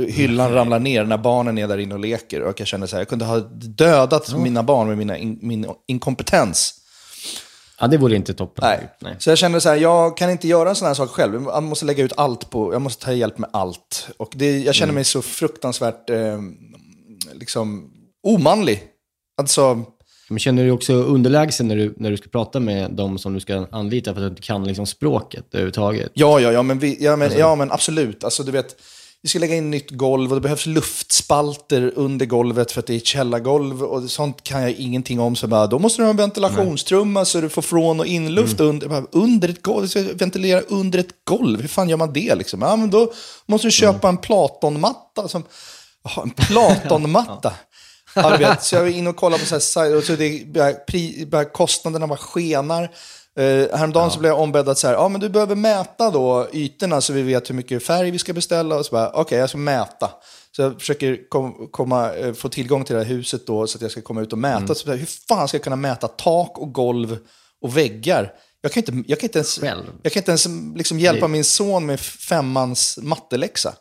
hyllan 0.08 0.52
ramlar 0.52 0.78
ner 0.78 1.04
när 1.04 1.18
barnen 1.18 1.58
är 1.58 1.68
där 1.68 1.78
inne 1.78 1.94
och 1.94 2.00
leker. 2.00 2.42
Och 2.42 2.60
jag 2.60 2.66
känner 2.66 2.86
så 2.86 2.96
här, 2.96 3.00
jag 3.00 3.08
kunde 3.08 3.24
ha 3.24 3.38
dödat 3.78 4.34
mina 4.34 4.62
barn 4.62 4.88
med 4.88 4.98
mina 4.98 5.16
in, 5.18 5.38
min 5.42 5.66
inkompetens. 5.86 6.74
Ja, 7.80 7.86
det 7.86 7.96
vore 7.98 8.16
inte 8.16 8.34
toppen. 8.34 8.64
Nej. 8.64 8.88
Nej. 9.00 9.16
Så 9.18 9.30
jag 9.30 9.38
kände 9.38 9.60
så 9.60 9.68
här, 9.68 9.76
jag 9.76 10.16
kan 10.16 10.30
inte 10.30 10.48
göra 10.48 10.68
en 10.68 10.74
sån 10.74 10.86
här 10.86 10.94
sak 10.94 11.10
själv. 11.10 11.44
Jag 11.44 11.62
måste 11.62 11.84
lägga 11.84 12.04
ut 12.04 12.12
allt 12.16 12.50
på, 12.50 12.72
jag 12.72 12.82
måste 12.82 13.04
ta 13.04 13.12
hjälp 13.12 13.38
med 13.38 13.50
allt. 13.52 14.08
Och 14.16 14.32
det, 14.34 14.58
jag 14.58 14.74
känner 14.74 14.92
mig 14.92 15.04
så 15.04 15.22
fruktansvärt 15.22 16.10
eh, 16.10 16.38
liksom 17.32 17.90
omanlig. 18.22 18.82
Alltså, 19.36 19.84
Men 20.28 20.38
känner 20.38 20.64
du 20.64 20.70
också 20.70 20.92
underlägsen 20.92 21.68
när 21.68 21.76
du, 21.76 21.94
när 21.96 22.10
du 22.10 22.16
ska 22.16 22.28
prata 22.28 22.60
med 22.60 22.90
de 22.90 23.18
som 23.18 23.34
du 23.34 23.40
ska 23.40 23.66
anlita 23.70 24.14
för 24.14 24.20
att 24.20 24.26
du 24.26 24.30
inte 24.30 24.42
kan 24.42 24.64
liksom 24.64 24.86
språket 24.86 25.44
överhuvudtaget? 25.52 26.10
Ja, 26.14 26.40
ja, 26.40 26.52
ja, 26.52 26.62
men, 26.62 26.78
vi, 26.78 26.96
ja, 27.00 27.16
men, 27.16 27.32
ja, 27.38 27.54
men 27.54 27.72
absolut. 27.72 28.24
Alltså, 28.24 28.42
du 28.42 28.52
vet, 28.52 28.76
vi 29.22 29.28
ska 29.28 29.38
lägga 29.38 29.54
in 29.54 29.70
nytt 29.70 29.90
golv 29.90 30.30
och 30.30 30.36
det 30.36 30.40
behövs 30.40 30.66
luftspalter 30.66 31.92
under 31.96 32.26
golvet 32.26 32.72
för 32.72 32.80
att 32.80 32.86
det 32.86 32.94
är 32.94 33.00
källargolv 33.00 33.82
och 33.82 34.10
sånt 34.10 34.42
kan 34.42 34.62
jag 34.62 34.72
ingenting 34.72 35.20
om. 35.20 35.36
Så 35.36 35.46
bara, 35.46 35.66
då 35.66 35.78
måste 35.78 36.02
du 36.02 36.04
ha 36.06 36.10
en 36.10 36.16
ventilationstrumma 36.16 37.24
så 37.24 37.40
du 37.40 37.48
får 37.48 37.62
från 37.62 38.00
och 38.00 38.06
inluft 38.06 38.60
under, 38.60 38.88
bara, 38.88 39.04
under 39.12 39.48
ett 39.48 39.62
golv. 39.62 39.86
Ska 39.86 40.02
ventilera 40.14 40.60
under 40.60 40.98
ett 40.98 41.24
golv. 41.24 41.60
Hur 41.60 41.68
fan 41.68 41.88
gör 41.88 41.96
man 41.96 42.12
det 42.12 42.34
liksom? 42.34 42.62
Ja, 42.62 42.76
men 42.76 42.90
då 42.90 43.12
måste 43.46 43.66
du 43.66 43.70
köpa 43.72 44.08
en 44.08 44.16
Platonmatta. 44.16 45.28
Som, 45.28 45.44
en 46.22 46.30
Platonmatta. 46.30 47.52
Ja, 48.22 48.36
du 48.36 48.44
vet, 48.44 48.62
så 48.62 48.74
jag 48.74 48.82
var 48.82 48.88
inne 48.88 49.10
och 49.10 49.16
kollade 49.16 49.42
på 49.42 49.48
så 49.48 49.54
här, 49.54 49.60
sajter 49.60 49.96
och 49.96 50.04
så 50.04 50.12
det 50.12 50.46
börjar, 51.26 51.52
kostnaderna 51.52 52.06
bara 52.06 52.18
skenar. 52.18 52.82
Uh, 53.40 53.66
häromdagen 53.76 54.10
så 54.10 54.18
blev 54.18 54.32
jag 54.32 54.40
ombedd 54.40 54.68
att 54.68 54.78
så 54.78 54.86
här, 54.86 54.94
ja, 54.94 55.08
men 55.08 55.20
du 55.20 55.28
behöver 55.28 55.54
mäta 55.54 56.10
då 56.10 56.48
ytorna 56.52 57.00
så 57.00 57.12
vi 57.12 57.22
vet 57.22 57.50
hur 57.50 57.54
mycket 57.54 57.82
färg 57.82 58.10
vi 58.10 58.18
ska 58.18 58.32
beställa. 58.32 58.76
Och 58.76 58.86
så 58.86 58.92
bara, 58.92 59.10
okej, 59.10 59.38
jag 59.38 59.48
ska 59.48 59.58
mäta. 59.58 60.10
Så 60.56 60.62
jag 60.62 60.80
försöker 60.80 61.28
kom, 61.28 61.68
komma, 61.70 62.12
eh, 62.12 62.32
få 62.32 62.48
tillgång 62.48 62.84
till 62.84 62.96
det 62.96 63.02
här 63.02 63.08
huset 63.08 63.46
då 63.46 63.66
så 63.66 63.78
att 63.78 63.82
jag 63.82 63.90
ska 63.90 64.00
komma 64.00 64.20
ut 64.20 64.32
och 64.32 64.38
mäta. 64.38 64.74
Så 64.74 64.90
här, 64.90 64.96
hur 64.96 65.26
fan 65.28 65.48
ska 65.48 65.56
jag 65.56 65.64
kunna 65.64 65.76
mäta 65.76 66.08
tak 66.08 66.58
och 66.58 66.72
golv 66.72 67.18
och 67.62 67.76
väggar? 67.76 68.32
Jag 68.60 68.72
kan 68.72 68.82
inte, 68.82 69.10
jag 69.10 69.20
kan 69.20 69.26
inte 69.26 69.38
ens, 69.38 69.58
Själv? 69.58 69.84
jag 70.02 70.12
kan 70.12 70.20
inte 70.20 70.30
ens 70.30 70.46
liksom 70.76 70.98
hjälpa 71.00 71.28
min 71.28 71.44
son 71.44 71.86
med 71.86 72.00
femmans 72.00 72.98
matteläxa. 73.02 73.74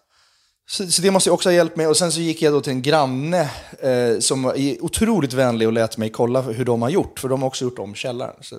Så, 0.70 0.88
så 0.88 1.02
det 1.02 1.12
måste 1.12 1.30
jag 1.30 1.34
också 1.34 1.50
ha 1.50 1.54
hjälp 1.54 1.76
med. 1.76 1.90
Och 1.90 1.98
sen 1.98 2.12
så 2.12 2.20
gick 2.20 2.42
jag 2.42 2.54
då 2.54 2.62
till 2.62 2.72
en 2.72 2.82
granne 2.82 3.50
eh, 3.80 4.20
som 4.20 4.44
var 4.44 4.56
otroligt 4.82 5.34
vänlig 5.34 5.68
och 5.68 5.74
lät 5.74 5.98
mig 5.98 6.10
kolla 6.10 6.42
hur 6.42 6.66
de 6.66 6.82
har 6.82 6.90
gjort. 6.90 7.20
För 7.20 7.30
de 7.30 7.42
har 7.42 7.48
också 7.48 7.66
gjort 7.66 7.80
om 7.80 7.96
källaren. 7.96 8.36
Så 8.42 8.56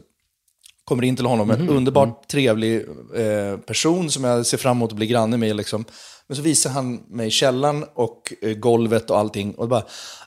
kommer 0.84 1.04
in 1.04 1.16
till 1.16 1.26
honom, 1.26 1.50
en 1.50 1.68
underbart 1.68 2.28
trevlig 2.28 2.76
eh, 3.16 3.56
person 3.66 4.10
som 4.10 4.24
jag 4.24 4.46
ser 4.46 4.58
fram 4.58 4.76
emot 4.76 4.90
att 4.90 4.96
bli 4.96 5.06
granne 5.06 5.36
med. 5.36 5.56
Liksom. 5.56 5.84
Men 6.26 6.36
så 6.36 6.42
visar 6.42 6.70
han 6.70 6.94
mig 7.08 7.30
källaren 7.30 7.84
och 7.94 8.32
eh, 8.42 8.54
golvet 8.54 9.10
och 9.10 9.18
allting. 9.18 9.54
Och 9.54 9.68
bara, 9.68 9.82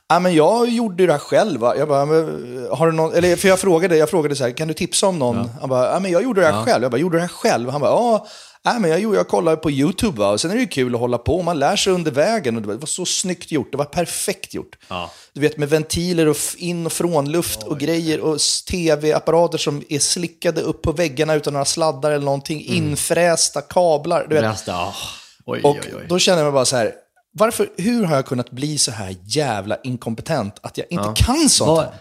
ah, 0.06 0.20
men 0.20 0.34
jag 0.34 0.68
gjorde 0.68 1.06
det 1.06 1.12
här 1.12 1.18
själv. 1.18 1.60
Va? 1.60 1.76
Jag 1.76 1.88
bara, 1.88 2.06
men, 2.06 2.68
har 2.70 2.86
du 2.86 2.92
någon, 2.92 3.14
eller, 3.14 3.36
för 3.36 3.48
jag 3.48 3.58
frågade, 3.58 3.96
jag 3.96 4.10
frågade 4.10 4.36
så 4.36 4.44
här, 4.44 4.50
kan 4.50 4.68
du 4.68 4.74
tipsa 4.74 5.06
om 5.06 5.18
någon? 5.18 5.48
Han 5.60 5.68
bara, 5.68 5.96
ah, 5.96 6.00
men 6.00 6.10
jag 6.10 6.22
gjorde 6.22 6.40
det 6.40 6.46
här 6.46 6.64
själv. 6.64 6.82
Jag 6.82 6.90
bara, 6.90 6.98
gjorde 6.98 7.16
du 7.16 7.18
det 7.18 7.26
här 7.26 7.28
själv? 7.28 7.70
Han 7.70 7.80
bara, 7.80 7.90
ja. 7.90 8.26
Nej, 8.64 8.80
men 8.80 8.90
jag, 8.90 9.00
gjorde- 9.00 9.16
jag 9.16 9.28
kollade 9.28 9.56
på 9.56 9.70
YouTube 9.70 10.18
va? 10.18 10.28
och 10.30 10.40
sen 10.40 10.50
är 10.50 10.54
det 10.54 10.60
ju 10.60 10.66
kul 10.66 10.94
att 10.94 11.00
hålla 11.00 11.18
på. 11.18 11.42
Man 11.42 11.58
lär 11.58 11.76
sig 11.76 11.92
under 11.92 12.10
vägen 12.10 12.56
och 12.56 12.62
det 12.62 12.68
var, 12.76 12.86
så 12.86 13.04
snyggt 13.06 13.52
gjort. 13.52 13.68
Det 13.72 13.76
var 13.78 13.84
perfekt 13.84 14.54
gjort. 14.54 14.78
Du 15.32 15.40
vet 15.40 15.56
med 15.58 15.68
ventiler 15.68 16.28
och 16.28 16.36
in 16.56 16.86
och 16.86 16.92
frånluft 16.92 17.62
och 17.62 17.78
grejer 17.78 18.20
och 18.20 18.38
tv-apparater 18.70 19.58
som 19.58 19.82
är 19.88 19.98
slickade 19.98 20.60
upp 20.60 20.82
på 20.82 20.92
väggarna 20.92 21.34
utan 21.34 21.52
några 21.52 21.64
sladdar 21.64 22.10
eller 22.10 22.24
någonting. 22.24 22.60
Infrästa 22.64 23.60
kablar. 23.60 24.26
Du 24.28 24.34
vet. 24.34 24.44
Resten, 24.44 24.74
ah, 24.74 24.94
oj, 25.46 25.60
Och 25.62 25.70
oj, 25.76 25.94
oj. 25.96 26.06
då 26.08 26.18
känner 26.18 26.42
jag 26.44 26.52
bara 26.52 26.64
så 26.64 26.76
här, 26.76 26.92
varför, 27.34 27.70
hur 27.76 28.04
har 28.04 28.16
jag 28.16 28.26
kunnat 28.26 28.50
bli 28.50 28.78
så 28.78 28.90
här 28.90 29.16
jävla 29.24 29.76
inkompetent 29.84 30.54
att 30.62 30.78
jag 30.78 30.86
inte 30.90 31.12
kan 31.16 31.48
sånt 31.48 31.80
här? 31.80 31.92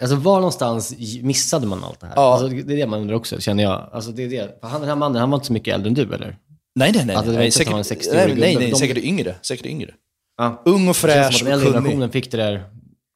Alltså 0.00 0.16
var 0.16 0.36
någonstans 0.36 0.94
missade 1.22 1.66
man 1.66 1.84
allt 1.84 2.00
det 2.00 2.06
här? 2.06 2.12
Ja. 2.16 2.32
Alltså, 2.32 2.48
det 2.48 2.72
är 2.74 2.76
det 2.76 2.86
man 2.86 3.00
undrar 3.00 3.14
också, 3.16 3.40
känner 3.40 3.62
jag. 3.62 3.88
Alltså, 3.92 4.10
det 4.10 4.22
är 4.24 4.28
det. 4.28 4.58
För 4.60 4.68
han, 4.68 4.80
den 4.80 4.88
här 4.88 4.96
mannen, 4.96 5.20
han 5.20 5.30
var 5.30 5.36
inte 5.36 5.46
så 5.46 5.52
mycket 5.52 5.74
äldre 5.74 5.88
än 5.88 5.94
du, 5.94 6.02
eller? 6.14 6.36
Nej, 6.74 6.92
nej, 6.92 7.04
nej. 7.06 7.16
Alltså, 7.16 7.30
det 7.30 7.36
var 7.36 7.44
nej, 7.44 7.58
inte 7.60 7.70
han 7.70 7.84
säkert, 7.84 8.06
60-årig 8.06 8.16
nej, 8.16 8.36
nej, 8.40 8.52
gubbe. 8.52 8.60
nej, 8.64 8.70
De- 8.70 8.76
säkert 8.78 8.98
yngre. 8.98 9.34
Säkert 9.42 9.66
yngre. 9.66 9.90
Ja. 10.38 10.62
Ung 10.64 10.88
och 10.88 10.96
fräsch 10.96 11.34
som 11.38 11.46
att 11.46 11.52
den 11.52 11.52
och 11.52 11.52
äldre 11.52 11.66
kunnig. 11.66 11.82
generationen 11.82 12.10
fick 12.10 12.30
det 12.30 12.36
där... 12.36 12.64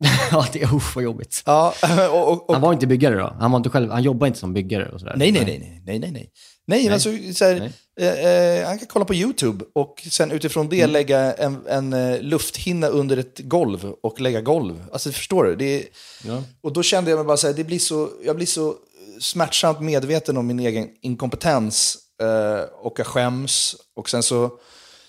ja, 0.30 0.46
det 0.52 0.62
är 0.62 0.74
usch 0.74 0.94
vad 0.96 1.04
jobbigt. 1.04 1.42
Ja, 1.46 1.74
och, 2.12 2.28
och, 2.32 2.48
och, 2.50 2.54
Han 2.54 2.62
var 2.62 2.72
inte 2.72 2.86
byggare 2.86 3.14
då? 3.16 3.36
Han, 3.40 3.50
var 3.50 3.56
inte 3.56 3.70
själv, 3.70 3.90
han 3.90 4.02
jobbade 4.02 4.26
inte 4.28 4.38
som 4.38 4.52
byggare 4.52 4.88
och 4.88 5.00
sådär? 5.00 5.14
Nej, 5.16 5.32
nej, 5.32 5.44
nej, 5.44 5.58
nej, 5.58 5.82
nej, 5.84 5.98
nej, 5.98 6.10
nej. 6.12 6.30
Nej, 6.66 6.88
alltså 6.88 7.10
så 7.34 7.44
här, 7.44 7.54
Eh, 7.56 7.70
eh, 8.04 8.66
han 8.66 8.78
kan 8.78 8.86
kolla 8.88 9.04
på 9.04 9.14
YouTube 9.14 9.64
och 9.74 10.06
sen 10.10 10.30
utifrån 10.30 10.68
det 10.68 10.78
Mm. 10.80 10.90
lägga 10.90 11.32
en, 11.34 11.66
en 11.68 11.92
eh, 11.92 12.20
lufthinna 12.22 12.86
under 12.86 13.16
ett 13.16 13.38
golv 13.38 13.94
och 14.02 14.20
lägga 14.20 14.40
golv. 14.40 14.84
Alltså 14.92 15.12
förstår 15.12 15.44
du? 15.44 15.56
Det 15.56 15.64
är, 15.80 15.84
Ja. 16.24 16.42
Och 16.60 16.72
då 16.72 16.82
kände 16.82 17.10
jag 17.10 17.16
mig 17.18 17.26
bara 17.26 17.36
så 17.36 17.46
här, 17.46 17.54
det 17.54 17.64
blir 17.64 17.78
så, 17.78 18.10
jag 18.24 18.36
blir 18.36 18.46
så 18.46 18.74
smärtsamt 19.20 19.80
medveten 19.80 20.36
om 20.36 20.46
min 20.46 20.60
egen 20.60 20.88
inkompetens 21.02 21.98
eh, 22.22 22.60
och 22.82 22.98
jag 22.98 23.06
skäms. 23.06 23.76
Och 23.96 24.10
sen 24.10 24.22
så, 24.22 24.50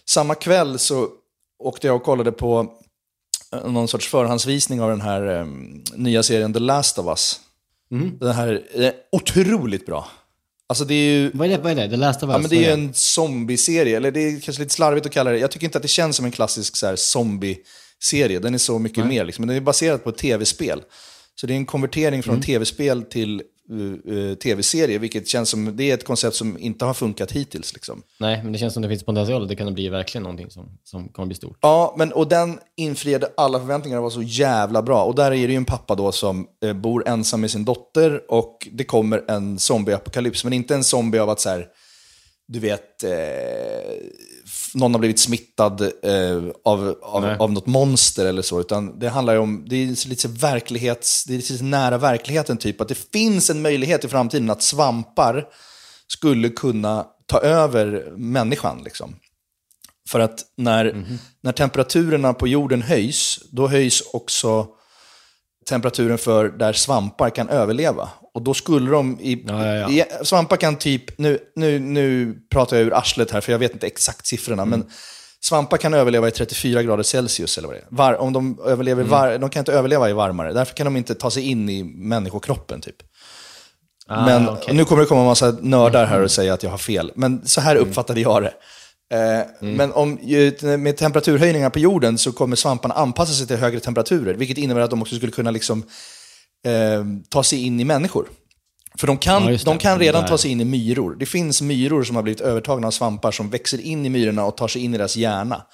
samma 0.05 0.35
kväll 0.35 0.79
så 0.79 1.07
åkte 1.63 1.87
jag 1.87 1.95
och 1.95 2.03
kollade 2.03 2.31
på 2.31 2.67
eh, 3.53 3.71
någon 3.71 3.87
sorts 3.87 4.07
förhandsvisning 4.07 4.81
av 4.81 4.89
den 4.89 5.01
här 5.01 5.39
eh, 5.39 5.45
nya 5.95 6.23
serien 6.23 6.53
The 6.53 6.59
Last 6.59 6.99
of 6.99 7.05
Us. 7.07 7.39
Den 8.19 8.31
här 8.31 8.63
är 8.73 8.93
otroligt 9.11 9.85
bra. 9.85 10.07
Alltså 10.71 10.85
det 10.85 10.93
är 10.93 11.13
ju... 11.13 11.31
Vad 11.33 11.47
är 11.47 11.57
det? 11.57 11.63
Vad 11.63 11.71
är 11.71 11.87
det? 11.87 11.97
Of 11.97 12.03
Us? 12.03 12.17
Ja, 12.21 12.37
men 12.37 12.49
det 12.49 12.55
är 12.55 12.61
ju 12.61 12.71
en 12.71 12.93
zombie-serie, 12.93 13.97
eller 13.97 14.11
det 14.11 14.19
är 14.19 14.39
kanske 14.39 14.63
lite 14.63 14.73
slarvigt 14.73 15.05
att 15.05 15.11
kalla 15.11 15.31
det. 15.31 15.37
Jag 15.37 15.51
tycker 15.51 15.65
inte 15.65 15.77
att 15.77 15.81
det 15.81 15.87
känns 15.87 16.15
som 16.15 16.25
en 16.25 16.31
klassisk 16.31 16.75
så 16.75 16.87
här, 16.87 16.95
zombie-serie. 16.95 18.39
Den 18.39 18.53
är 18.53 18.57
så 18.57 18.79
mycket 18.79 19.05
mer, 19.05 19.25
liksom. 19.25 19.41
men 19.41 19.47
den 19.47 19.57
är 19.57 19.61
baserad 19.61 20.03
på 20.03 20.09
ett 20.09 20.17
tv-spel. 20.17 20.81
Så 21.35 21.47
det 21.47 21.53
är 21.53 21.55
en 21.55 21.65
konvertering 21.65 22.23
från 22.23 22.41
tv-spel 22.41 23.03
till 23.03 23.41
tv-serie, 24.43 24.97
vilket 24.97 25.27
känns 25.27 25.49
som, 25.49 25.75
det 25.77 25.91
är 25.91 25.93
ett 25.93 26.03
koncept 26.03 26.35
som 26.35 26.57
inte 26.57 26.85
har 26.85 26.93
funkat 26.93 27.31
hittills. 27.31 27.73
Liksom. 27.73 28.03
Nej, 28.19 28.43
men 28.43 28.53
det 28.53 28.59
känns 28.59 28.73
som 28.73 28.81
det 28.81 28.89
finns 28.89 29.03
potential. 29.03 29.47
Det 29.47 29.55
kan 29.55 29.73
bli 29.73 29.89
verkligen 29.89 30.23
någonting 30.23 30.51
som, 30.51 30.77
som 30.83 31.09
kommer 31.09 31.27
bli 31.27 31.35
stort. 31.35 31.57
Ja, 31.61 31.95
men, 31.97 32.11
och 32.11 32.27
den 32.27 32.59
infriade 32.77 33.31
alla 33.37 33.59
förväntningar 33.59 33.97
och 33.97 34.03
var 34.03 34.09
så 34.09 34.21
jävla 34.21 34.81
bra. 34.81 35.03
Och 35.03 35.15
där 35.15 35.25
är 35.25 35.47
det 35.47 35.53
ju 35.53 35.55
en 35.55 35.65
pappa 35.65 35.95
då 35.95 36.11
som 36.11 36.47
eh, 36.63 36.73
bor 36.73 37.07
ensam 37.07 37.41
med 37.41 37.51
sin 37.51 37.65
dotter 37.65 38.31
och 38.31 38.67
det 38.71 38.83
kommer 38.83 39.31
en 39.31 39.59
zombieapokalyps. 39.59 40.43
Men 40.43 40.53
inte 40.53 40.75
en 40.75 40.83
zombie 40.83 41.19
av 41.19 41.29
att 41.29 41.39
så 41.39 41.49
här, 41.49 41.67
du 42.47 42.59
vet, 42.59 43.03
eh, 43.03 43.09
någon 44.73 44.93
har 44.93 44.99
blivit 44.99 45.19
smittad 45.19 45.81
eh, 45.81 46.43
av, 46.65 46.95
av, 47.01 47.21
Nej. 47.21 47.37
av 47.39 47.51
något 47.51 47.65
monster 47.65 48.25
eller 48.25 48.41
så. 48.41 48.59
Utan 48.59 48.99
det 48.99 49.09
handlar 49.09 49.33
ju 49.33 49.39
om, 49.39 49.65
det 49.67 49.75
är 49.75 50.09
lite 50.09 50.27
verklighets, 50.27 51.23
det 51.23 51.33
är 51.33 51.37
lite 51.37 51.63
nära 51.63 51.97
verkligheten 51.97 52.57
typ. 52.57 52.81
Att 52.81 52.87
det 52.87 53.11
finns 53.11 53.49
en 53.49 53.61
möjlighet 53.61 54.05
i 54.05 54.07
framtiden 54.07 54.49
att 54.49 54.61
svampar 54.61 55.45
skulle 56.07 56.49
kunna 56.49 57.05
ta 57.25 57.39
över 57.39 58.13
människan. 58.17 58.81
Liksom. 58.83 59.15
För 60.09 60.19
att 60.19 60.39
när, 60.57 61.05
när 61.41 61.51
temperaturerna 61.51 62.33
på 62.33 62.47
jorden 62.47 62.81
höjs, 62.81 63.39
då 63.51 63.67
höjs 63.67 64.01
också 64.13 64.67
temperaturen 65.71 66.17
för 66.17 66.49
där 66.49 66.73
svampar 66.73 67.29
kan 67.29 67.49
överleva. 67.49 68.09
Och 68.33 68.41
då 68.41 68.53
skulle 68.53 68.91
de 68.91 69.19
i, 69.19 69.43
Ja, 69.47 69.65
ja, 69.65 69.75
ja. 69.75 69.89
i 69.89 70.25
svampar 70.25 70.57
kan 70.57 70.75
typ, 70.75 71.17
nu, 71.17 71.39
nu, 71.55 71.79
nu 71.79 72.35
pratar 72.51 72.77
jag 72.77 72.85
ur 72.85 72.93
arslet 72.97 73.31
här 73.31 73.41
för 73.41 73.51
jag 73.51 73.59
vet 73.59 73.73
inte 73.73 73.87
exakt 73.87 74.27
siffrorna, 74.27 74.65
men 74.65 74.85
svampar 75.43 75.77
kan 75.77 75.93
överleva 75.93 76.27
i 76.27 76.31
34 76.31 76.83
grader 76.83 77.03
Celsius 77.03 77.57
eller 77.57 77.67
vad 77.67 77.77
det 77.77 77.79
är. 77.79 77.87
Var, 77.89 78.13
om 78.13 78.33
de, 78.33 78.59
överlever 78.65 79.03
var, 79.03 79.37
de 79.37 79.49
kan 79.49 79.59
inte 79.59 79.73
överleva 79.73 80.09
i 80.09 80.13
varmare, 80.13 80.53
därför 80.53 80.75
kan 80.75 80.85
de 80.85 80.97
inte 80.97 81.15
ta 81.15 81.31
sig 81.31 81.43
in 81.43 81.69
i 81.69 81.83
människokroppen 81.83 82.81
typ. 82.81 82.95
Ah, 84.07 84.25
Men 84.25 84.49
och 84.49 84.75
nu 84.75 84.85
kommer 84.85 85.01
det 85.01 85.07
komma 85.07 85.21
en 85.21 85.27
massa 85.27 85.55
nördar 85.61 86.05
här 86.05 86.21
och 86.21 86.31
säga 86.31 86.53
att 86.53 86.63
jag 86.63 86.69
har 86.69 86.77
fel. 86.77 87.11
Men 87.15 87.47
så 87.47 87.61
här 87.61 87.75
uppfattade 87.75 88.21
jag 88.21 88.43
det. 88.43 88.53
Eh, 89.11 89.41
Men 89.59 89.91
om, 89.93 90.19
med 90.79 90.97
temperaturhöjningar 90.97 91.69
på 91.69 91.79
jorden 91.79 92.17
så 92.17 92.31
kommer 92.31 92.55
svamparna 92.55 92.93
anpassa 92.93 93.33
sig 93.33 93.47
till 93.47 93.55
högre 93.57 93.79
temperaturer. 93.79 94.33
Vilket 94.33 94.57
innebär 94.57 94.81
att 94.81 94.89
de 94.89 95.01
också 95.01 95.15
skulle 95.15 95.31
kunna 95.31 95.51
liksom, 95.51 95.83
eh, 96.65 97.05
ta 97.29 97.43
sig 97.43 97.65
in 97.65 97.79
i 97.79 97.83
människor. 97.85 98.29
För 98.97 99.07
de 99.07 99.17
kan, 99.17 99.53
Ja, 99.53 99.59
de 99.65 99.77
kan 99.77 99.99
redan 99.99 100.25
ta 100.25 100.37
sig 100.37 100.51
in 100.51 100.61
i 100.61 100.65
myror. 100.65 101.15
Det 101.19 101.25
finns 101.25 101.61
myror 101.61 102.03
som 102.03 102.15
har 102.15 102.23
blivit 102.23 102.41
övertagna 102.41 102.87
av 102.87 102.91
svampar 102.91 103.31
som 103.31 103.49
växer 103.49 103.81
in 103.81 104.05
i 104.05 104.09
myrorna 104.09 104.45
och 104.45 104.57
tar 104.57 104.67
sig 104.67 104.83
in 104.83 104.93
i 104.93 104.97
deras 104.97 105.15
hjärna. 105.17 105.65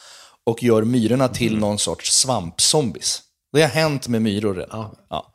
Och 0.46 0.64
gör 0.64 0.84
myrorna 0.84 1.28
till 1.28 1.48
Mm. 1.48 1.60
någon 1.60 1.80
sorts 1.80 2.12
svampzombies. 2.14 3.20
Det 3.54 3.62
har 3.62 3.70
hänt 3.70 4.08
med 4.08 4.22
myror 4.22 4.54
redan. 4.56 4.70
Ja. 4.80 4.94
Ja. 5.10 5.34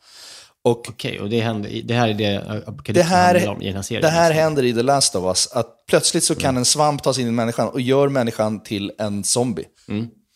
Och 0.65 0.89
Okej, 0.89 1.21
och 1.21 1.31
det, 1.31 1.41
händer, 1.41 1.83
det 1.85 1.95
här 1.95 2.09
är 2.09 2.15
det 2.15 2.39
apokalypsen 2.67 2.95
det 2.95 3.03
här, 3.03 3.35
handlar 3.35 3.53
om 3.53 3.63
i 3.63 3.67
den 3.67 3.75
här 3.75 3.83
serien? 3.83 4.03
det 4.03 4.09
här 4.09 4.29
liksom. 4.29 4.43
händer 4.43 4.63
i 4.63 4.73
The 4.73 4.83
Last 4.83 5.15
of 5.15 5.25
Us, 5.25 5.49
att 5.53 5.87
plötsligt 5.89 6.25
så 6.25 6.35
kan 6.35 6.57
en 6.57 6.65
svamp 6.65 7.03
ta 7.03 7.15
sig 7.15 7.23
in 7.23 7.29
i 7.29 7.33
människan 7.33 7.69
och 7.69 7.81
gör 7.81 8.09
människan 8.09 8.63
till 8.63 8.93
en 8.99 9.25
zombie. 9.25 9.65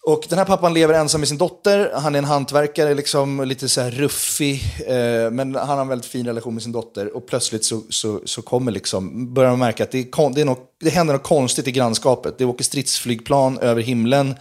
Och 0.09 0.27
den 0.29 0.39
här 0.39 0.45
pappan 0.45 0.75
lever 0.75 0.95
ensam 0.95 1.21
med 1.21 1.29
sin 1.29 1.39
dotter, 1.39 1.91
han 1.95 2.15
är 2.15 2.19
en 2.19 2.25
hantverkare, 2.25 2.95
liksom, 2.95 3.45
lite 3.45 3.69
så 3.69 3.81
här 3.81 3.91
ruffig, 3.91 4.63
eh, 4.87 5.31
men 5.31 5.55
han 5.55 5.69
har 5.69 5.81
en 5.81 5.89
väldigt 5.89 6.11
fin 6.11 6.27
relation 6.27 6.55
med 6.55 6.63
sin 6.63 6.73
dotter. 6.73 7.17
Och 7.17 7.29
plötsligt 7.29 7.65
så, 7.65 7.83
så, 7.91 8.21
så 8.25 8.43
kommer 8.43 8.73
liksom, 8.73 9.35
börjar 9.35 9.51
man 9.51 9.59
märka 9.59 9.85
att 9.85 9.91
det, 9.91 9.99
är 9.99 10.35
det, 10.35 10.41
är 10.41 10.45
något, 10.45 10.77
det 10.81 10.91
händer 10.91 11.15
något 11.15 11.23
konstigt 11.23 11.69
i 11.69 11.73
grannskapet. 11.73 12.39
Det 12.39 12.45
åker 12.45 12.65
stridsflygplan 12.65 13.59
över 13.59 13.83
himlen, 13.83 14.35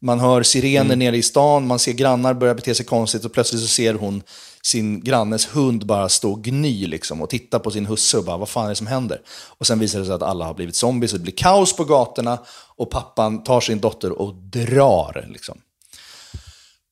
man 0.00 0.20
hör 0.20 0.42
sirener 0.42 0.96
nere 0.96 1.16
i 1.16 1.22
stan, 1.22 1.66
man 1.66 1.78
ser 1.78 1.92
grannar 1.92 2.34
börja 2.34 2.54
bete 2.54 2.74
sig 2.74 2.86
konstigt 2.86 3.24
och 3.24 3.32
plötsligt 3.32 3.62
så 3.62 3.68
ser 3.68 3.94
hon 3.94 4.22
sin 4.68 5.00
grannes 5.00 5.46
hund 5.46 5.86
bara 5.86 6.08
stå 6.08 6.32
och 6.32 6.44
gny 6.44 6.86
liksom, 6.86 7.22
och 7.22 7.30
titta 7.30 7.58
på 7.58 7.70
sin 7.70 7.86
husse 7.86 8.18
och 8.18 8.24
bara 8.24 8.36
vad 8.36 8.48
fan 8.48 8.64
är 8.64 8.68
det 8.68 8.76
som 8.76 8.86
händer? 8.86 9.20
Och 9.58 9.66
sen 9.66 9.78
visar 9.78 9.98
det 9.98 10.04
sig 10.04 10.14
att 10.14 10.22
alla 10.22 10.44
har 10.44 10.54
blivit 10.54 10.76
zombies, 10.76 11.12
och 11.12 11.18
det 11.18 11.22
blir 11.22 11.36
kaos 11.36 11.76
på 11.76 11.84
gatorna 11.84 12.38
och 12.76 12.90
pappan 12.90 13.44
tar 13.44 13.60
sin 13.60 13.80
dotter 13.80 14.12
och 14.12 14.34
drar. 14.34 15.26
Liksom. 15.32 15.60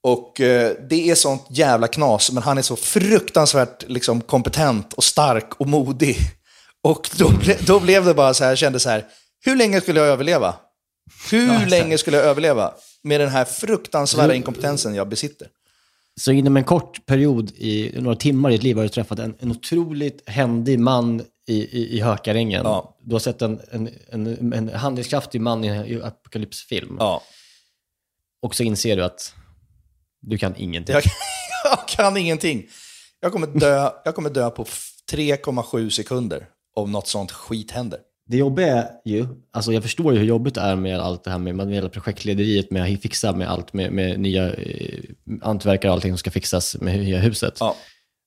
Och 0.03 0.41
eh, 0.41 0.73
det 0.91 1.11
är 1.11 1.15
sånt 1.15 1.47
jävla 1.51 1.89
knas, 1.89 2.33
men 2.33 2.43
han 2.43 2.59
är 2.59 2.62
så 2.62 2.77
fruktansvärt 2.77 3.85
liksom, 3.89 4.21
kompetent 4.21 4.93
och 4.93 5.05
stark 5.05 5.61
och 5.61 5.67
modig. 5.67 6.19
Och 6.83 7.11
då, 7.17 7.31
ble, 7.31 7.57
då 7.67 7.81
blev 7.81 8.05
det 8.05 8.15
bara 8.15 8.35
så 8.35 8.45
här, 8.45 8.51
jag 8.51 8.59
kände 8.59 8.81
så 8.81 8.89
här, 8.89 9.05
hur 9.45 9.57
länge 9.57 9.81
skulle 9.81 10.01
jag 10.01 10.09
överleva? 10.09 10.55
Hur 11.31 11.67
länge 11.67 11.99
skulle 11.99 12.17
jag 12.17 12.27
överleva 12.27 12.75
med 13.03 13.21
den 13.21 13.29
här 13.29 13.45
fruktansvärda 13.45 14.35
inkompetensen 14.35 14.95
jag 14.95 15.09
besitter? 15.09 15.49
Så 16.21 16.33
inom 16.33 16.57
en 16.57 16.65
kort 16.65 17.07
period, 17.07 17.51
i 17.57 17.93
några 18.01 18.17
timmar 18.17 18.51
i 18.51 18.53
ditt 18.53 18.63
liv, 18.63 18.77
har 18.77 18.83
du 18.83 18.89
träffat 18.89 19.19
en, 19.19 19.35
en 19.39 19.51
otroligt 19.51 20.29
händig 20.29 20.79
man 20.79 21.21
i, 21.49 21.55
i, 21.55 21.97
i 21.97 22.01
Hökarängen. 22.01 22.61
Ja. 22.65 22.97
Du 23.05 23.15
har 23.15 23.21
sett 23.21 23.43
en, 23.43 23.61
en, 23.71 23.91
en, 24.11 24.53
en 24.53 24.69
handlingskraftig 24.69 25.41
man 25.41 25.65
i 25.65 25.69
en 25.69 26.03
apokalypsfilm. 26.03 26.97
Ja. 26.99 27.23
Och 28.43 28.55
så 28.55 28.63
inser 28.63 28.97
du 28.97 29.05
att 29.05 29.35
du 30.21 30.39
kan 30.39 30.57
ingenting. 30.57 30.95
Jag, 30.95 31.03
jag 31.65 31.89
kan 31.89 32.17
ingenting. 32.17 32.67
Jag 33.21 33.33
kommer 33.33 33.47
dö, 33.47 33.91
jag 34.05 34.15
kommer 34.15 34.31
dö 34.31 34.51
på 34.51 34.63
f- 34.63 34.91
3,7 35.13 35.91
sekunder 35.91 36.47
om 36.77 36.93
något 36.93 37.09
sånt 37.09 37.33
skit 37.33 37.71
händer. 37.71 38.01
Det 38.29 38.37
jobbiga 38.37 38.83
är 38.83 38.89
ju, 39.05 39.27
alltså 39.51 39.73
jag 39.73 39.83
förstår 39.83 40.12
ju 40.12 40.19
hur 40.19 40.27
jobbigt 40.27 40.55
det 40.55 40.61
är 40.61 40.77
med 40.77 41.01
allt 41.01 41.25
det 41.25 41.31
här 41.31 41.39
med, 41.39 41.73
hela 41.73 41.89
projektlederiet, 41.89 42.71
med 42.71 42.95
att 42.95 43.03
fixa 43.03 43.33
med 43.33 43.49
allt, 43.51 43.73
med, 43.73 43.93
med 43.93 44.21
nya 44.21 44.53
eh, 44.55 44.99
hantverkare 45.43 45.91
och 45.91 45.95
allting 45.95 46.12
som 46.12 46.19
ska 46.19 46.31
fixas 46.31 46.77
med 46.81 46.99
nya 46.99 47.19
huset. 47.19 47.57
Ja. 47.61 47.77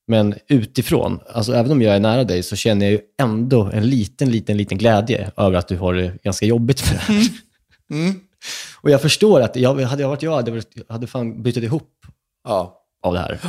Men 0.08 0.36
utifrån, 0.48 1.20
alltså 1.34 1.54
även 1.54 1.72
om 1.72 1.82
jag 1.82 1.96
är 1.96 2.00
nära 2.00 2.24
dig, 2.24 2.44
så 2.44 2.56
känner 2.56 2.86
jag 2.86 2.92
ju 2.94 3.00
ändå 3.22 3.64
en 3.74 3.90
liten, 3.90 4.32
liten, 4.32 4.58
liten 4.58 4.78
glädje 4.78 5.32
över 5.38 5.58
att 5.58 5.68
du 5.68 5.78
har 5.78 5.94
det 5.94 6.24
ganska 6.24 6.46
jobbigt 6.46 6.84
med 6.92 7.00
det 7.00 7.14
här. 7.14 7.30
Mm. 7.92 8.20
Och 8.82 8.90
jag 8.90 9.02
förstår 9.02 9.42
att, 9.42 9.56
jag, 9.56 9.76
hade 9.82 10.02
jag 10.02 10.10
varit 10.10 10.24
jag, 10.24 10.36
hade, 10.36 10.52
varit- 10.52 10.90
hade 10.90 11.08
fan 11.08 11.44
bytt 11.44 11.58
ihop 11.58 11.92
Ja. 12.44 12.82
av 13.04 13.14
det 13.14 13.20
här. 13.20 13.40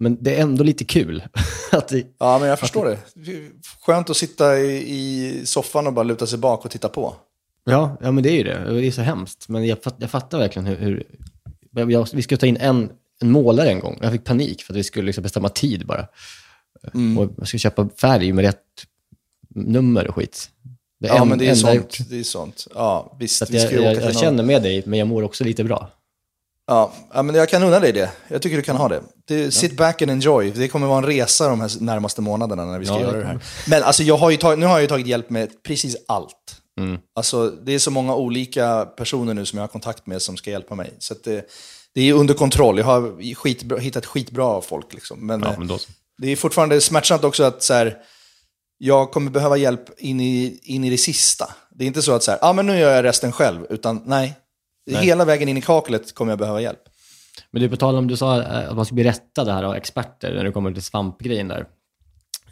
Men 0.00 0.16
det 0.20 0.36
är 0.36 0.42
ändå 0.42 0.64
lite 0.64 0.84
kul. 0.84 1.22
att 1.72 1.88
det, 1.88 2.06
ja, 2.18 2.38
men 2.38 2.48
jag 2.48 2.58
förstår 2.58 2.86
det. 2.86 2.98
Skönt 3.86 4.10
att 4.10 4.16
sitta 4.16 4.58
i, 4.58 4.76
i 4.76 5.46
soffan 5.46 5.86
och 5.86 5.92
bara 5.92 6.02
luta 6.02 6.26
sig 6.26 6.38
bak 6.38 6.64
och 6.64 6.70
titta 6.70 6.88
på. 6.88 7.14
Ja, 7.64 7.96
ja, 8.00 8.10
men 8.10 8.22
det 8.24 8.30
är 8.30 8.36
ju 8.36 8.42
det. 8.42 8.80
Det 8.80 8.86
är 8.86 8.90
så 8.90 9.00
hemskt. 9.00 9.48
Men 9.48 9.66
jag, 9.66 9.82
fatt, 9.82 9.96
jag 9.98 10.10
fattar 10.10 10.38
verkligen 10.38 10.66
hur... 10.66 10.76
hur 10.76 11.06
jag, 11.92 12.08
vi 12.12 12.22
skulle 12.22 12.38
ta 12.38 12.46
in 12.46 12.56
en, 12.56 12.90
en 13.20 13.30
målare 13.30 13.70
en 13.70 13.80
gång. 13.80 13.98
Jag 14.02 14.12
fick 14.12 14.24
panik 14.24 14.62
för 14.62 14.72
att 14.72 14.76
vi 14.76 14.84
skulle 14.84 15.06
liksom 15.06 15.22
bestämma 15.22 15.48
tid 15.48 15.86
bara. 15.86 16.06
Mm. 16.94 17.18
Och 17.18 17.30
jag 17.38 17.48
skulle 17.48 17.58
köpa 17.58 17.88
färg 18.00 18.32
med 18.32 18.44
rätt 18.44 18.64
nummer 19.54 20.08
och 20.08 20.14
skit. 20.14 20.50
Det 21.00 21.08
Ja, 21.08 21.22
en- 21.22 21.28
men 21.28 21.38
det 21.38 21.48
är 21.48 21.54
sånt. 21.54 21.98
Det 22.10 22.18
är 22.18 22.22
sånt. 22.22 22.66
Ja, 22.74 23.16
visst. 23.20 23.46
Så 23.46 23.54
jag, 23.56 23.72
jag, 23.72 23.94
jag 23.96 24.16
känner 24.16 24.42
med 24.42 24.62
dig, 24.62 24.82
men 24.86 24.98
jag 24.98 25.08
mår 25.08 25.22
också 25.22 25.44
lite 25.44 25.64
bra. 25.64 25.90
Ja, 26.70 26.92
ja, 27.14 27.22
men 27.22 27.34
jag 27.34 27.48
kan 27.48 27.62
unna 27.62 27.80
dig 27.80 27.92
det. 27.92 28.10
Jag 28.28 28.42
tycker 28.42 28.56
du 28.56 28.62
kan 28.62 28.76
ha 28.76 28.88
det. 28.88 29.02
det 29.26 29.50
sit 29.50 29.76
back 29.76 30.02
and 30.02 30.10
enjoy. 30.10 30.50
Det 30.50 30.68
kommer 30.68 30.86
vara 30.86 30.98
en 30.98 31.06
resa 31.06 31.48
de 31.48 31.60
här 31.60 31.70
närmaste 31.80 32.20
månaderna 32.20 32.64
när 32.64 32.78
vi 32.78 32.86
ska 32.86 32.94
Ja, 32.94 33.00
göra 33.00 33.16
det 33.16 33.24
här. 33.24 33.40
Men 33.66 33.82
alltså, 33.82 34.02
jag 34.02 34.16
har 34.16 34.32
tagit, 34.36 34.58
nu 34.58 34.66
har 34.66 34.72
jag 34.72 34.80
ju 34.80 34.86
tagit 34.86 35.06
hjälp 35.06 35.30
med 35.30 35.62
precis 35.62 35.96
allt. 36.08 36.56
Mm. 36.80 36.98
Alltså, 37.14 37.50
det 37.50 37.72
är 37.72 37.78
så 37.78 37.90
många 37.90 38.14
olika 38.14 38.84
personer 38.84 39.34
nu 39.34 39.46
som 39.46 39.56
jag 39.56 39.62
har 39.62 39.68
kontakt 39.68 40.06
med 40.06 40.22
som 40.22 40.36
ska 40.36 40.50
hjälpa 40.50 40.74
mig. 40.74 40.94
Så 40.98 41.14
det, 41.24 41.46
det 41.94 42.08
är 42.08 42.12
under 42.12 42.34
kontroll. 42.34 42.78
Jag 42.78 42.84
har 42.84 43.34
skitbra, 43.34 43.78
hittat 43.78 44.06
skitbra 44.06 44.60
folk. 44.60 44.94
Liksom. 44.94 45.26
Men, 45.26 45.40
Ja, 45.40 45.52
eh, 45.52 45.58
men 45.58 45.68
då 45.68 45.78
det 46.18 46.32
är 46.32 46.36
fortfarande 46.36 46.80
smärtsamt 46.80 47.24
också 47.24 47.44
att 47.44 47.62
så 47.62 47.74
här, 47.74 47.96
jag 48.78 49.10
kommer 49.10 49.30
behöva 49.30 49.56
hjälp 49.56 50.00
in 50.00 50.20
i, 50.20 50.60
in 50.62 50.84
i 50.84 50.90
det 50.90 50.98
sista. 50.98 51.54
Det 51.70 51.84
är 51.84 51.86
inte 51.86 52.02
så 52.02 52.12
att 52.12 52.22
så 52.22 52.30
här, 52.30 52.38
ah, 52.42 52.52
men 52.52 52.66
nu 52.66 52.78
gör 52.78 52.94
jag 52.94 53.04
resten 53.04 53.32
själv, 53.32 53.66
utan 53.70 54.02
nej. 54.06 54.34
Nej. 54.90 55.04
Hela 55.04 55.24
vägen 55.24 55.48
in 55.48 55.56
i 55.56 55.62
kaklet 55.62 56.14
kommer 56.14 56.32
jag 56.32 56.38
behöva 56.38 56.60
hjälp. 56.60 56.82
Men 57.50 57.62
du, 57.62 57.68
på 57.68 57.76
tal 57.76 57.96
om 57.96 58.06
du 58.06 58.16
sa 58.16 58.42
eh, 58.42 58.70
att 58.70 58.76
man 58.76 58.86
ska 58.86 58.94
bli 58.94 59.04
rättad 59.04 59.48
här 59.48 59.62
av 59.62 59.74
experter 59.74 60.34
när 60.34 60.44
det 60.44 60.52
kommer 60.52 60.72
till 60.72 60.82
svampgrejen 60.82 61.48
där. 61.48 61.66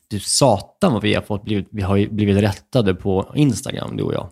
Du 0.08 0.20
satan 0.20 0.92
vad 0.92 1.02
vi 1.02 1.14
har 1.14 1.22
fått 1.22 1.44
blivit, 1.44 1.68
vi 1.70 1.82
har 1.82 1.96
ju 1.96 2.08
blivit 2.08 2.42
rättade 2.42 2.94
på 2.94 3.32
Instagram, 3.34 3.96
du 3.96 4.02
och 4.02 4.14
jag. 4.14 4.28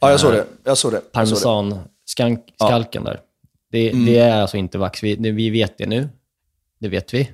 Ja, 0.00 0.10
jag 0.10 0.20
såg 0.20 0.32
det. 0.32 0.36
Jag 0.64 0.78
såg 0.78 0.92
det. 0.92 1.02
Jag 1.12 1.28
såg 1.28 1.42
det. 1.42 1.46
Parmesan-skalken 1.46 3.04
där. 3.04 3.20
Det, 3.70 3.90
det 3.90 4.18
är 4.18 4.40
alltså 4.40 4.56
inte 4.56 4.78
vax. 4.78 5.02
Vi, 5.02 5.16
vi 5.16 5.50
vet 5.50 5.78
det 5.78 5.86
nu. 5.86 6.08
Det 6.78 6.88
vet 6.88 7.14
vi. 7.14 7.30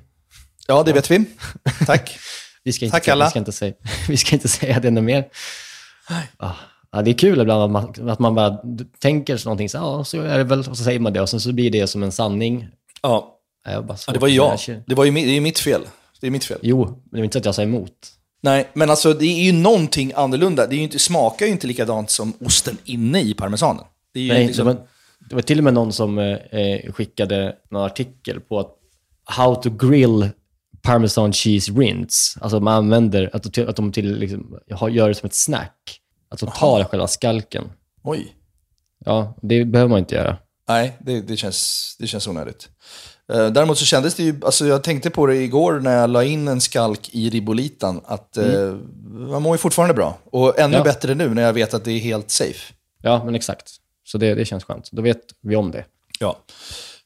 Ja, 0.67 0.83
det 0.83 0.93
vet 0.93 1.11
vi. 1.11 1.25
Tack. 1.85 2.17
Vi 2.65 2.73
ska 2.73 2.85
inte, 2.85 2.97
Tack 2.97 3.07
alla. 3.07 3.25
Vi 3.25 3.29
ska 3.29 3.39
inte, 3.39 3.51
säga, 3.51 3.73
vi 4.07 4.17
ska 4.17 4.35
inte 4.35 4.47
säga 4.47 4.79
det 4.79 4.91
något 4.91 5.03
mer. 5.03 5.27
Ah. 6.37 6.51
Ja, 6.93 7.01
det 7.01 7.11
är 7.11 7.17
kul 7.17 7.41
ibland 7.41 7.63
att 7.63 7.71
man, 7.97 8.09
att 8.09 8.19
man 8.19 8.35
bara 8.35 8.57
tänker 8.99 9.37
så 9.37 9.49
någonting, 9.49 9.69
så, 9.69 9.77
ja, 9.77 10.03
så 10.03 10.21
är 10.21 10.37
det 10.37 10.43
väl, 10.43 10.59
och 10.59 10.65
så 10.65 10.75
säger 10.75 10.99
man 10.99 11.13
det 11.13 11.21
och 11.21 11.29
sen 11.29 11.39
så 11.39 11.53
blir 11.53 11.71
det 11.71 11.87
som 11.87 12.03
en 12.03 12.11
sanning. 12.11 12.67
Ja, 13.01 13.29
Ja, 13.65 13.97
det 14.13 14.19
var 14.19 14.27
ju 14.27 14.35
jag. 14.35 14.57
Det, 14.87 14.95
var 14.95 15.05
ju, 15.05 15.11
det 15.11 15.37
är 15.37 15.41
mitt 15.41 15.59
fel. 15.59 15.81
Det 16.21 16.27
är 16.27 16.31
mitt 16.31 16.45
fel. 16.45 16.59
Jo, 16.61 16.85
men 16.85 16.99
det 17.11 17.19
är 17.19 17.23
inte 17.23 17.33
så 17.33 17.39
att 17.39 17.45
jag 17.45 17.55
säger 17.55 17.69
emot. 17.69 17.91
Nej, 18.41 18.69
men 18.73 18.89
alltså 18.89 19.13
det 19.13 19.25
är 19.25 19.43
ju 19.43 19.51
någonting 19.51 20.11
annorlunda. 20.15 20.67
Det 20.67 20.75
är 20.75 20.77
ju 20.77 20.83
inte, 20.83 20.99
smakar 20.99 21.45
ju 21.45 21.51
inte 21.51 21.67
likadant 21.67 22.09
som 22.09 22.33
osten 22.45 22.77
inne 22.85 23.21
i 23.21 23.33
parmesanen. 23.33 23.83
Det 24.13 24.27
Nej, 24.27 24.47
liksom, 24.47 24.67
det, 24.67 24.73
var, 24.73 24.81
det 25.29 25.35
var 25.35 25.41
till 25.41 25.57
och 25.57 25.63
med 25.63 25.73
någon 25.73 25.93
som 25.93 26.17
eh, 26.19 26.59
eh, 26.59 26.91
skickade 26.93 27.55
någon 27.71 27.83
artikel 27.83 28.39
på 28.39 28.59
att 28.59 28.71
how 29.25 29.55
to 29.55 29.69
grill 29.69 30.29
parmesan 30.81 31.33
cheese 31.33 31.71
rinds. 31.71 32.37
Alltså 32.41 32.59
man 32.59 32.73
använder, 32.73 33.29
att, 33.33 33.53
de- 33.53 33.67
att 33.67 33.75
de 33.75 33.91
till, 33.91 34.17
liksom, 34.17 34.59
gör 34.91 35.07
det 35.09 35.15
som 35.15 35.27
ett 35.27 35.35
snack. 35.35 35.99
Att 36.33 36.39
de 36.39 36.51
tar 36.51 36.83
själva 36.83 37.07
skalken. 37.07 37.71
Oj. 38.03 38.35
Ja, 39.05 39.33
det 39.41 39.65
behöver 39.65 39.89
man 39.89 39.99
inte 39.99 40.15
göra. 40.15 40.37
Nej, 40.67 40.97
det, 40.99 41.21
det, 41.21 41.37
känns, 41.37 41.95
det 41.99 42.07
känns 42.07 42.27
onödigt. 42.27 42.69
Eh, 43.33 43.47
däremot 43.47 43.77
så 43.77 43.85
kändes 43.85 44.15
det 44.15 44.23
ju, 44.23 44.35
alltså 44.45 44.65
jag 44.65 44.83
tänkte 44.83 45.09
på 45.09 45.25
det 45.25 45.35
igår 45.35 45.79
när 45.79 45.95
jag 45.97 46.09
la 46.09 46.23
in 46.23 46.47
en 46.47 46.61
skalk 46.61 47.09
i 47.11 47.29
ribolitan, 47.29 48.01
att 48.05 48.37
eh, 48.37 48.73
man 49.11 49.41
mår 49.41 49.53
ju 49.53 49.57
fortfarande 49.57 49.93
bra. 49.93 50.17
Och 50.25 50.59
ännu 50.59 50.77
Ja. 50.77 50.83
bättre 50.83 51.15
nu 51.15 51.29
när 51.33 51.41
jag 51.41 51.53
vet 51.53 51.73
att 51.73 51.85
det 51.85 51.91
är 51.91 51.99
helt 51.99 52.29
safe. 52.31 52.73
Ja, 53.01 53.23
men 53.25 53.35
exakt. 53.35 53.71
Så 54.05 54.17
det, 54.17 54.35
det 54.35 54.45
känns 54.45 54.63
skönt. 54.63 54.89
Då 54.91 55.01
vet 55.01 55.21
vi 55.41 55.55
om 55.55 55.71
det. 55.71 55.85
Ja. 56.19 56.37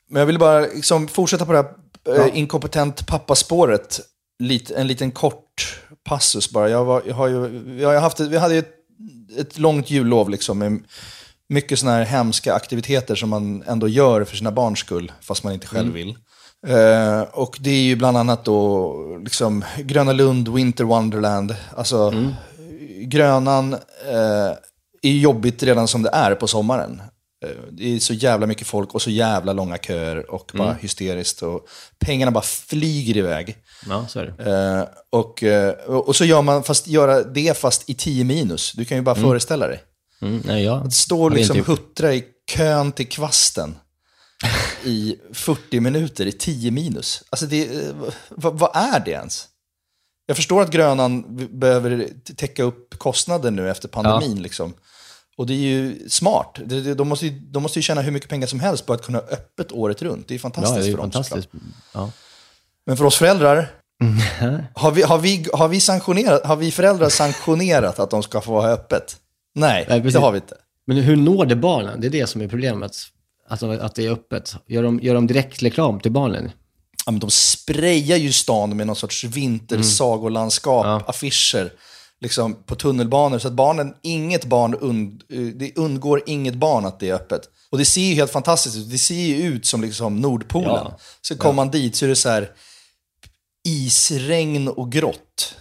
Men 0.09 0.19
jag 0.19 0.25
vill 0.27 0.39
bara 0.39 0.59
liksom 0.59 1.07
fortsätta 1.07 1.45
på 1.45 1.51
det 1.51 1.57
här 1.57 2.27
eh, 2.27 2.37
inkompetent 2.37 3.07
pappaspåret. 3.07 3.99
Lite, 4.39 4.75
en 4.75 4.87
liten 4.87 5.11
kort 5.11 5.79
passus 6.03 6.51
bara. 6.51 6.69
Jag, 6.69 6.85
var, 6.85 7.03
jag 7.07 7.15
har 7.15 7.27
ju, 7.27 7.63
jag 7.81 7.89
har 7.89 7.99
haft, 7.99 8.19
vi 8.19 8.37
hade 8.37 8.53
ju 8.53 8.59
ett, 8.59 8.73
ett 9.39 9.59
långt 9.59 9.89
jullov 9.89 10.29
liksom, 10.29 10.59
med 10.59 10.79
mycket 11.49 11.79
sådana 11.79 11.97
här 11.97 12.05
hemska 12.05 12.53
aktiviteter 12.53 13.15
som 13.15 13.29
man 13.29 13.63
ändå 13.67 13.87
gör 13.87 14.23
för 14.23 14.35
sina 14.35 14.51
barns 14.51 14.79
skull, 14.79 15.11
fast 15.21 15.43
man 15.43 15.53
inte 15.53 15.67
själv 15.67 15.93
vill. 15.93 16.17
Eh, 16.67 17.21
och 17.21 17.57
det 17.59 17.69
är 17.69 17.81
ju 17.81 17.95
bland 17.95 18.17
annat 18.17 18.45
då 18.45 18.95
liksom, 19.23 19.63
Gröna 19.77 20.13
Lund, 20.13 20.47
Winter 20.47 20.83
Wonderland. 20.83 21.55
Alltså, 21.75 22.13
Grönan 23.01 23.73
eh, 23.73 24.51
är 25.01 25.11
jobbigt 25.11 25.63
redan 25.63 25.87
som 25.87 26.01
det 26.01 26.09
är 26.13 26.35
på 26.35 26.47
sommaren. 26.47 27.01
Eh, 27.45 27.49
Det 27.71 27.95
är 27.95 27.99
så 27.99 28.13
jävla 28.13 28.47
mycket 28.47 28.67
folk 28.67 28.93
och 28.95 29.01
så 29.01 29.09
jävla 29.09 29.53
långa 29.53 29.77
köer 29.77 30.31
och 30.31 30.51
bara 30.53 30.73
hysteriskt. 30.73 31.41
Och 31.41 31.67
pengarna 31.99 32.31
bara 32.31 32.43
flyger 32.43 33.17
iväg. 33.17 33.57
Ja, 33.89 34.07
så. 34.07 34.21
Eh, 34.21 34.83
och, 35.09 35.43
eh, 35.43 35.73
och 35.73 36.15
så 36.15 36.25
gör 36.25 36.41
man 36.41 36.63
fast, 36.63 36.87
göra 36.87 37.23
det 37.23 37.57
fast 37.57 37.89
i 37.89 37.93
10 37.93 38.23
minus. 38.23 38.71
Du 38.71 38.85
kan 38.85 38.97
ju 38.97 39.03
bara 39.03 39.15
föreställa 39.15 39.67
dig. 39.67 39.83
Mm, 40.21 40.41
nej, 40.45 40.63
ja. 40.63 40.75
Att 40.75 40.93
stå 40.93 41.29
liksom 41.29 41.57
huttra 41.67 42.13
i 42.13 42.23
kön 42.55 42.91
till 42.91 43.07
kvasten 43.09 43.75
i 44.83 45.15
40 45.33 45.79
minuter 45.79 46.25
i 46.25 46.31
10 46.31 46.71
minus. 46.71 47.23
Alltså 47.29 47.45
det, 47.45 47.63
eh, 47.75 47.95
vad, 48.29 48.59
vad 48.59 48.71
är 48.75 48.99
det 49.05 49.11
ens? 49.11 49.47
Jag 50.25 50.35
förstår 50.35 50.61
att 50.61 50.71
Grönan 50.71 51.23
behöver 51.59 52.09
täcka 52.35 52.63
upp 52.63 52.99
kostnader 52.99 53.51
nu 53.51 53.69
efter 53.71 53.87
pandemin. 53.87 54.41
Liksom. 54.41 54.73
Och 55.37 55.45
det 55.47 55.53
är 55.53 55.57
ju 55.57 56.09
smart. 56.09 56.59
De 56.97 57.07
måste 57.07 57.25
ju, 57.27 57.39
de 57.39 57.63
måste 57.63 57.79
ju 57.79 57.83
tjäna 57.83 58.01
hur 58.01 58.11
mycket 58.11 58.29
pengar 58.29 58.47
som 58.47 58.59
helst 58.59 58.85
på 58.85 58.93
att 58.93 59.01
kunna 59.05 59.17
ha 59.17 59.25
öppet 59.25 59.71
året 59.71 60.01
runt. 60.01 60.27
Det 60.27 60.35
är 60.35 60.39
fantastiskt 60.39 60.75
Ja, 60.77 60.81
det 60.83 60.87
är 60.89 60.91
för 60.91 60.97
dem. 60.97 61.11
fantastiskt. 61.11 61.49
Ja. 61.93 62.11
Men 62.85 62.97
för 62.97 63.05
oss 63.05 63.15
föräldrar, 63.15 63.71
har 64.73 64.91
vi, 64.91 65.01
har, 65.01 65.17
vi, 65.17 65.45
har, 65.53 65.67
vi 65.67 65.79
sanktionerat, 65.79 66.45
har 66.45 66.55
vi 66.55 66.71
föräldrar 66.71 67.09
sanktionerat 67.09 67.99
att 67.99 68.09
de 68.09 68.23
ska 68.23 68.41
få 68.41 68.61
ha 68.61 68.67
öppet? 68.69 69.17
Nej, 69.55 69.85
Nej, 69.89 69.99
det 69.99 70.19
har 70.19 70.31
vi 70.31 70.37
inte. 70.37 70.55
Men 70.87 70.97
hur 70.97 71.15
når 71.15 71.45
det 71.45 71.55
barnen? 71.55 72.01
Det 72.01 72.07
är 72.07 72.11
det 72.11 72.27
som 72.27 72.41
är 72.41 72.47
problemet. 72.47 72.91
Att, 73.49 73.59
de- 73.59 73.79
att 73.81 73.95
det 73.95 74.05
är 74.05 74.11
öppet. 74.11 74.55
Gör 74.67 74.83
de, 74.83 74.99
gör 74.99 75.13
de 75.15 75.27
direkt 75.27 75.63
reklam 75.63 75.99
till 75.99 76.11
barnen? 76.11 76.51
ja, 77.05 77.11
men 77.11 77.19
de 77.19 77.29
sprayar 77.31 78.17
ju 78.17 78.31
stan 78.31 78.77
med 78.77 78.87
någon 78.87 78.95
sorts 78.95 79.23
vintersagolandskap, 79.23 80.85
Ja. 80.85 81.03
affischer 81.07 81.71
liksom, 82.21 82.63
på 82.63 82.75
tunnelbanor. 82.75 83.39
Så 83.39 83.47
att 83.47 83.53
barnen, 83.53 83.93
inget 84.01 84.45
barn 84.45 84.75
und, 84.75 85.23
eh, 85.29 85.39
det 85.39 85.77
undgår 85.77 86.23
inget 86.25 86.55
barn 86.55 86.85
att 86.85 86.99
det 86.99 87.09
är 87.09 87.13
öppet. 87.13 87.41
Och 87.69 87.77
det 87.77 87.85
ser 87.85 88.01
ju 88.01 88.15
helt 88.15 88.31
fantastiskt 88.31 88.77
ut. 88.77 88.91
Det 88.91 88.97
ser 88.97 89.15
ju 89.15 89.35
ut 89.35 89.65
som 89.65 89.81
liksom 89.81 90.15
Nordpolen. 90.21 90.69
Ja. 90.69 90.97
Så 91.21 91.37
kommer 91.37 91.53
man 91.53 91.71
dit 91.71 91.95
så 91.95 92.05
är 92.05 92.09
det 92.09 92.15
så 92.15 92.29
här 92.29 92.51
isregn 93.67 94.67
och 94.67 94.91
grått. 94.91 95.55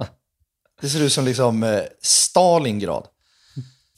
det 0.80 0.88
ser 0.88 1.00
ut 1.00 1.12
som 1.12 1.24
liksom 1.24 1.62
eh, 1.62 1.80
Stalingrad. 2.02 3.06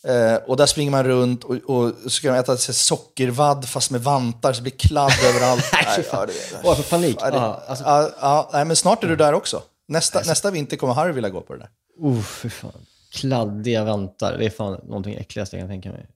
Eh, 0.04 0.34
och 0.34 0.56
där 0.56 0.66
springer 0.66 0.90
man 0.90 1.04
runt 1.04 1.44
och, 1.44 1.54
och 1.56 1.92
så 2.02 2.10
ska 2.10 2.32
de 2.32 2.38
äta 2.38 2.56
sockervadd 2.56 3.68
fast 3.68 3.90
med 3.90 4.02
vantar 4.02 4.52
så 4.52 4.56
det 4.56 4.62
blir 4.62 4.78
kladd 4.88 5.12
överallt. 5.24 5.64
Nej, 5.72 6.06
ja, 6.12 6.26
det, 6.26 6.32
Åh, 6.64 6.74
för 6.76 6.82
panik. 6.82 7.16
Ja, 7.20 7.30
det, 7.30 7.36
Ja, 7.36 7.62
alltså- 7.68 7.84
ja, 7.84 8.10
ja, 8.20 8.50
nej, 8.52 8.64
men 8.64 8.76
snart 8.76 9.04
är 9.04 9.08
du 9.08 9.16
där 9.16 9.32
också. 9.32 9.62
Nästa, 9.88 10.20
nästa 10.20 10.50
vinter 10.50 10.76
kommer 10.76 10.94
Harry 10.94 11.12
vilja 11.12 11.30
gå 11.30 11.40
på 11.40 11.52
det 11.52 11.58
där. 11.58 11.68
Uh, 12.02 12.22
fy 12.22 12.50
fan. 12.50 12.86
Kladdiga 13.12 13.84
vantar. 13.84 14.38
Det 14.38 14.46
är 14.46 14.50
fan 14.50 14.80
någonting 14.84 15.14
äckligaste 15.14 15.56
jag 15.56 15.62
kan 15.62 15.68
tänka 15.68 15.90
mig. 15.90 16.06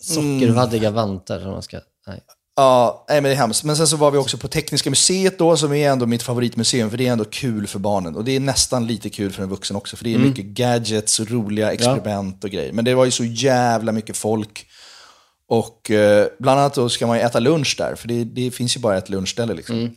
Sockervaddiga 0.00 0.90
vantar 0.90 1.40
som 1.40 1.50
man 1.50 1.62
ska... 1.62 1.80
Nej. 2.06 2.20
Ja, 2.56 3.04
nej, 3.08 3.20
men 3.20 3.28
det 3.28 3.34
är 3.34 3.36
hemskt. 3.36 3.64
Men 3.64 3.76
sen 3.76 3.86
så 3.86 3.96
var 3.96 4.10
vi 4.10 4.18
också 4.18 4.38
på 4.38 4.48
Tekniska 4.48 4.90
museet 4.90 5.38
då, 5.38 5.56
som 5.56 5.72
är 5.72 5.90
ändå 5.90 6.06
mitt 6.06 6.22
favoritmuseum, 6.22 6.90
för 6.90 6.96
det 6.98 7.06
är 7.06 7.12
ändå 7.12 7.24
kul 7.24 7.66
för 7.66 7.78
barnen. 7.78 8.16
Och 8.16 8.24
det 8.24 8.36
är 8.36 8.40
nästan 8.40 8.86
lite 8.86 9.10
kul 9.10 9.32
för 9.32 9.42
en 9.42 9.48
vuxen 9.48 9.76
också, 9.76 9.96
för 9.96 10.04
det 10.04 10.14
är 10.14 10.18
mycket 10.18 10.44
gadgets 10.44 11.20
och 11.20 11.30
roliga 11.30 11.72
experiment 11.72 12.44
och 12.44 12.50
grejer. 12.50 12.72
Men 12.72 12.84
det 12.84 12.94
var 12.94 13.04
ju 13.04 13.10
så 13.10 13.24
jävla 13.24 13.92
mycket 13.92 14.16
folk. 14.16 14.66
Och 15.48 15.90
eh, 15.90 16.26
bland 16.38 16.60
annat 16.60 16.74
då 16.74 16.88
ska 16.88 17.06
man 17.06 17.16
ju 17.16 17.22
äta 17.22 17.38
lunch 17.38 17.74
där, 17.78 17.94
för 17.94 18.08
det, 18.08 18.24
det 18.24 18.50
finns 18.50 18.76
ju 18.76 18.80
bara 18.80 18.98
ett 18.98 19.08
lunchställe. 19.08 19.54
Liksom. 19.54 19.96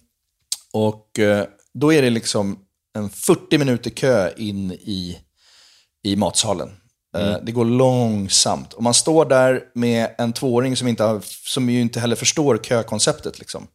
Och 0.74 1.20
eh, 1.20 1.46
då 1.74 1.94
är 1.94 2.02
det 2.02 2.10
liksom 2.10 2.60
en 2.98 3.10
40 3.10 3.58
minuter 3.58 3.90
kö 3.90 4.32
in 4.38 4.72
i, 4.72 5.18
i 6.04 6.16
matsalen. 6.16 6.70
Eh, 7.18 7.38
Det 7.44 7.52
går 7.52 7.66
långsamt. 7.66 8.74
Och 8.74 8.84
man 8.84 8.94
står 8.94 9.26
där 9.26 9.62
med 9.76 10.16
en 10.18 10.34
tvååring 10.34 10.76
som, 10.78 10.88
inte 10.88 11.04
har, 11.04 11.22
som 11.50 11.70
ju 11.70 11.82
inte 11.82 12.00
heller 12.00 12.16
förstår 12.16 12.58
kökonceptet. 12.58 13.40
Liksom. 13.40 13.68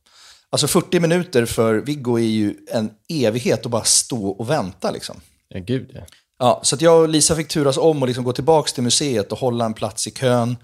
Alltså 0.51 0.67
40 0.69 1.01
minuter 1.01 1.47
för 1.47 1.75
Viggo 1.75 2.19
är 2.19 2.23
ju 2.23 2.55
en 2.73 2.91
evighet 3.09 3.65
att 3.65 3.71
bara 3.71 3.85
stå 3.85 4.29
och 4.29 4.51
vänta. 4.51 4.91
Liksom. 4.91 5.21
Ja, 5.49 5.61
gud 5.61 5.91
ja. 5.95 6.01
Ja, 6.39 6.61
så 6.63 6.77
jag 6.81 7.01
och 7.01 7.09
Lisa 7.09 7.37
fick 7.37 7.49
turas 7.49 7.77
om 7.79 8.03
och 8.03 8.09
liksom 8.09 8.25
gå 8.25 8.33
tillbaka 8.33 8.71
till 8.73 8.83
museet 8.83 9.33
och 9.33 9.39
hålla 9.39 9.65
en 9.65 9.75
plats 9.75 10.07
i 10.07 10.11
kön. 10.11 10.57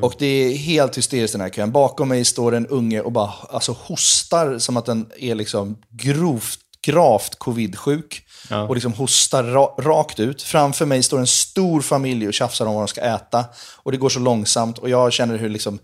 Och 0.00 0.14
det 0.18 0.26
är 0.26 0.56
helt 0.56 0.98
hysteriskt 0.98 1.32
den 1.32 1.40
här 1.40 1.48
kön. 1.48 1.72
Bakom 1.72 2.08
mig 2.08 2.24
står 2.24 2.54
en 2.54 2.66
unge 2.66 3.00
och 3.00 3.12
bara 3.12 3.32
alltså, 3.50 3.72
hostar 3.72 4.58
som 4.58 4.76
att 4.76 4.86
den 4.86 5.10
är 5.18 5.34
liksom 5.34 5.76
grovt, 5.90 6.60
gravt 6.86 7.38
covid-sjuk. 7.38 8.22
Och 8.68 8.74
liksom 8.74 8.92
hostar 8.92 9.42
ra 9.44 9.74
rakt 9.78 10.20
ut. 10.20 10.42
Framför 10.42 10.86
mig 10.86 11.02
står 11.02 11.18
en 11.18 11.26
stor 11.26 11.80
familj 11.80 12.28
och 12.28 12.34
tjafsar 12.34 12.66
om 12.66 12.74
vad 12.74 12.82
de 12.82 12.88
ska 12.88 13.00
äta. 13.00 13.44
Och 13.76 13.92
det 13.92 13.98
går 13.98 14.08
så 14.08 14.18
långsamt 14.18 14.78
och 14.78 14.88
jag 14.88 15.12
känner 15.12 15.38
hur 15.38 15.48
liksom 15.48 15.78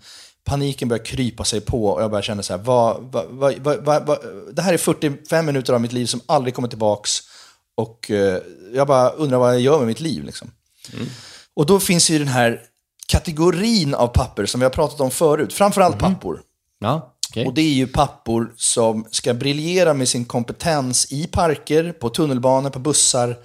paniken 0.44 0.88
börjar 0.88 1.04
krypa 1.04 1.44
sig 1.44 1.60
på. 1.60 1.86
Och 1.86 2.02
jag 2.02 2.10
börjar 2.10 2.22
känna 2.22 2.42
så 2.42 2.56
här, 2.56 2.62
vad, 2.62 2.96
vad, 3.30 3.54
vad, 3.58 4.06
vad, 4.06 4.18
det 4.52 4.62
här 4.62 4.72
är 4.72 4.78
45 4.78 5.46
minuter 5.46 5.72
av 5.72 5.80
mitt 5.80 5.92
liv 5.92 6.06
som 6.06 6.20
aldrig 6.26 6.54
kommer 6.54 6.68
tillbaks. 6.68 7.20
Och 7.74 8.10
eh, 8.10 8.38
jag 8.74 8.86
bara 8.86 9.10
undrar 9.10 9.38
vad 9.38 9.54
jag 9.54 9.60
gör 9.60 9.78
med 9.78 9.86
mitt 9.86 10.00
liv. 10.00 10.24
Liksom. 10.24 10.50
Och 11.54 11.66
då 11.66 11.80
finns 11.80 12.10
ju 12.10 12.18
den 12.18 12.28
här 12.28 12.60
kategorin 13.06 13.94
av 13.94 14.06
papper 14.06 14.46
som 14.46 14.60
vi 14.60 14.64
har 14.64 14.70
pratat 14.70 15.00
om 15.00 15.10
förut. 15.10 15.52
Framförallt 15.52 15.98
pappor. 15.98 16.40
Ja, 16.80 17.11
okej. 17.32 17.46
Och 17.46 17.54
det 17.54 17.62
är 17.62 17.74
ju 17.74 17.86
pappor 17.86 18.52
som 18.56 19.06
ska 19.10 19.34
briljera 19.34 19.94
med 19.94 20.08
sin 20.08 20.24
kompetens 20.24 21.12
i 21.12 21.26
parker, 21.26 21.92
på 21.92 22.08
tunnelbanor, 22.08 22.70
på 22.70 22.78
bussar. 22.78 23.36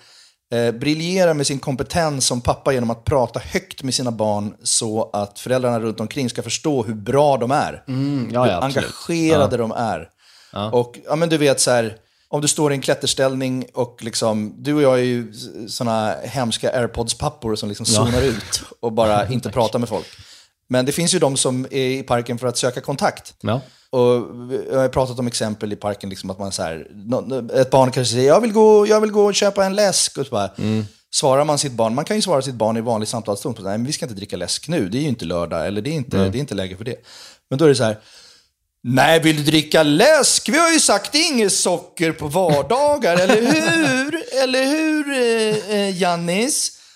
Eh, 0.53 0.71
briljera 0.71 1.33
med 1.33 1.47
sin 1.47 1.59
kompetens 1.59 2.27
som 2.27 2.41
pappa 2.41 2.73
genom 2.73 2.89
att 2.89 3.05
prata 3.05 3.39
högt 3.39 3.83
med 3.83 3.93
sina 3.93 4.11
barn 4.11 4.53
så 4.63 5.09
att 5.13 5.39
föräldrarna 5.39 5.79
runt 5.79 5.99
omkring 5.99 6.29
ska 6.29 6.43
förstå 6.43 6.83
hur 6.83 6.93
bra 6.93 7.37
de 7.37 7.51
är. 7.51 7.83
Mm, 7.87 8.29
ja, 8.33 8.43
hur 8.43 8.51
ja, 8.51 8.57
absolut. 8.57 8.77
engagerade 8.77 9.57
de 9.57 9.71
är. 9.71 10.09
Och 10.71 10.99
ja, 11.05 11.15
men 11.15 11.29
du 11.29 11.37
vet 11.37 11.59
så 11.59 11.71
här, 11.71 11.97
om 12.29 12.41
du 12.41 12.47
står 12.47 12.71
i 12.71 12.75
en 12.75 12.81
klätterställning 12.81 13.65
och 13.73 13.97
liksom, 14.01 14.53
du 14.57 14.73
och 14.73 14.81
jag 14.81 14.99
är 14.99 15.03
ju 15.03 15.33
sådana 15.67 16.15
hemska 16.23 16.71
airpods-pappor 16.71 17.55
som 17.55 17.69
liksom 17.69 17.85
zonar 17.85 18.21
ut 18.21 18.63
och 18.79 18.93
bara 18.93 19.27
inte 19.31 19.49
pratar 19.49 19.79
med 19.79 19.89
folk. 19.89 20.07
Men 20.69 20.85
det 20.85 20.91
finns 20.91 21.15
ju 21.15 21.19
de 21.19 21.37
som 21.37 21.65
är 21.71 21.87
i 21.87 22.03
parken 22.03 22.37
för 22.37 22.47
att 22.47 22.57
söka 22.57 22.81
kontakt. 22.81 23.35
Ja. 23.41 23.61
Och 23.89 24.01
jag 24.71 24.79
har 24.79 24.89
pratat 24.89 25.19
om 25.19 25.27
exempel 25.27 25.73
i 25.73 25.75
parken, 25.75 26.09
liksom 26.09 26.29
att 26.29 26.39
man 26.39 26.51
så 26.51 26.63
här, 26.63 26.87
ett 27.53 27.69
barn 27.69 27.91
kanske 27.91 28.13
säger 28.13 28.27
jag 28.27 28.41
vill, 28.41 28.53
gå, 28.53 28.87
jag 28.87 29.01
vill 29.01 29.11
gå 29.11 29.25
och 29.25 29.35
köpa 29.35 29.65
en 29.65 29.75
läsk. 29.75 30.17
Och 30.17 30.25
så 30.25 30.31
bara, 30.31 30.49
Svarar 31.11 31.45
man 31.45 31.57
sitt 31.57 31.71
barn, 31.71 31.95
man 31.95 32.05
kan 32.05 32.15
ju 32.15 32.21
svara 32.21 32.41
sitt 32.41 32.55
barn 32.55 32.77
i 32.77 32.81
vanlig 32.81 33.07
samtalston, 33.09 33.53
på, 33.53 33.61
nej 33.61 33.77
men 33.77 33.87
vi 33.87 33.93
ska 33.93 34.05
inte 34.05 34.15
dricka 34.15 34.37
läsk 34.37 34.67
nu, 34.67 34.89
det 34.89 34.97
är 34.97 35.01
ju 35.01 35.07
inte 35.07 35.25
lördag, 35.25 35.67
eller 35.67 35.81
det 35.81 35.89
är 35.89 35.93
inte, 35.93 36.17
det 36.29 36.37
är 36.37 36.39
inte 36.39 36.55
läge 36.55 36.77
för 36.77 36.83
det. 36.83 36.95
Men 37.49 37.59
då 37.59 37.65
är 37.65 37.69
det 37.69 37.75
så 37.75 37.83
här, 37.83 37.97
nej 38.83 39.19
vill 39.19 39.37
du 39.37 39.43
dricka 39.43 39.83
läsk? 39.83 40.49
Vi 40.49 40.57
har 40.57 40.71
ju 40.71 40.79
sagt 40.79 41.15
inget 41.15 41.53
socker 41.53 42.11
på 42.11 42.27
vardagar, 42.27 43.17
eller 43.17 43.41
hur? 43.41 44.23
Eller 44.43 44.65
hur 44.65 45.11
eh, 45.11 45.79
eh, 45.79 45.97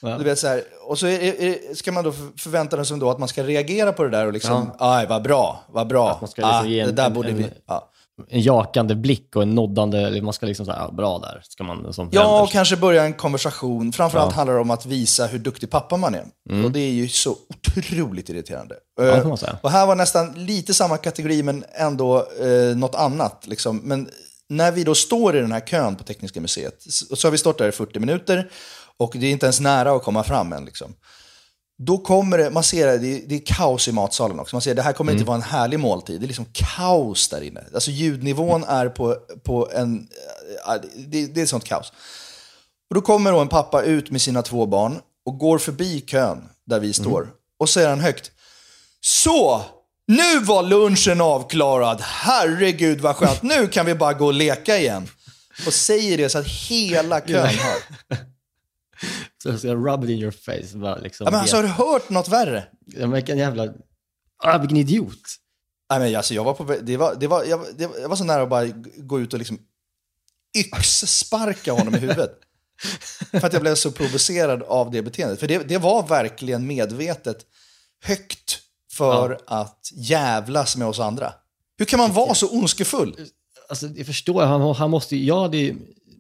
Du 0.02 0.24
vet 0.24 0.40
så 0.40 0.48
här, 0.48 0.64
och 0.88 1.00
så 1.00 1.08
är, 1.08 1.42
är, 1.42 1.76
ska 1.76 1.92
man 1.92 2.04
då 2.04 2.12
för- 2.12 2.40
förvänta 2.40 2.86
sig 2.86 3.00
då 3.00 3.10
att 3.10 3.20
man 3.20 3.28
ska 3.28 3.44
reagera 3.44 3.94
på 3.94 4.04
det 4.04 4.10
där 4.10 4.28
och 4.28 4.34
liksom, 4.34 4.72
aj 4.80 5.08
vad 5.08 5.24
bra, 5.24 5.64
vad 5.70 5.88
bra. 5.88 6.18
man 6.22 6.30
ska 6.30 6.42
liksom 6.42 6.66
ah, 6.66 6.66
ge 6.66 6.80
en- 6.80 6.88
det 6.88 6.94
där 6.94 7.06
en- 7.08 7.14
borde 7.14 7.30
en- 7.30 7.38
vi... 7.38 7.46
Ja. 7.68 7.88
En 8.30 8.42
jakande 8.42 8.96
blick 8.96 9.36
och 9.36 9.42
en 9.42 9.56
noddande, 9.56 10.22
man 10.22 10.34
ska 10.34 10.46
liksom 10.46 10.66
säga, 10.66 10.78
ja, 10.80 10.92
bra 10.92 11.20
där, 11.20 11.42
ska 11.44 11.64
man 11.64 11.94
som 11.94 12.10
Ja, 12.12 12.42
och 12.44 12.50
kanske 12.50 12.78
börja 12.78 13.04
en 13.04 13.14
konversation. 13.14 13.92
Framförallt 13.94 14.34
handlar 14.34 14.56
det 14.56 14.62
om 14.62 14.72
att 14.72 14.86
visa 14.86 15.26
hur 15.26 15.40
duktig 15.40 15.70
pappa 15.70 15.98
man 15.98 16.16
är. 16.16 16.26
Och 16.66 16.72
det 16.72 16.80
är 16.80 16.92
ju 16.92 17.08
så 17.08 17.36
otroligt 17.78 18.30
irriterande. 18.30 18.76
Mm. 19.02 19.12
det 19.30 19.48
Eh, 19.48 19.56
och 19.62 19.72
här 19.72 19.86
var 19.86 19.96
nästan 19.96 20.34
lite 20.46 20.74
samma 20.74 20.98
kategori, 20.98 21.44
men 21.44 21.64
ändå 21.74 22.18
eh, 22.18 22.76
något 22.78 22.96
annat. 22.96 23.48
Liksom. 23.48 23.78
Men 23.84 24.10
när 24.50 24.72
vi 24.72 24.84
då 24.84 24.96
står 24.96 25.36
i 25.38 25.40
den 25.42 25.52
här 25.52 25.60
kön 25.60 25.96
på 25.96 26.04
Tekniska 26.04 26.42
museet, 26.42 26.76
så 27.18 27.28
har 27.28 27.32
vi 27.32 27.38
stått 27.38 27.58
där 27.58 27.68
i 27.68 27.72
40 27.72 28.00
minuter 28.00 28.50
och 29.02 29.12
det 29.16 29.28
är 29.28 29.32
inte 29.32 29.46
ens 29.46 29.60
nära 29.60 29.92
att 29.92 30.04
komma 30.04 30.24
fram 30.24 30.54
än. 30.54 30.66
Liksom. 30.66 30.96
Då 31.78 31.98
kommer 31.98 32.38
det, 32.38 32.50
man 32.50 32.64
ser 32.64 32.88
det, 32.88 32.98
det 32.98 33.18
är, 33.18 33.22
det 33.28 33.36
är 33.36 33.46
kaos 33.46 33.88
i 33.88 33.92
matsalen 33.92 34.40
också. 34.40 34.56
Man 34.56 34.62
ser 34.62 34.76
det 34.76 34.82
här 34.82 34.94
kommer 34.94 35.12
inte 35.12 35.24
vara 35.24 35.36
en 35.36 35.42
härlig 35.42 35.80
måltid. 35.80 36.22
Det 36.22 36.26
är 36.26 36.28
liksom 36.28 36.46
kaos 36.54 37.30
där 37.30 37.42
inne. 37.42 37.64
Alltså 37.74 37.92
ljudnivån 37.92 38.64
är 38.64 38.90
på, 38.90 39.18
på 39.44 39.70
en... 39.74 40.08
Det, 40.96 41.28
det 41.28 41.42
är 41.42 41.44
ett 41.44 41.50
sånt 41.50 41.64
kaos. 41.64 41.94
Och 42.90 42.96
då 42.96 43.02
kommer 43.02 43.32
då 43.32 43.40
en 43.40 43.48
pappa 43.48 43.82
ut 43.82 44.12
med 44.12 44.22
sina 44.22 44.42
två 44.42 44.66
barn 44.66 45.00
och 45.26 45.38
går 45.38 45.58
förbi 45.58 46.02
kön 46.02 46.50
där 46.66 46.80
vi 46.80 46.94
står. 46.94 47.28
Och 47.60 47.70
säger 47.70 47.90
han 47.90 48.00
högt. 48.00 48.32
Så! 49.02 49.62
Nu 50.08 50.40
var 50.40 50.64
lunchen 50.64 51.22
avklarad. 51.22 52.02
Herregud 52.02 53.02
vad 53.02 53.16
skönt. 53.16 53.42
Nu 53.42 53.68
kan 53.68 53.86
vi 53.86 53.96
bara 53.96 54.14
gå 54.14 54.26
och 54.26 54.34
leka 54.34 54.78
igen. 54.78 55.10
Och 55.66 55.74
säger 55.74 56.18
det 56.18 56.30
så 56.30 56.38
att 56.38 56.48
hela 56.48 57.20
kön 57.22 57.48
hör. 57.48 58.18
Så 59.44 59.50
jag 59.50 59.60
ska 59.60 59.76
rub 59.76 60.04
it 60.04 60.10
in 60.10 60.18
your 60.20 60.32
face. 60.32 60.78
Bara 60.78 60.96
liksom 60.96 61.26
Ja, 61.26 61.32
men 61.32 61.40
alltså, 61.40 61.56
har 61.56 61.64
du 61.64 61.70
hört 61.70 62.10
något 62.10 62.28
värre? 62.30 62.64
Ja, 62.86 63.00
men 63.00 63.12
vilken 63.12 63.38
jävla... 63.38 63.74
Ah, 64.44 64.58
vilken 64.58 64.78
idiot. 64.78 65.18
Nej, 65.90 66.00
men 66.00 66.16
alltså, 66.16 66.34
jag, 66.34 66.44
var 66.44 66.54
på, 66.54 66.76
det 66.82 66.98
var, 66.98 67.16
det 67.20 67.28
var, 67.28 67.44
jag, 67.44 67.66
det 67.78 67.88
var, 67.88 67.98
jag 67.98 68.10
var 68.10 68.16
så 68.16 68.24
nära 68.24 68.42
att 68.44 68.50
bara 68.50 68.66
gå 68.98 69.20
ut 69.20 69.34
och 69.34 69.40
liksom 69.40 69.60
yxsparka 70.58 71.74
honom 71.74 71.96
i 71.96 71.98
huvudet. 71.98 72.32
För 73.32 73.46
att 73.46 73.54
jag 73.54 73.62
blev 73.62 73.76
så 73.76 73.92
provocerad 73.92 74.64
av 74.64 74.92
det 74.92 75.02
beteendet. 75.02 75.40
För 75.40 75.48
det, 75.48 75.58
det 75.58 75.78
var 75.78 76.08
verkligen 76.08 76.68
medvetet 76.68 77.38
högt 78.04 78.60
för 78.94 79.40
att 79.48 79.90
jävlas 79.94 80.78
med 80.78 80.88
oss 80.88 81.00
andra. 81.00 81.34
Hur 81.78 81.86
kan 81.86 82.00
man 82.00 82.14
vara 82.14 82.34
så 82.36 82.50
ondskefull? 82.50 83.16
Alltså, 83.70 83.88
jag 83.88 84.06
förstår, 84.06 84.46
han, 84.46 84.76
han 84.76 84.90
måste 84.90 85.16
ju- 85.16 85.26
jag 85.26 85.42
hade 85.42 85.58
ju 85.58 85.76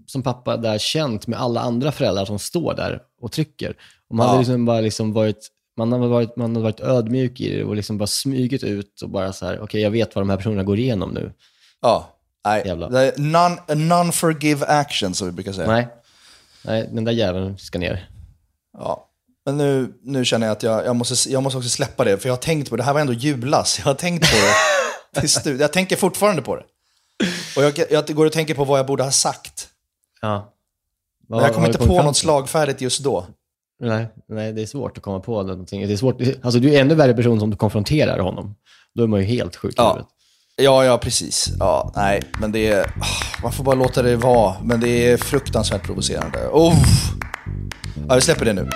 som 0.08 0.24
pappa 0.24 0.58
där 0.58 0.78
känt 0.78 1.28
med 1.28 1.39
alla 1.39 1.62
andra 1.62 1.91
föräldrar 1.91 2.26
som 2.26 2.39
står 2.39 2.74
där 2.74 3.02
och 3.22 3.32
trycker. 3.32 3.76
Och 4.10 4.16
man 4.16 4.26
Ja. 4.26 4.30
hade 4.30 4.39
liksom 4.39 4.66
bara 4.66 4.82
liksom 4.82 5.14
varit, 5.14 5.47
man 5.78 5.91
hade 5.91 6.08
varit, 6.08 6.36
man 6.36 6.56
hade 6.56 6.64
varit 6.64 6.80
ödmjuk 6.80 7.39
i 7.39 7.56
det 7.58 7.64
och 7.64 7.76
liksom 7.76 7.97
bara 7.97 8.08
smugit 8.08 8.64
ut 8.64 9.02
och 9.02 9.10
bara 9.10 9.34
så 9.34 9.45
här, 9.45 9.60
okej 9.62 9.82
jag 9.82 9.91
vet 9.91 10.16
vad 10.16 10.22
de 10.22 10.30
här 10.30 10.38
personerna 10.38 10.64
går 10.64 10.80
igenom 10.80 11.10
nu. 11.12 11.34
Ja, 11.82 12.10
nej. 12.45 12.62
Är 12.62 13.20
non, 13.20 13.58
non-forgive 13.68 14.66
action 14.68 15.14
som 15.14 15.28
vi 15.28 15.34
brukar 15.34 15.54
säga. 15.54 15.68
Nej, 15.68 15.88
nej 16.66 16.89
den 16.91 17.04
där 17.06 17.12
jäveln 17.12 17.58
ska 17.58 17.80
ner. 17.80 18.10
Ja. 18.78 19.08
Men 19.45 19.58
nu, 19.58 19.93
nu 20.04 20.26
känner 20.26 20.47
jag 20.47 20.52
att 20.52 20.64
jag, 20.64 20.86
jag, 20.86 20.95
måste, 20.95 21.30
jag 21.32 21.43
måste 21.43 21.58
också 21.58 21.70
släppa 21.70 22.04
det, 22.04 22.18
för 22.18 22.30
jag 22.30 22.34
har 22.34 22.41
tänkt 22.41 22.70
på 22.70 22.76
det. 22.76 22.82
Det 22.82 22.86
här 22.86 22.93
var 22.93 23.02
ändå 23.02 23.14
julas. 23.14 23.80
Jag 23.80 23.86
har 23.86 23.93
tänkt 23.93 24.32
på 24.32 24.36
det. 24.38 24.54
till 25.20 25.30
slut. 25.30 25.62
Jag 25.62 25.74
tänker 25.74 25.95
fortfarande 25.95 26.41
på 26.41 26.56
det. 26.56 26.64
Och 27.56 27.64
jag, 27.64 27.74
jag 27.91 28.16
går 28.16 28.26
och 28.26 28.32
tänker 28.32 28.54
på 28.54 28.66
vad 28.66 28.80
jag 28.80 28.86
borde 28.86 29.04
ha 29.04 29.12
sagt. 29.12 29.68
Ja. 30.22 30.53
Men 31.28 31.39
jag 31.39 31.53
kommer 31.53 31.67
inte 31.67 31.80
på 31.88 32.03
något 32.03 32.17
slagfärdigt 32.17 32.82
just 32.82 33.03
då. 33.03 33.26
Nej, 33.80 34.07
nej, 34.28 34.53
det 34.53 34.61
är 34.61 34.65
svårt 34.65 34.97
att 34.97 35.03
komma 35.03 35.19
på 35.19 35.43
någonting. 35.43 35.88
Det 35.88 35.93
är 35.93 35.97
svårt. 35.97 36.22
Alltså, 36.41 36.59
du 36.59 36.74
är 36.76 36.82
ännu 36.82 36.95
värre 36.95 37.13
person 37.13 37.39
som 37.39 37.49
du 37.49 37.57
konfronterar 37.57 38.19
honom. 38.19 38.55
Då 38.95 39.03
är 39.03 39.07
man 39.07 39.19
ju 39.19 39.26
helt 39.26 39.55
sjuk 39.55 39.72
i 39.72 39.76
Ja. 39.78 39.89
huvudet. 39.89 40.07
Ja, 40.55 40.86
ja, 40.86 40.97
precis. 40.97 41.49
Ja, 41.59 41.91
nej, 41.95 42.22
men 42.39 42.51
det 42.51 42.67
är... 42.67 42.93
Man 43.43 43.51
får 43.51 43.63
bara 43.63 43.76
låta 43.76 44.01
det 44.01 44.15
vara. 44.15 44.55
Men 44.63 44.80
det 44.80 45.11
är 45.11 45.17
fruktansvärt 45.17 45.84
provocerande. 45.84 46.47
Oh. 46.51 46.74
Ja, 48.07 48.15
vi 48.15 48.22
släpper 48.22 48.45
det 48.45 48.53
nu. 48.53 48.69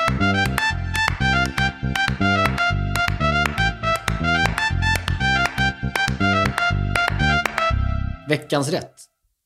Veckans 8.29 8.69
rätt. 8.69 8.93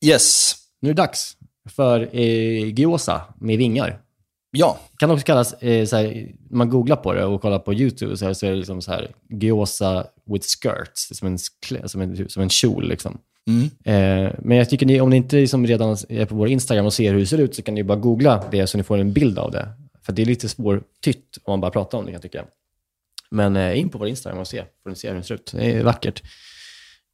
Yes. 0.06 0.56
Nu 0.82 0.89
är 0.89 0.93
det 0.93 1.02
dags 1.02 1.38
för 1.70 2.09
eh, 2.11 2.74
gyoza 2.74 3.22
med 3.39 3.57
vingar. 3.57 4.01
Ja. 4.51 4.80
kan 4.99 5.11
också 5.11 5.26
kallas, 5.26 5.53
eh, 5.53 5.86
så 5.86 5.95
här, 5.95 6.28
man 6.49 6.70
googlar 6.70 6.95
på 6.95 7.13
det 7.13 7.26
och 7.26 7.41
kollar 7.41 7.59
på 7.59 7.74
YouTube 7.74 8.17
så, 8.17 8.26
här, 8.26 8.34
så 8.34 8.45
är 8.45 8.49
det 8.49 8.57
liksom 8.57 8.82
så 8.82 8.91
här, 8.91 9.11
gyoza 9.30 10.07
with 10.26 10.47
skirts, 10.47 11.17
som 11.17 11.28
en, 11.28 11.38
som 11.89 12.01
en, 12.01 12.30
som 12.30 12.43
en 12.43 12.49
kjol. 12.49 12.89
Liksom. 12.89 13.17
Eh, 13.84 14.32
men 14.39 14.57
jag 14.57 14.70
tycker 14.70 14.86
ni, 14.86 15.01
om 15.01 15.09
ni 15.09 15.15
inte 15.15 15.36
liksom 15.36 15.67
redan 15.67 15.97
är 16.09 16.26
på 16.26 16.36
vår 16.36 16.47
Instagram 16.47 16.86
och 16.86 16.93
ser 16.93 17.13
hur 17.13 17.20
det 17.20 17.26
ser 17.26 17.38
ut 17.38 17.55
så 17.55 17.61
kan 17.61 17.76
ni 17.76 17.84
bara 17.84 17.97
googla 17.97 18.43
det 18.51 18.67
så 18.67 18.78
ni 18.78 18.84
får 18.84 18.97
en 18.97 19.13
bild 19.13 19.39
av 19.39 19.51
det. 19.51 19.70
För 20.01 20.13
det 20.13 20.22
är 20.22 20.26
lite 20.26 20.49
svårtytt 20.49 21.38
om 21.43 21.51
man 21.51 21.61
bara 21.61 21.72
pratar 21.72 21.97
om 21.97 22.05
det 22.05 22.11
kan 22.11 22.13
jag 22.13 22.22
tycka. 22.22 22.45
Men 23.32 23.55
eh, 23.55 23.80
in 23.80 23.89
på 23.89 23.97
vår 23.97 24.07
Instagram 24.07 24.39
och 24.39 24.47
se, 24.47 24.63
får 24.84 24.89
ni 24.89 24.95
se 24.95 25.07
hur 25.07 25.15
den 25.15 25.24
ser 25.24 25.36
ut. 25.36 25.51
Det 25.55 25.72
är 25.72 25.84
vackert. 25.84 26.24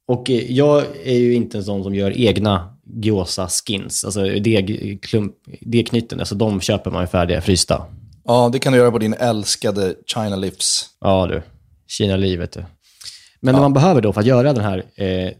Och 0.06 0.30
eh, 0.30 0.52
jag 0.52 0.84
är 1.04 1.18
ju 1.18 1.34
inte 1.34 1.58
en 1.58 1.64
sån 1.64 1.82
som 1.82 1.94
gör 1.94 2.18
egna 2.18 2.76
gyoza-skins, 2.84 4.04
alltså 4.04 4.22
deg, 4.22 4.98
klump, 5.02 5.34
degknyten. 5.60 6.18
Alltså 6.20 6.34
de 6.34 6.60
köper 6.60 6.90
man 6.90 7.02
ju 7.02 7.06
färdiga 7.06 7.40
frysta. 7.40 7.82
Ja, 8.24 8.48
det 8.52 8.58
kan 8.58 8.72
du 8.72 8.78
göra 8.78 8.90
på 8.90 8.98
din 8.98 9.14
älskade 9.14 9.94
China 10.06 10.36
Lips. 10.36 10.86
Ja 11.00 11.26
du, 11.26 11.42
Kina-livet 11.88 12.52
du. 12.52 12.64
Men 13.40 13.54
det 13.54 13.60
man 13.60 13.72
behöver 13.72 14.00
då 14.00 14.12
för 14.12 14.20
att 14.20 14.26
göra 14.26 14.52
den 14.52 14.64
här, 14.64 14.84
eh, 14.94 15.30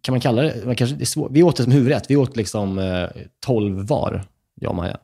kan 0.00 0.12
man 0.12 0.20
kalla 0.20 0.42
det, 0.42 0.62
man 0.64 0.76
kanske, 0.76 0.96
det 0.96 1.02
är 1.02 1.06
svårt. 1.06 1.30
vi 1.32 1.42
åt 1.42 1.56
det 1.56 1.62
som 1.62 1.72
huvudrätt. 1.72 2.04
Vi 2.08 2.16
åt 2.16 2.36
liksom 2.36 2.78
eh, 2.78 3.08
12 3.46 3.86
var, 3.86 4.24
jag 4.60 4.70
och 4.70 4.76
Maja. 4.76 4.96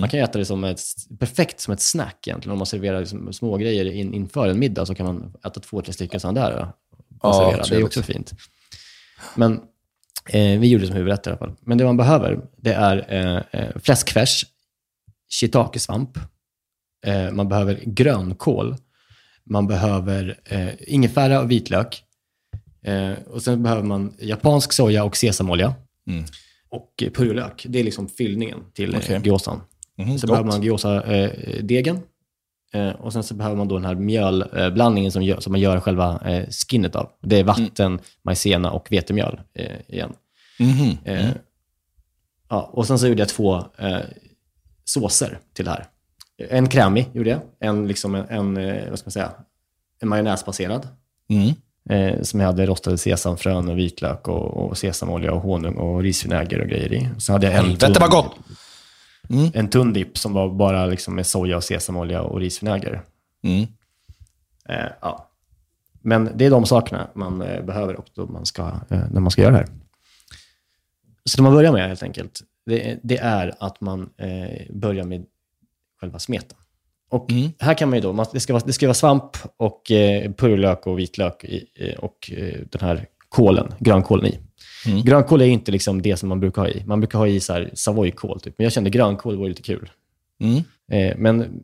Man 0.00 0.08
kan 0.08 0.20
äta 0.20 0.38
det 0.38 0.44
som 0.44 0.64
ett, 0.64 0.80
perfekt 1.18 1.60
som 1.60 1.74
ett 1.74 1.80
snack 1.80 2.26
egentligen. 2.26 2.52
Om 2.52 2.58
man 2.58 2.66
serverar 2.66 3.00
liksom 3.00 3.32
små 3.32 3.56
grejer 3.56 3.84
in, 3.84 4.14
inför 4.14 4.48
en 4.48 4.58
middag 4.58 4.86
så 4.86 4.94
kan 4.94 5.06
man 5.06 5.34
äta 5.46 5.60
två, 5.60 5.82
tre 5.82 5.92
stycken 5.92 6.20
sådana 6.20 6.40
där. 6.40 6.68
Och 7.20 7.28
Ja, 7.28 7.32
servera. 7.32 7.64
Det 7.68 7.76
är 7.76 7.84
också 7.84 8.02
fint. 8.02 8.32
Men 9.34 9.60
eh, 10.28 10.58
vi 10.60 10.68
gjorde 10.68 10.86
som 10.86 10.96
huvudrätt 10.96 11.26
i 11.26 11.30
alla 11.30 11.38
fall. 11.38 11.54
Men 11.60 11.78
det 11.78 11.84
man 11.84 11.96
behöver, 11.96 12.40
det 12.56 12.72
är 12.72 13.06
eh, 13.08 13.60
eh, 13.60 13.76
fläskfärs, 13.82 14.46
shiitakesvamp, 15.40 16.18
eh, 17.06 17.30
man 17.30 17.48
behöver 17.48 17.80
grönkål, 17.86 18.76
man 19.44 19.66
behöver 19.66 20.40
eh, 20.44 20.68
ingefära 20.78 21.40
och 21.40 21.50
vitlök. 21.50 22.04
Eh, 22.82 23.12
och 23.26 23.42
sen 23.42 23.62
behöver 23.62 23.82
man 23.82 24.14
japansk 24.20 24.72
soja 24.72 25.04
och 25.04 25.16
sesamolja. 25.16 25.74
Och 26.68 27.02
eh, 27.02 27.10
purjolök. 27.10 27.66
Det 27.68 27.78
är 27.80 27.84
liksom 27.84 28.08
fyllningen 28.08 28.58
till 28.74 28.96
Okej. 28.96 29.00
okay. 29.00 29.20
gyozan. 29.24 29.60
Mhm, 29.98 30.18
så 30.18 30.26
gott. 30.26 30.34
behöver 30.34 30.50
man 30.50 30.62
gyoza-degen. 30.62 32.00
Eh, 32.72 32.90
och 32.90 33.12
sen 33.12 33.22
så 33.22 33.34
behöver 33.34 33.56
man 33.56 33.68
då 33.68 33.74
den 33.74 33.84
här 33.84 33.94
mjölblandningen 33.94 35.12
som, 35.12 35.22
gör, 35.22 35.40
som 35.40 35.52
man 35.52 35.60
gör 35.60 35.80
själva 35.80 36.20
eh, 36.24 36.48
skinnet 36.48 36.96
av. 36.96 37.10
Det 37.22 37.38
är 37.38 37.44
vatten, 37.44 38.00
majsena 38.22 38.70
och 38.70 38.92
vetemjöl 38.92 39.40
eh, 39.54 39.80
igen. 39.88 40.12
Mhm. 40.58 40.98
Eh, 41.04 41.30
ja, 42.48 42.70
och 42.72 42.86
sen 42.86 42.98
så 42.98 43.06
gjorde 43.06 43.20
jag 43.20 43.28
två 43.28 43.64
såser 44.84 45.38
till 45.52 45.64
det 45.64 45.70
här. 45.70 45.86
En 46.50 46.68
krämig 46.68 47.08
gjorde 47.12 47.30
jag. 47.30 47.40
En, 47.60 47.88
liksom 47.88 48.14
en, 48.14 48.28
en, 48.28 48.54
vad 48.90 48.98
ska 48.98 49.06
man 49.06 49.12
säga, 49.12 49.30
en 50.00 50.08
majonnäsbaserad. 50.08 50.88
Mm. 51.28 51.54
Eh, 51.90 52.22
som 52.22 52.40
jag 52.40 52.46
hade 52.46 52.66
rostade 52.66 52.98
sesamfrön 52.98 53.68
och 53.68 53.78
vitlök 53.78 54.28
och, 54.28 54.56
och 54.56 54.78
sesamolja 54.78 55.32
och 55.32 55.40
honung 55.40 55.74
och 55.74 56.02
risvinäger 56.02 56.60
och 56.60 56.68
grejer 56.68 56.92
i. 56.92 57.08
Och 57.16 57.22
så 57.22 57.32
hade 57.32 57.46
jag 57.46 57.54
en 57.56 57.64
Helvete 57.64 58.00
vad 58.00 58.10
gott! 58.10 58.34
En 59.54 59.70
tunn 59.70 59.92
dipp 59.92 60.18
som 60.18 60.32
var 60.32 60.48
bara 60.48 60.86
liksom 60.86 61.14
med 61.14 61.26
soja 61.26 61.56
och 61.56 61.64
sesamolja 61.64 62.22
och 62.22 62.40
risvinäger. 62.40 63.02
Mm. 63.42 63.66
Eh, 64.68 64.92
ja. 65.00 65.30
Men 66.02 66.30
det 66.34 66.46
är 66.46 66.50
de 66.50 66.66
sakerna 66.66 67.10
man 67.14 67.42
eh, 67.42 67.64
behöver 67.64 67.96
och 67.96 68.06
då 68.14 68.26
man 68.26 68.46
ska, 68.46 68.62
eh, 68.62 69.10
när 69.10 69.20
man 69.20 69.30
ska 69.30 69.42
göra 69.42 69.52
det 69.52 69.58
här. 69.58 69.68
Så 71.24 71.36
det 71.36 71.42
man 71.42 71.52
börjar 71.52 71.72
med 71.72 71.88
helt 71.88 72.02
enkelt, 72.02 72.40
det, 72.66 73.00
det 73.02 73.18
är 73.18 73.54
att 73.60 73.80
man 73.80 74.10
eh, 74.16 74.74
börjar 74.74 75.04
med 75.04 75.26
själva 76.00 76.18
smeten. 76.18 76.58
Och 77.10 77.30
här 77.58 77.74
kan 77.74 77.88
man 77.88 77.98
ju 77.98 78.02
då, 78.02 78.12
man, 78.12 78.26
det, 78.32 78.40
ska 78.40 78.52
vara, 78.52 78.64
det 78.66 78.72
ska 78.72 78.86
vara 78.86 78.94
svamp 78.94 79.36
och 79.56 79.90
eh, 79.90 80.32
purjolök 80.32 80.86
och 80.86 80.98
vitlök 80.98 81.44
i, 81.44 81.66
eh, 81.74 81.98
och 81.98 82.30
den 82.70 82.80
här 82.80 83.06
kålen, 83.28 83.74
grönkålen 83.78 84.26
i. 84.26 84.38
Grönkål 85.04 85.40
är 85.40 85.46
inte 85.46 85.72
liksom 85.72 86.02
det 86.02 86.16
som 86.16 86.28
man 86.28 86.40
brukar 86.40 86.62
ha 86.62 86.68
i. 86.68 86.84
Man 86.86 87.00
brukar 87.00 87.18
ha 87.18 87.26
i 87.26 87.40
så 87.40 87.52
här 87.52 87.70
savoykål, 87.74 88.40
typ. 88.40 88.54
men 88.58 88.64
jag 88.64 88.72
kände 88.72 88.90
grönkål 88.90 89.36
var 89.36 89.48
lite 89.48 89.62
kul. 89.62 89.90
Mm. 90.40 90.62
Eh, 90.92 91.16
men 91.18 91.62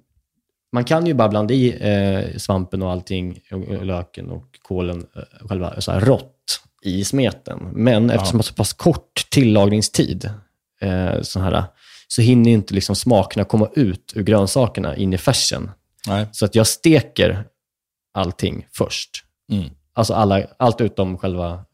man 0.72 0.84
kan 0.84 1.06
ju 1.06 1.14
bara 1.14 1.28
blanda 1.28 1.54
i 1.54 1.76
eh, 1.80 2.36
svampen 2.36 2.82
och 2.82 2.90
allting, 2.90 3.40
och, 3.52 3.62
och 3.62 3.86
löken 3.86 4.30
och 4.30 4.58
kålen, 4.62 5.06
eh, 5.16 5.48
själva 5.48 5.80
så 5.80 5.92
här, 5.92 6.00
rått 6.00 6.60
i 6.82 7.04
smeten. 7.04 7.68
Men 7.72 8.10
eftersom 8.10 8.38
det 8.38 8.38
har 8.38 8.42
så 8.42 8.54
pass 8.54 8.72
kort 8.72 9.26
tillagningstid, 9.30 10.30
eh, 10.80 11.22
så, 11.22 11.40
här, 11.40 11.64
så 12.08 12.22
hinner 12.22 12.50
inte 12.50 12.74
liksom 12.74 12.96
smakerna 12.96 13.44
komma 13.44 13.68
ut 13.74 14.12
ur 14.16 14.22
grönsakerna 14.22 14.96
in 14.96 15.12
i 15.12 15.18
färsen. 15.18 15.70
Nej. 16.06 16.26
Så 16.32 16.44
att 16.44 16.54
jag 16.54 16.66
steker 16.66 17.44
allting 18.14 18.66
först. 18.72 19.10
Mm. 19.52 19.70
Alltså 19.94 20.14
alla, 20.14 20.46
allt 20.56 20.80
utom 20.80 21.18
själva 21.18 21.64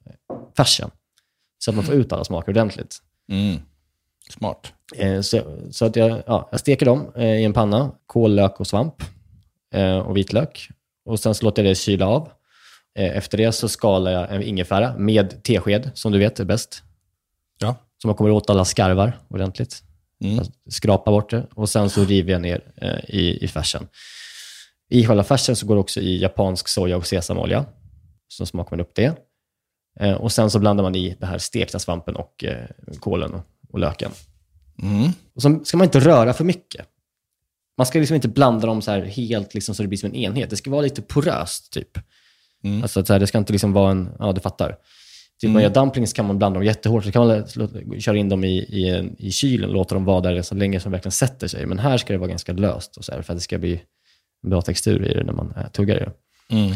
färsen. 0.56 0.90
Så 1.58 1.70
att 1.70 1.74
man 1.74 1.84
får 1.84 1.94
ut 1.94 2.12
alla 2.12 2.24
smaker 2.24 2.52
ordentligt. 2.52 2.98
Mm. 3.32 3.58
Smart. 4.30 4.72
Eh, 4.96 5.20
så, 5.20 5.42
så 5.70 5.84
att 5.84 5.96
jag, 5.96 6.22
ja, 6.26 6.48
jag 6.50 6.60
steker 6.60 6.86
dem 6.86 7.12
eh, 7.16 7.24
i 7.24 7.44
en 7.44 7.52
panna, 7.52 7.90
kål, 8.06 8.34
lök 8.34 8.60
och 8.60 8.66
svamp 8.66 8.94
eh, 9.74 9.98
och 9.98 10.16
vitlök. 10.16 10.68
Och 11.04 11.20
sen 11.20 11.34
så 11.34 11.44
låter 11.44 11.62
jag 11.62 11.70
det 11.70 11.74
kyla 11.74 12.06
av. 12.06 12.28
Eh, 12.98 13.16
efter 13.16 13.38
det 13.38 13.52
så 13.52 13.68
skalar 13.68 14.10
jag 14.12 14.34
en 14.34 14.42
ingefära 14.42 14.98
med 14.98 15.42
tesked, 15.42 15.90
som 15.94 16.12
du 16.12 16.18
vet 16.18 16.40
är 16.40 16.44
bäst. 16.44 16.82
Ja. 17.58 17.76
Så 18.02 18.08
man 18.08 18.16
kommer 18.16 18.30
åt 18.30 18.50
alla 18.50 18.64
skarvar 18.64 19.18
ordentligt. 19.28 19.82
Mm. 20.24 20.36
Jag 20.36 20.46
skrapar 20.72 21.12
bort 21.12 21.30
det 21.30 21.46
och 21.54 21.68
sen 21.68 21.90
så 21.90 22.04
river 22.04 22.32
jag 22.32 22.42
ner 22.42 22.72
eh, 22.76 23.14
i, 23.14 23.44
i 23.44 23.48
färsen. 23.48 23.88
I 24.88 25.06
själva 25.06 25.24
färsen 25.24 25.56
så 25.56 25.66
går 25.66 25.74
det 25.74 25.80
också 25.80 26.00
i 26.00 26.20
japansk 26.20 26.68
soja 26.68 26.96
och 26.96 27.06
sesamolja. 27.06 27.64
Så 28.32 28.46
smakar 28.46 28.76
man 28.76 28.80
upp 28.80 28.94
det. 28.94 29.18
Eh, 30.00 30.12
och 30.12 30.32
sen 30.32 30.50
så 30.50 30.58
blandar 30.58 30.84
man 30.84 30.94
i 30.94 31.16
den 31.20 31.28
här 31.28 31.38
stekta 31.38 31.78
svampen 31.78 32.16
och 32.16 32.44
eh, 32.44 32.66
kålen 33.00 33.34
och, 33.34 33.42
och 33.68 33.78
löken. 33.78 34.10
Mm. 34.82 35.10
Och 35.34 35.42
så 35.42 35.60
ska 35.64 35.76
man 35.76 35.84
inte 35.84 36.00
röra 36.00 36.32
för 36.32 36.44
mycket. 36.44 36.86
Man 37.78 37.86
ska 37.86 37.98
liksom 37.98 38.14
inte 38.14 38.28
blanda 38.28 38.66
dem 38.66 38.82
så 38.82 38.92
helt 38.92 39.54
liksom 39.54 39.74
så 39.74 39.82
det 39.82 39.88
blir 39.88 39.98
som 39.98 40.10
en 40.10 40.16
enhet. 40.16 40.50
Det 40.50 40.56
ska 40.56 40.70
vara 40.70 40.80
lite 40.80 41.02
poröst, 41.02 41.72
typ. 41.72 41.98
Mm. 42.64 42.82
Alltså, 42.82 43.04
så 43.04 43.12
här, 43.12 43.20
det 43.20 43.26
ska 43.26 43.38
inte 43.38 43.52
liksom 43.52 43.72
vara 43.72 43.90
en... 43.90 44.08
Ja, 44.18 44.32
du 44.32 44.40
fattar. 44.40 44.76
Typ 45.40 45.44
mm. 45.48 45.52
man 45.52 45.62
gör 45.62 45.70
dumplings 45.70 46.12
kan 46.12 46.26
man 46.26 46.38
blanda 46.38 46.58
dem 46.58 46.66
jättehårt, 46.66 47.04
så 47.04 47.12
kan 47.12 47.26
man 47.26 47.44
köra 48.00 48.16
in 48.16 48.28
dem 48.28 48.44
i, 48.44 48.58
i, 48.58 49.10
i 49.18 49.30
kylen 49.30 49.68
och 49.68 49.74
låta 49.74 49.94
dem 49.94 50.04
vara 50.04 50.20
där 50.20 50.42
så 50.42 50.54
länge 50.54 50.80
som 50.80 50.92
det 50.92 50.96
verkligen 50.96 51.12
sätter 51.12 51.48
sig. 51.48 51.66
Men 51.66 51.78
här 51.78 51.98
ska 51.98 52.12
det 52.12 52.18
vara 52.18 52.28
ganska 52.28 52.52
löst 52.52 52.96
och 52.96 53.04
så 53.04 53.12
här, 53.12 53.22
för 53.22 53.32
att 53.32 53.38
det 53.38 53.42
ska 53.42 53.58
bli 53.58 53.82
en 54.42 54.50
bra 54.50 54.62
textur 54.62 55.06
i 55.06 55.14
det 55.14 55.24
när 55.24 55.32
man 55.32 55.54
äh, 55.56 55.70
tuggar 55.70 55.96
i 55.96 55.98
det. 55.98 56.12
Mm. 56.56 56.74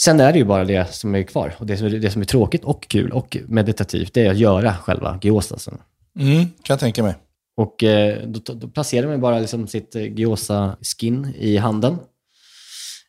Sen 0.00 0.20
är 0.20 0.32
det 0.32 0.38
ju 0.38 0.44
bara 0.44 0.64
det 0.64 0.94
som 0.94 1.14
är 1.14 1.22
kvar. 1.22 1.54
Och 1.58 1.66
det 1.66 1.76
som 1.76 1.86
är, 1.86 1.90
det 1.90 2.10
som 2.10 2.22
är 2.22 2.26
tråkigt 2.26 2.64
och 2.64 2.88
kul 2.88 3.10
och 3.12 3.36
meditativt, 3.48 4.14
det 4.14 4.26
är 4.26 4.30
att 4.30 4.36
göra 4.38 4.74
själva 4.74 5.18
gyozasen. 5.22 5.78
Mm. 6.18 6.44
Kan 6.44 6.74
jag 6.74 6.80
tänka 6.80 7.02
mig. 7.02 7.14
Och 7.56 7.82
eh, 7.84 8.28
då, 8.28 8.52
då 8.54 8.68
placerar 8.68 9.06
man 9.06 9.20
bara 9.20 9.38
liksom 9.38 9.66
sitt 9.66 9.94
eh, 9.94 10.02
gyoza-skin 10.02 11.34
i 11.38 11.56
handen. 11.56 11.98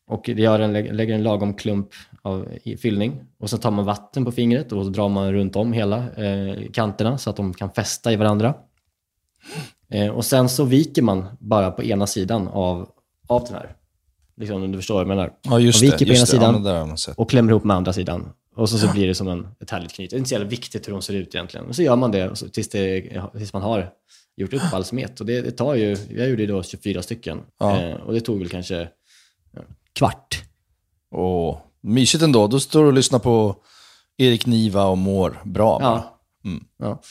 Och 0.08 0.30
gör 0.30 0.60
en, 0.60 0.74
lä- 0.74 0.92
lägger 0.94 1.16
en 1.16 1.24
lagom 1.24 1.54
klump 1.54 1.88
av 2.22 2.48
fyllning. 2.82 3.22
Och 3.40 3.50
så 3.50 3.58
tar 3.58 3.72
man 3.72 3.86
vatten 3.86 4.26
på 4.26 4.32
fingret 4.32 4.72
och 4.72 4.92
drar 4.92 5.10
man 5.10 5.34
runt 5.34 5.56
om 5.56 5.74
hela 5.74 5.98
eh, 5.98 6.72
kanterna 6.74 7.18
så 7.18 7.30
att 7.30 7.36
de 7.36 7.54
kan 7.54 7.72
fästa 7.72 8.14
i 8.14 8.16
varandra. 8.16 8.54
Eh, 9.92 10.08
och 10.08 10.26
sen 10.26 10.50
så 10.50 10.64
viker 10.64 11.02
man 11.02 11.26
bara 11.40 11.72
på 11.72 11.84
ena 11.84 12.08
sidan 12.08 12.48
av, 12.48 12.90
av 13.28 13.44
den 13.44 13.54
här. 13.54 13.76
Liksom 14.38 14.64
om 14.64 14.72
du 14.72 14.78
förstår 14.78 14.94
vad 14.94 15.02
jag 15.02 15.08
menar. 15.08 15.34
Ja, 15.42 15.60
just 15.60 15.84
man 15.84 15.92
viker 15.92 16.06
på 16.06 16.14
ena 16.14 16.26
sidan 16.26 16.66
Ja, 16.66 16.86
men 16.86 16.98
och 17.18 17.30
klämmer 17.30 17.52
ihop 17.52 17.64
med 17.64 17.76
andra 17.76 17.94
sidan. 17.94 18.30
Och 18.56 18.70
så, 18.70 18.78
så 18.78 18.92
blir 18.92 19.08
det 19.08 19.16
som 19.16 19.28
en, 19.28 19.48
ett 19.60 19.70
härligt 19.70 19.94
knyt. 19.94 20.10
Det 20.10 20.16
är 20.16 20.18
inte 20.18 20.30
så 20.30 20.36
jävla 20.36 20.50
viktigt 20.50 20.88
hur 20.88 20.94
de 20.94 21.02
ser 21.02 21.14
ut 21.14 21.36
egentligen. 21.36 21.66
Och 21.66 21.76
så 21.76 21.82
gör 21.82 21.96
man 21.96 22.12
det 22.12 22.36
så, 22.36 22.48
tills, 22.50 22.70
det, 22.70 23.02
tills 23.38 23.54
man 23.54 23.62
har 23.62 23.90
gjort 24.36 24.54
upp 24.54 24.74
all 24.74 24.86
smet. 24.86 25.20
Och 25.20 25.26
det, 25.26 25.42
det 25.42 25.52
tar 25.52 25.76
ju, 25.76 25.98
jag 26.10 26.30
gjorde 26.30 26.42
ju 26.42 26.48
då 26.48 26.64
24 26.64 27.02
stycken. 27.02 27.42
Ja. 27.60 27.82
Eh, 27.82 27.96
och 27.96 28.14
det 28.14 28.22
tog 28.22 28.40
väl 28.40 28.50
kanske 28.50 28.90
kvart. 29.94 30.44
Åh, 31.12 31.58
mysigt 31.82 32.24
ändå. 32.24 32.48
Då 32.48 32.60
står 32.60 32.82
du 32.82 32.88
och 32.88 32.94
lyssnar 32.94 33.20
på 33.20 33.56
Erik 34.18 34.46
Niva 34.46 34.86
och 34.86 34.98
mår 34.98 35.42
bra. 35.46 35.80
Ja. 35.82 36.20
Mm. 36.46 36.64
ja. 36.78 37.02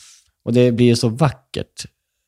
Och 0.44 0.52
det 0.52 0.72
blir 0.72 0.86
ju 0.86 0.96
så 0.96 1.08
vackert 1.08 1.86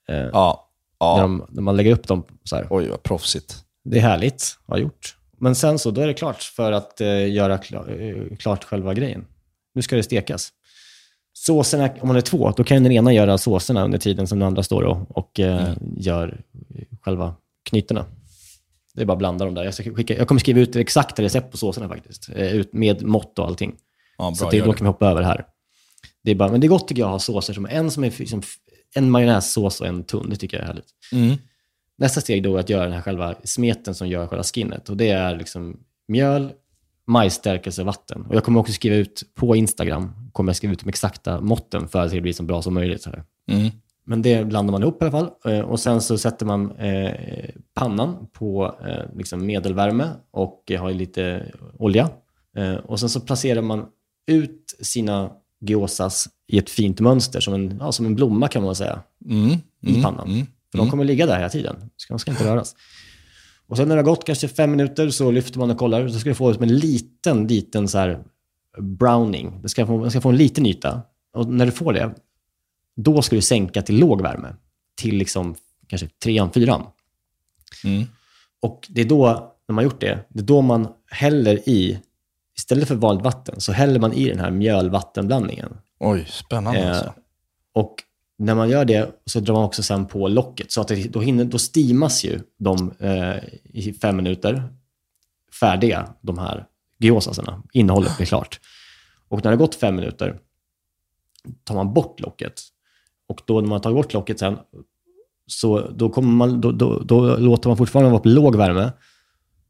eh, 0.09 0.17
Ja. 0.17 0.71
när, 1.01 1.07
ja. 1.07 1.21
de, 1.21 1.47
när 1.49 1.63
man 1.63 1.77
lägger 1.77 1.93
upp 1.93 2.09
dem 2.09 2.25
så 2.45 2.57
här. 2.57 2.67
Oj, 2.71 2.89
vad 2.89 3.03
proffsigt. 3.03 3.66
Det 3.91 3.99
är 3.99 4.03
härligt 4.03 4.59
att 4.67 4.71
ha 4.71 4.79
gjort. 4.79 5.17
Men 5.39 5.55
sen 5.55 5.79
så, 5.79 5.91
då 5.91 6.01
är 6.01 6.07
det 6.07 6.15
klart 6.15 6.43
för 6.43 6.73
att 6.73 7.01
eh, 7.01 7.33
göra 7.33 7.59
klar, 7.59 8.01
eh, 8.01 8.37
klart 8.37 8.65
själva 8.65 8.95
grejen. 8.95 9.25
Nu 9.75 9.83
ska 9.83 9.97
det 9.97 10.03
stekas. 10.03 10.53
Såserna, 11.33 11.91
om 12.01 12.09
man 12.09 12.17
är 12.17 12.21
två, 12.21 12.53
då 12.57 12.65
kan 12.65 12.83
den 12.83 12.93
ena 12.93 13.13
göra 13.13 13.39
såserna 13.39 13.85
under 13.85 13.99
tiden 13.99 14.27
som 14.27 14.39
den 14.39 14.47
andra 14.47 14.63
står 14.63 14.83
och, 14.83 15.17
och 15.17 15.41
eh, 15.41 15.73
gör 15.97 16.41
själva 17.01 17.35
knytena. 17.63 18.05
Det 18.95 19.03
är 19.03 19.07
bara 19.07 19.13
att 19.13 19.19
blanda 19.19 19.45
dem 19.45 19.55
där. 19.55 19.65
Jag, 19.65 19.75
ska 19.75 19.95
skicka, 19.95 20.17
jag 20.17 20.29
kommer 20.29 20.39
skriva 20.39 20.61
ut 20.61 20.77
exakta 20.77 21.23
recept 21.23 21.51
på 21.51 21.57
såserna 21.57 21.89
faktiskt. 21.89 22.29
Eh, 22.35 22.55
ut 22.55 22.73
med 22.73 23.03
mått 23.03 23.39
och 23.39 23.47
allting. 23.47 23.75
Ja, 24.19 24.35
så 24.35 24.39
bra, 24.39 24.49
att 24.49 24.53
det, 24.53 24.61
då 24.61 24.73
kan 24.73 24.85
vi 24.85 24.89
hoppa 24.89 25.07
över 25.07 25.23
här. 25.23 25.47
Det 26.23 26.31
är 26.31 26.35
bara, 26.35 26.51
men 26.51 26.61
det 26.61 26.67
är 26.67 26.69
gott 26.69 26.89
tycker 26.89 27.03
jag 27.03 27.07
att 27.07 27.13
ha 27.13 27.19
såser 27.19 27.55
som 27.55 27.67
en 27.67 27.91
som 27.91 28.05
är 28.05 28.15
liksom, 28.19 28.43
en 28.95 29.11
majonnässås 29.11 29.81
och 29.81 29.87
en 29.87 30.05
tunn. 30.05 30.31
Det 30.31 30.37
tycker 30.37 30.57
jag 30.57 30.65
är 30.65 30.67
härligt. 30.67 30.89
Mm. 31.13 31.37
Nästa 31.99 32.21
steg 32.21 32.43
då 32.43 32.57
är 32.57 32.61
att 32.61 32.69
göra 32.71 32.85
den 32.85 32.93
här 32.93 33.01
själva 33.03 33.35
smeten 33.45 33.95
som 33.95 34.09
gör 34.09 34.27
själva 34.27 34.43
skinnet. 34.45 34.89
Och 34.89 34.97
det 34.97 35.09
är 35.11 35.37
liksom 35.37 35.77
mjöl, 36.09 36.53
majsstärkelse 37.07 37.83
och 37.83 37.87
vatten. 37.87 38.23
Och 38.29 38.35
jag 38.35 38.45
kommer 38.45 38.61
också 38.61 38.73
skriva 38.73 38.97
ut 38.97 39.23
på 39.35 39.57
Instagram, 39.57 40.13
kommer 40.33 40.51
jag 40.51 40.57
skriva 40.57 40.73
ut 40.73 40.81
de 40.81 40.89
exakta 40.89 41.41
måtten 41.41 41.89
för 41.89 41.99
att 41.99 42.05
det 42.07 42.11
ska 42.11 42.21
bli 42.21 42.33
så 42.33 42.43
bra 42.43 42.63
som 42.63 42.75
möjligt. 42.75 43.03
Så. 43.03 43.11
Mm. 43.51 43.71
Men 44.09 44.23
det 44.23 44.45
blandar 44.47 44.73
man 44.73 44.83
ihop 44.83 45.03
i 45.03 45.05
alla 45.05 45.13
fall. 45.13 45.31
Eh, 45.53 45.61
Och 45.61 45.81
sen 45.81 46.01
så 46.01 46.19
sätter 46.19 46.47
man 46.47 46.71
eh, 46.77 47.15
pannan 47.75 48.27
på 48.33 48.75
eh, 48.89 49.17
liksom 49.19 49.47
medelvärme 49.47 50.09
och 50.31 50.73
har 50.79 50.91
lite 50.93 51.53
olja. 51.79 52.11
Eh, 52.57 52.75
och 52.75 53.01
sen 53.01 53.09
så 53.09 53.21
placerar 53.21 53.63
man 53.63 53.87
ut 54.31 54.77
sina 54.81 55.31
gyozas 55.61 56.29
i 56.49 56.59
ett 56.59 56.71
fint 56.71 57.01
mönster, 57.01 57.41
som 57.41 57.55
en, 57.55 57.77
ja, 57.81 57.93
som 57.93 58.07
en 58.07 58.15
blomma 58.15 58.49
kan 58.49 58.63
man 58.63 58.75
säga, 58.75 59.01
Mm. 59.25 59.51
i 59.83 59.91
Mm. 59.91 60.03
pannan. 60.03 60.29
Mm. 60.31 60.47
De 60.77 60.91
kommer 60.91 61.05
ligga 61.05 61.27
där 61.27 61.37
hela 61.37 61.49
tiden. 61.49 61.91
Så 61.97 62.13
de 62.13 62.19
ska 62.19 62.31
inte 62.31 62.45
röras. 62.45 62.77
Och 63.67 63.77
sen 63.77 63.89
när 63.89 63.97
det 63.97 64.03
har 64.03 64.07
gått 64.07 64.25
kanske 64.25 64.49
fem 64.49 64.71
minuter 64.71 65.11
så 65.11 65.31
lyfter 65.31 65.59
man 65.59 65.71
och 65.71 65.79
kollar. 65.79 66.09
Så 66.09 66.19
ska 66.19 66.29
du 66.29 66.35
få 66.35 66.55
som 66.55 66.63
en 66.63 66.77
liten, 66.77 67.47
liten 67.47 67.89
så 67.89 67.99
här 67.99 68.25
browning. 68.79 69.63
Det 69.63 69.69
ska 69.69 69.87
få, 69.87 69.99
man 69.99 70.11
ska 70.11 70.21
få 70.21 70.29
en 70.29 70.37
liten 70.37 70.67
yta. 70.67 71.03
Och 71.33 71.49
när 71.49 71.67
du 71.67 71.73
får 71.73 71.93
det, 71.93 72.15
då 72.97 73.23
ska 73.23 73.37
du 73.37 73.43
sänka 73.43 73.83
till 73.83 73.99
låg 73.99 74.23
värme. 74.23 74.55
Till 74.97 75.17
liksom 75.17 75.55
kanske 75.87 76.09
trean, 76.09 76.53
fyran. 76.53 76.87
Mm. 77.85 78.05
Och 78.63 78.87
det 78.91 79.01
är 79.01 79.05
då, 79.05 79.27
när 79.69 79.73
man 79.73 79.77
har 79.77 79.83
gjort 79.83 80.01
det, 80.01 80.19
det 80.29 80.41
är 80.41 80.45
då 80.45 80.63
man 80.63 80.89
häller 81.11 81.69
i, 81.69 82.01
istället 82.59 82.89
för 82.89 82.95
vanligt 82.95 83.25
vatten, 83.25 83.61
så 83.61 83.73
häller 83.73 84.01
man 84.01 84.13
i 84.13 84.29
den 84.29 84.41
här 84.41 84.51
mjöl-vattenblandningen. 84.51 85.77
Oj, 86.01 86.27
spännande 86.31 86.81
Eh, 86.81 86.91
alltså. 86.91 87.15
Och 87.73 87.95
när 88.39 88.55
man 88.55 88.69
gör 88.69 88.85
det 88.85 89.11
så 89.27 89.41
drar 89.41 89.55
man 89.55 89.65
också 89.65 89.83
sen 89.83 90.07
på 90.07 90.29
locket. 90.29 90.73
Så 90.73 90.81
att 90.81 90.89
det, 90.89 91.13
då, 91.13 91.21
hinner, 91.21 91.45
då 91.45 91.59
stimas 91.59 92.25
ju 92.25 92.41
de 92.59 92.93
eh, 92.99 93.37
i 93.65 93.93
fem 94.01 94.17
minuter 94.17 94.69
färdiga, 95.61 96.15
de 96.21 96.39
här 96.39 96.67
gyozasarna. 96.99 97.63
Innehållet 97.73 98.17
blir 98.17 98.27
klart. 98.27 98.61
Och 99.29 99.45
när 99.45 99.51
det 99.51 99.57
har 99.57 99.67
gått 99.67 99.75
fem 99.75 99.97
minuter 99.97 100.39
tar 101.65 101.75
man 101.75 101.95
bort 101.95 102.21
locket. 102.21 102.63
Och 103.29 103.41
då 103.47 103.61
när 103.61 103.69
man 103.69 103.81
tar 103.81 103.93
bort 103.93 104.13
locket 104.13 104.39
sen, 104.39 104.59
så 105.47 105.91
då, 105.91 106.11
kommer 106.11 106.29
man, 106.29 106.61
då, 106.61 106.73
då, 106.73 106.99
då 106.99 107.37
låter 107.37 107.69
man 107.69 107.77
fortfarande 107.77 108.11
vara 108.11 108.23
på 108.23 108.29
låg 108.29 108.57
värme. 108.57 108.93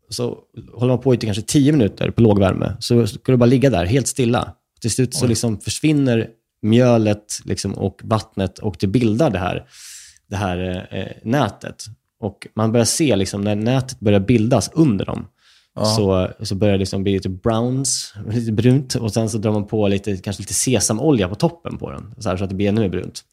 Så 0.09 0.39
håller 0.75 0.93
man 0.93 1.03
på 1.03 1.15
i 1.15 1.17
kanske 1.17 1.43
tio 1.43 1.73
minuter 1.73 2.11
på 2.11 2.23
låg 2.23 2.39
värme, 2.39 2.77
så 2.81 3.07
ska 3.07 3.33
du 3.33 3.39
bara 3.39 3.47
ligga 3.47 3.71
där 3.71 3.85
helt 3.85 4.07
stilla. 4.07 4.55
Till 4.81 4.91
slut 4.91 5.15
så 5.15 5.27
liksom 5.27 5.61
försvinner 5.61 6.29
mjölet 6.69 7.41
liksom 7.45 7.75
och 7.75 8.01
vattnet 8.05 8.59
och 8.59 8.77
det 8.81 8.87
bildar 8.87 9.31
det 9.31 9.39
här, 9.39 9.65
det 10.31 10.37
här 10.37 10.89
eh, 10.91 11.31
nätet. 11.31 11.85
Och 12.21 12.47
man 12.55 12.73
börjar 12.73 12.85
se, 12.85 13.17
liksom, 13.17 13.41
när 13.41 13.55
nätet 13.55 14.01
börjar 14.01 14.21
bildas 14.21 14.71
under 14.75 15.05
dem, 15.05 15.27
så, 15.85 16.31
så 16.41 16.55
börjar 16.55 16.73
det 16.73 16.79
liksom 16.79 17.03
bli 17.03 17.13
lite 17.13 17.29
browns, 17.29 18.15
lite 18.31 18.53
brunt. 18.53 18.95
Och 18.95 19.13
sen 19.13 19.31
så 19.31 19.39
drar 19.39 19.53
man 19.53 19.67
på 19.67 19.89
lite, 19.89 20.17
kanske 20.17 20.43
lite 20.43 20.55
sesamolja 20.55 21.29
på 21.29 21.35
toppen 21.35 21.79
på 21.79 21.91
den, 21.91 22.15
så, 22.19 22.29
här, 22.29 22.37
så 22.37 22.45
att 22.45 22.51
det 22.51 22.57
blir 22.57 22.69
ännu 22.69 22.81
mer 22.81 22.89
brunt. 22.89 23.25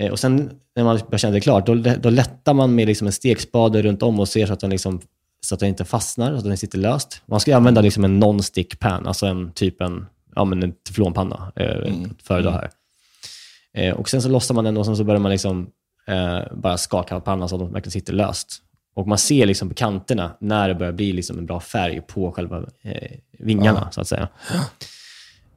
Eh, 0.00 0.10
och 0.10 0.18
sen 0.18 0.50
när 0.76 0.84
man 0.84 0.96
börjar 0.96 1.18
känna 1.18 1.34
det 1.34 1.40
klart, 1.40 1.66
då, 1.66 1.74
då 1.74 2.10
lättar 2.10 2.54
man 2.54 2.74
med 2.74 2.86
liksom 2.86 3.06
en 3.06 3.12
stekspade 3.12 3.82
runt 3.82 4.02
om 4.02 4.20
och 4.20 4.28
ser 4.28 4.46
så 4.46 4.52
att 4.52 4.60
den, 4.60 4.70
liksom, 4.70 5.00
så 5.40 5.54
att 5.54 5.60
den 5.60 5.68
inte 5.68 5.84
fastnar, 5.84 6.30
så 6.30 6.36
att 6.36 6.44
den 6.44 6.56
sitter 6.56 6.78
löst. 6.78 7.22
Man 7.26 7.40
ska 7.40 7.56
använda 7.56 7.80
liksom 7.80 8.04
en 8.04 8.22
non-stick 8.22 8.78
pan, 8.78 9.06
alltså 9.06 9.26
en 9.26 9.52
typ 9.52 9.80
en, 9.80 10.06
ja, 10.36 10.44
men 10.44 10.62
en 10.62 10.72
teflonpanna, 10.72 11.52
eh, 11.56 11.76
mm. 11.76 12.14
föredra 12.22 12.50
här. 12.50 12.70
Eh, 13.74 13.94
och 13.94 14.08
sen 14.08 14.22
så 14.22 14.28
lossar 14.28 14.54
man 14.54 14.64
den 14.64 14.76
och 14.76 14.86
sen 14.86 14.96
så 14.96 15.04
börjar 15.04 15.20
man 15.20 15.32
liksom, 15.32 15.70
eh, 16.06 16.40
bara 16.56 16.78
skaka 16.78 17.20
pannan 17.20 17.48
så 17.48 17.54
att 17.54 17.60
den 17.60 17.72
verkligen 17.72 17.92
sitter 17.92 18.12
löst. 18.12 18.62
Och 18.94 19.08
man 19.08 19.18
ser 19.18 19.46
liksom 19.46 19.68
på 19.68 19.74
kanterna 19.74 20.36
när 20.40 20.68
det 20.68 20.74
börjar 20.74 20.92
bli 20.92 21.12
liksom 21.12 21.38
en 21.38 21.46
bra 21.46 21.60
färg 21.60 22.00
på 22.00 22.32
själva 22.32 22.64
eh, 22.82 23.10
vingarna, 23.38 23.88
så 23.90 24.00
att 24.00 24.08
säga. 24.08 24.28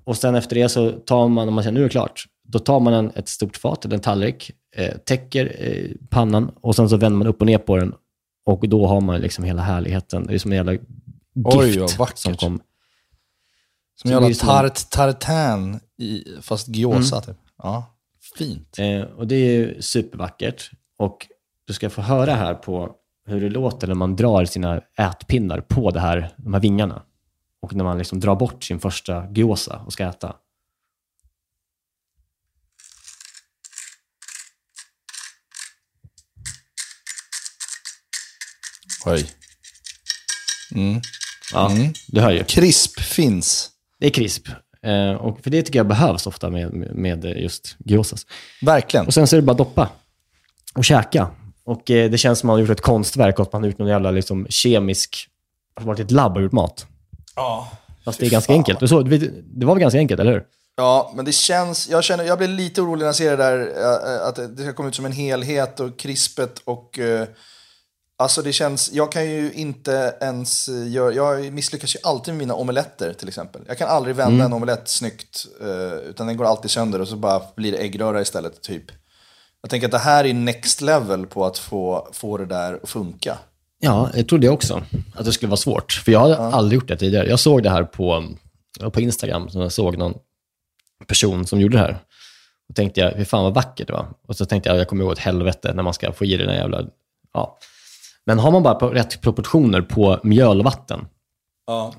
Och 0.04 0.18
sen 0.18 0.36
efter 0.36 0.56
det 0.56 0.70
så 0.70 0.92
tar 0.92 1.28
man, 1.28 1.48
om 1.48 1.54
man 1.54 1.64
känner 1.64 1.76
nu 1.76 1.80
är 1.80 1.84
det 1.84 1.90
klart, 1.90 2.26
då 2.48 2.60
tar 2.60 2.80
man 2.80 2.94
en, 2.94 3.12
ett 3.16 3.28
stort 3.30 3.58
fat, 3.58 3.86
eller 3.86 3.96
en 3.96 4.02
tallrik, 4.02 4.52
eh, 4.76 4.98
täcker 4.98 5.56
eh, 5.60 5.92
pannan 6.10 6.52
och 6.62 6.76
sen 6.76 6.90
så 6.90 6.98
vänder 6.98 7.18
man 7.18 7.28
upp 7.28 7.42
och 7.42 7.48
ner 7.48 7.58
på 7.58 7.78
den 7.78 7.94
och 8.46 8.70
då 8.70 8.88
har 8.88 9.02
man 9.02 9.22
liksom 9.22 9.44
hela 9.44 9.62
härligheten. 9.62 10.28
Det 10.28 10.34
är 10.34 10.38
som 10.38 10.52
en 10.52 10.58
jävla 10.58 10.72
gift 10.72 10.86
Oj, 11.44 11.88
som 12.16 12.36
kom. 12.36 12.60
Som 14.02 14.10
Så 14.10 14.14
jävla 14.14 14.34
tart, 14.36 14.89
tartan, 14.89 15.80
i, 15.97 16.24
fast 16.41 16.68
gyoza 16.68 17.16
Mm. 17.16 17.26
typ. 17.26 17.38
Ja, 17.58 17.95
fint. 18.38 18.80
Eh, 18.80 19.02
och 19.02 19.28
det 19.28 19.36
är 19.36 19.52
ju 19.52 19.82
supervackert. 19.82 20.72
Och 20.97 21.28
du 21.66 21.74
ska 21.74 21.89
få 21.89 22.02
höra 22.02 22.34
här 22.36 22.54
på 22.54 22.95
hur 23.26 23.41
det 23.41 23.50
låter 23.50 23.88
när 23.88 23.95
man 23.95 24.16
drar 24.16 24.45
sina 24.45 24.82
ätpinnar 24.97 25.62
på 25.62 25.91
det 25.91 26.00
här, 26.00 26.34
de 26.38 26.54
här 26.54 26.62
vingarna. 26.62 27.04
Och 27.62 27.76
när 27.76 27.84
man 27.84 27.97
liksom 27.97 28.20
drar 28.20 28.36
bort 28.36 28.64
sin 28.64 28.80
första 28.80 29.32
gyoza 29.32 29.78
och 29.86 29.93
ska 29.93 30.04
äta. 30.08 30.36
Oj. 39.06 39.32
Mm. 40.76 41.02
Ja, 41.54 41.72
Mm. 41.72 41.93
du 42.08 42.22
hör 42.22 42.32
ju. 42.32 42.43
Krisp 42.43 43.00
finns. 43.00 43.70
Det 44.00 44.06
är 44.06 44.10
krisp. 44.12 44.47
Eh, 44.82 45.12
och 45.12 45.39
för 45.43 45.50
det 45.50 45.62
tycker 45.62 45.80
jag 45.80 45.88
behövs 45.88 46.28
ofta 46.28 46.50
med, 46.50 46.74
med 46.95 47.26
just 47.26 47.76
gyozas. 47.86 48.26
Verkligen. 48.62 49.08
Och 49.08 49.14
sen 49.14 49.28
så 49.28 49.36
är 49.36 49.38
det 49.38 49.45
bara 49.45 49.58
doppa 49.58 49.89
och 50.76 50.86
käka. 50.86 51.28
Och 51.64 51.91
eh, 51.91 52.10
det 52.12 52.18
känns 52.18 52.39
som 52.39 52.47
man 52.47 52.54
har 52.54 52.62
gjort 52.62 52.70
ett 52.70 52.82
konstverk 52.82 53.39
och 53.39 53.45
att 53.45 53.54
man 53.54 53.62
har 53.62 53.70
gjort 53.70 53.78
någon 53.78 53.88
jävla 53.88 54.12
liksom, 54.12 54.47
kemisk... 54.50 55.28
Har 55.76 55.86
varit 55.86 56.00
i 56.00 56.04
ett 56.04 56.12
labb 56.12 56.38
och 56.38 56.43
gjort 56.43 56.52
mat. 56.52 56.86
Ja. 57.36 57.72
Fast 58.06 58.20
det 58.20 58.26
är 58.26 58.30
ganska 58.30 58.54
enkelt. 58.54 58.80
Du 58.80 58.88
såg, 58.88 59.10
det 59.10 59.66
var 59.66 59.76
väl 59.76 59.82
ganska 59.82 60.00
enkelt, 60.00 60.20
eller 60.20 60.32
hur? 60.32 60.43
Ja, 60.76 61.12
men 61.16 61.26
det 61.26 61.32
känns, 61.32 61.89
jag, 61.89 62.04
känner, 62.04 62.24
jag 62.24 62.38
blir 62.38 62.47
lite 62.47 62.82
orolig 62.82 63.00
när 63.00 63.06
jag 63.06 63.16
ser 63.16 63.38
det 63.38 63.43
där, 63.43 63.60
äh, 63.60 64.28
att 64.28 64.36
det 64.58 64.64
ska 64.64 64.74
komma 64.74 64.89
ut 64.89 64.95
som 64.95 65.06
en 65.06 65.12
helhet 65.12 65.80
och 65.80 66.00
krispet 66.00 66.62
och... 66.66 67.00
äh, 67.00 67.28
Alltså 68.20 68.42
det 68.42 68.54
känns, 68.54 68.92
jag 68.94 69.12
kan 69.12 69.26
ju 69.30 69.52
inte 69.54 70.18
ens 70.22 70.70
äh, 70.70 70.88
göra, 70.92 71.14
jag 71.14 71.54
misslyckas 71.54 71.96
ju 71.96 72.00
alltid 72.04 72.34
med 72.34 72.40
mina 72.40 72.54
omeletter 72.54 73.14
till 73.14 73.28
exempel. 73.28 73.62
Jag 73.68 73.78
kan 73.78 73.90
aldrig 73.90 74.16
vända 74.16 74.34
Mm. 74.36 74.46
en 74.46 74.54
omelett 74.54 74.88
snyggt, 74.88 75.46
äh, 75.62 75.94
utan 76.10 76.28
den 76.28 76.38
går 76.38 76.46
alltid 76.46 76.72
sönder 76.72 77.02
och 77.02 77.08
så 77.08 77.16
bara 77.16 77.42
blir 77.56 77.72
det 77.72 77.78
äggröra 77.78 78.22
istället 78.22 78.62
typ. 78.62 78.84
Jag 79.62 79.70
tänker 79.70 79.88
att 79.88 79.92
det 79.92 79.98
här 79.98 80.26
är 80.26 80.34
next 80.34 80.82
level 80.82 81.26
på 81.26 81.46
att 81.46 81.58
få, 81.58 82.08
få 82.12 82.38
det 82.38 82.46
där 82.46 82.80
att 82.84 82.90
funka. 82.90 83.38
Ja, 83.80 84.10
jag 84.16 84.28
trodde 84.30 84.46
jag 84.46 84.54
också. 84.54 84.84
Att 85.16 85.26
det 85.26 85.32
skulle 85.32 85.50
vara 85.50 85.58
svårt. 85.58 85.92
För 86.06 86.12
jag 86.12 86.20
hade 86.20 86.38
aldrig 86.38 86.80
gjort 86.82 86.88
det 86.88 86.98
tidigare. 86.98 87.28
Jag 87.30 87.40
såg 87.40 87.64
det 87.64 87.70
här 87.70 87.84
på, 87.84 88.24
på 88.94 89.02
Instagram, 89.02 89.50
så 89.50 89.60
jag 89.60 89.72
såg 89.72 89.98
någon 89.98 90.14
person 91.08 91.48
som 91.48 91.62
gjorde 91.62 91.78
det 91.78 91.82
här. 91.84 92.00
Och 92.70 92.76
tänkte 92.76 93.02
jag, 93.02 93.12
hur 93.12 93.26
fan 93.26 93.44
vad 93.44 93.54
vackert 93.54 93.88
det 93.88 93.94
var. 93.94 94.08
Och 94.28 94.36
så 94.36 94.46
tänkte 94.46 94.70
jag, 94.70 94.80
jag 94.80 94.88
kommer 94.88 95.04
gå 95.06 95.12
åt 95.12 95.20
helvete 95.20 95.74
när 95.74 95.84
man 95.84 95.94
ska 95.94 96.12
få 96.14 96.26
i 96.26 96.38
det 96.38 96.46
där 96.46 96.54
jävla... 96.54 96.84
Ja. 97.34 97.58
Men 98.26 98.40
har 98.40 98.52
man 98.52 98.64
bara 98.64 98.94
rätt 98.94 99.22
proportioner 99.22 99.82
på 99.82 100.20
mjöl 100.24 100.60
och 100.60 100.66
vatten 100.66 101.08
Ja. 101.68 101.94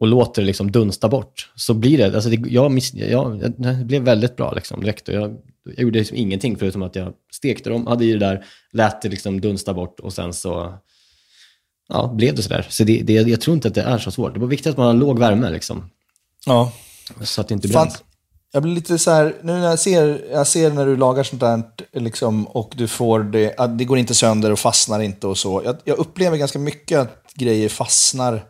och 0.00 0.06
låter 0.06 0.42
det 0.42 0.46
liksom 0.46 0.72
dunsta 0.72 1.08
bort, 1.08 1.50
så 1.54 1.74
blir 1.74 1.98
det... 1.98 2.14
Alltså 2.14 2.30
det, 2.30 2.50
jag, 2.50 2.70
miss, 2.72 2.94
jag, 2.94 3.52
det 3.58 3.84
blev 3.84 4.02
väldigt 4.02 4.36
bra 4.36 4.52
liksom, 4.52 4.80
direkt. 4.80 5.08
Och 5.08 5.14
jag, 5.14 5.36
jag 5.64 5.78
gjorde 5.82 5.98
liksom 5.98 6.16
ingenting 6.16 6.56
förutom 6.56 6.82
att 6.82 6.96
jag 6.96 7.12
stekte 7.32 7.70
dem, 7.70 7.86
hade 7.86 8.04
i 8.04 8.12
det 8.12 8.18
där, 8.18 8.44
lät 8.72 9.02
det 9.02 9.08
liksom 9.08 9.40
dunsta 9.40 9.74
bort 9.74 10.00
och 10.00 10.12
sen 10.12 10.32
så 10.32 10.78
ja, 11.88 12.12
blev 12.14 12.34
det 12.34 12.42
sådär. 12.42 12.66
Så 12.68 12.84
det, 12.84 13.02
det, 13.02 13.12
jag 13.12 13.40
tror 13.40 13.54
inte 13.54 13.68
att 13.68 13.74
det 13.74 13.82
är 13.82 13.98
så 13.98 14.10
svårt. 14.10 14.34
Det 14.34 14.40
var 14.40 14.46
viktigt 14.46 14.66
att 14.70 14.76
man 14.76 14.86
har 14.86 14.94
låg 14.94 15.18
värme 15.18 15.50
liksom, 15.50 15.90
Ja. 16.46 16.72
så 17.20 17.40
att 17.40 17.48
det 17.48 17.54
inte 17.54 17.68
bränns. 17.68 18.04
Jag 18.52 18.62
blir 18.62 18.74
lite 18.74 18.98
så 18.98 19.10
här, 19.10 19.34
nu 19.42 19.52
när 19.52 19.68
jag 19.70 19.78
ser, 19.78 20.24
jag 20.32 20.46
ser 20.46 20.70
när 20.70 20.86
du 20.86 20.96
lagar 20.96 21.22
sånt 21.22 21.40
där 21.40 21.62
liksom, 21.92 22.46
och 22.46 22.72
du 22.76 22.88
får 22.88 23.20
det, 23.20 23.54
det 23.78 23.84
går 23.84 23.98
inte 23.98 24.14
sönder 24.14 24.52
och 24.52 24.58
fastnar 24.58 25.00
inte 25.00 25.26
och 25.26 25.38
så. 25.38 25.62
Jag, 25.64 25.76
jag 25.84 25.98
upplever 25.98 26.36
ganska 26.36 26.58
mycket 26.58 26.98
att 26.98 27.32
grejer 27.34 27.68
fastnar 27.68 28.36
i 28.36 28.40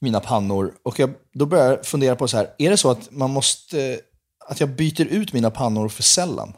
mina 0.00 0.20
pannor. 0.20 0.72
Och 0.82 0.98
jag, 0.98 1.10
då 1.34 1.46
börjar 1.46 1.66
jag 1.68 1.86
fundera 1.86 2.16
på 2.16 2.28
så 2.28 2.36
här, 2.36 2.46
är 2.58 2.70
det 2.70 2.76
så 2.76 2.90
att 2.90 3.08
man 3.10 3.30
måste, 3.30 4.00
att 4.48 4.60
jag 4.60 4.68
byter 4.68 5.06
ut 5.06 5.32
mina 5.32 5.50
pannor 5.50 5.88
för 5.88 6.02
sällan? 6.02 6.52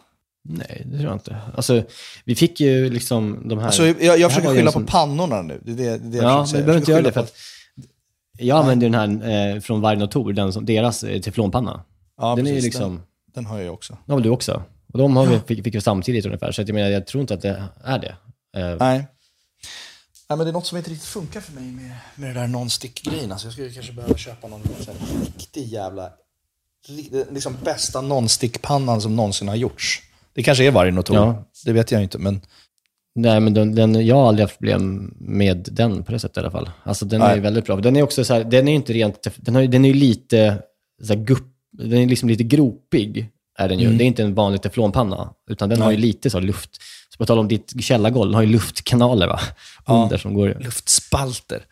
Nej, 0.48 0.82
det 0.84 0.90
tror 0.98 1.04
jag 1.04 1.14
inte. 1.14 1.36
Alltså, 1.56 1.82
vi 2.24 2.34
fick 2.34 2.60
ju 2.60 2.90
liksom 2.90 3.48
de 3.48 3.58
här... 3.58 3.66
Alltså, 3.66 3.86
jag, 3.86 4.02
jag 4.02 4.18
här 4.18 4.28
försöker 4.28 4.48
skylla 4.48 4.70
en 4.70 4.84
på 4.86 4.92
pannorna 4.92 5.42
nu. 5.42 5.60
Det 5.64 5.72
är 5.72 5.76
det, 5.76 5.84
det 5.84 5.88
är 5.90 5.98
det 5.98 6.16
jag 6.16 6.24
Ja, 6.24 6.42
vi 6.42 6.48
säga. 6.48 6.60
behöver 6.60 6.80
inte 6.80 6.90
göra 6.90 7.02
det 7.02 7.12
för 7.12 7.20
att 7.20 7.32
jag 8.38 8.58
använder 8.58 8.88
den 8.88 9.20
här 9.22 9.54
eh, 9.54 9.60
från 9.60 9.80
Vargen 9.80 10.02
och 10.02 10.10
Tor, 10.10 10.32
den 10.32 10.52
som, 10.52 10.66
deras 10.66 11.04
eh, 11.04 11.20
teflonpanna. 11.20 11.84
Ja, 12.16 12.34
den 12.36 12.46
är 12.46 12.50
ju 12.50 12.56
precis, 12.56 12.64
liksom... 12.64 12.94
Den, 12.94 13.04
den 13.34 13.46
har 13.46 13.60
jag 13.60 13.74
också. 13.74 13.98
Har 14.06 14.14
väl 14.14 14.22
du 14.22 14.30
också? 14.30 14.62
Och 14.92 14.98
de 14.98 15.16
har 15.16 15.26
vi, 15.26 15.38
fick, 15.38 15.64
fick 15.64 15.74
vi 15.74 15.80
samtidigt 15.80 16.26
ungefär, 16.26 16.52
så 16.52 16.62
jag 16.62 16.74
menar, 16.74 16.90
jag 16.90 17.06
tror 17.06 17.20
inte 17.20 17.34
att 17.34 17.42
det 17.42 17.64
är 17.84 17.98
det. 17.98 18.16
Eh, 18.56 18.76
Nej. 18.80 19.06
Nej, 20.28 20.36
men 20.36 20.46
det 20.46 20.50
är 20.50 20.52
något 20.52 20.66
som 20.66 20.78
inte 20.78 20.90
riktigt 20.90 21.08
funkar 21.08 21.40
för 21.40 21.52
mig 21.52 21.64
med, 21.64 21.90
med 22.14 22.34
det 22.34 22.40
där 22.40 22.46
non-stick-grejen. 22.46 23.32
Alltså, 23.32 23.46
jag 23.46 23.52
skulle 23.52 23.70
kanske 23.70 23.92
behöva 23.92 24.16
köpa 24.16 24.48
någon 24.48 24.62
riktig 25.24 25.66
jävla... 25.66 26.10
Liksom 27.30 27.56
bästa 27.64 28.00
non-stick-pannan 28.00 29.00
som 29.00 29.16
någonsin 29.16 29.48
har 29.48 29.54
gjorts. 29.54 30.02
Det 30.32 30.42
kanske 30.42 30.64
är 30.64 30.70
vargen 30.70 30.98
och. 30.98 31.10
Ja. 31.10 31.44
Det 31.64 31.72
vet 31.72 31.90
jag 31.90 32.02
inte, 32.02 32.18
men... 32.18 32.40
Nej, 33.14 33.40
men 33.40 33.54
den, 33.54 33.74
den, 33.74 34.06
jag 34.06 34.16
har 34.16 34.28
aldrig 34.28 34.44
haft 34.44 34.58
problem 34.58 35.14
med 35.18 35.68
den 35.72 36.04
på 36.04 36.12
det 36.12 36.18
sättet 36.18 36.36
i 36.36 36.40
alla 36.40 36.50
fall. 36.50 36.70
Alltså 36.82 37.04
den 37.04 37.22
är 37.22 37.26
Nej. 37.26 37.36
ju 37.36 37.42
väldigt 37.42 37.64
bra. 37.64 37.76
Den 37.76 37.96
är 37.96 38.02
också 38.02 38.24
så 38.24 38.34
här, 38.34 38.44
den 38.44 38.68
är 38.68 38.74
inte 38.74 38.92
rent, 38.92 39.26
den, 39.36 39.54
har, 39.54 39.62
den 39.62 39.84
är 39.84 39.88
ju 39.88 39.94
lite 39.94 40.62
så 41.02 41.14
här, 41.14 41.20
gupp, 41.20 41.53
den 41.78 41.92
är 41.98 42.06
liksom 42.06 42.28
lite 42.28 42.44
gropig. 42.44 43.30
Är 43.58 43.68
den 43.68 43.78
ju. 43.78 43.86
Mm. 43.86 43.98
Det 43.98 44.04
är 44.04 44.06
inte 44.06 44.22
en 44.22 44.34
vanlig 44.34 44.62
teflonpanna, 44.62 45.34
utan 45.50 45.68
den 45.68 45.82
har 45.82 45.90
ju 45.90 45.96
lite 45.96 46.30
så 46.30 46.40
luft. 46.40 46.70
Så 47.12 47.18
på 47.18 47.26
tal 47.26 47.38
om 47.38 47.48
ditt 47.48 47.82
källargolv, 47.84 48.30
den 48.30 48.34
har 48.34 48.42
ju 48.42 48.48
luftkanaler 48.48 49.26
va? 49.26 49.40
under 49.86 50.16
som 50.18 50.34
går, 50.34 50.56
Luftspalter. 50.60 51.62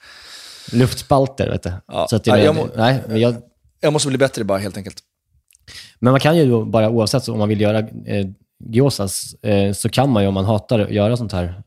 luftspalter 0.72 1.50
vet 1.50 1.62
du. 1.62 1.72
Ja. 1.88 2.06
Så 2.10 2.16
att 2.16 2.24
det, 2.24 2.30
Ja, 2.30 2.38
jag 2.38 2.54
må- 2.56 2.68
nej, 2.76 3.02
men 3.08 3.20
jag, 3.20 3.34
Jag 3.80 3.92
måste 3.92 4.08
bli 4.08 4.18
bättre 4.18 4.44
bara, 4.44 4.58
helt 4.58 4.76
enkelt. 4.76 4.96
Men 5.98 6.10
man 6.10 6.20
kan 6.20 6.36
ju 6.36 6.50
då 6.50 6.64
bara, 6.64 6.90
oavsett 6.90 7.28
om 7.28 7.38
man 7.38 7.48
vill 7.48 7.60
göra 7.60 7.78
eh, 8.06 8.26
gyozas, 8.68 9.34
eh, 9.34 9.72
så 9.72 9.88
kan 9.88 10.10
man 10.10 10.22
ju 10.22 10.26
om 10.28 10.34
man 10.34 10.44
hatar 10.44 10.78
att 10.78 10.90
göra 10.90 11.16
sånt 11.16 11.32
här 11.32 11.62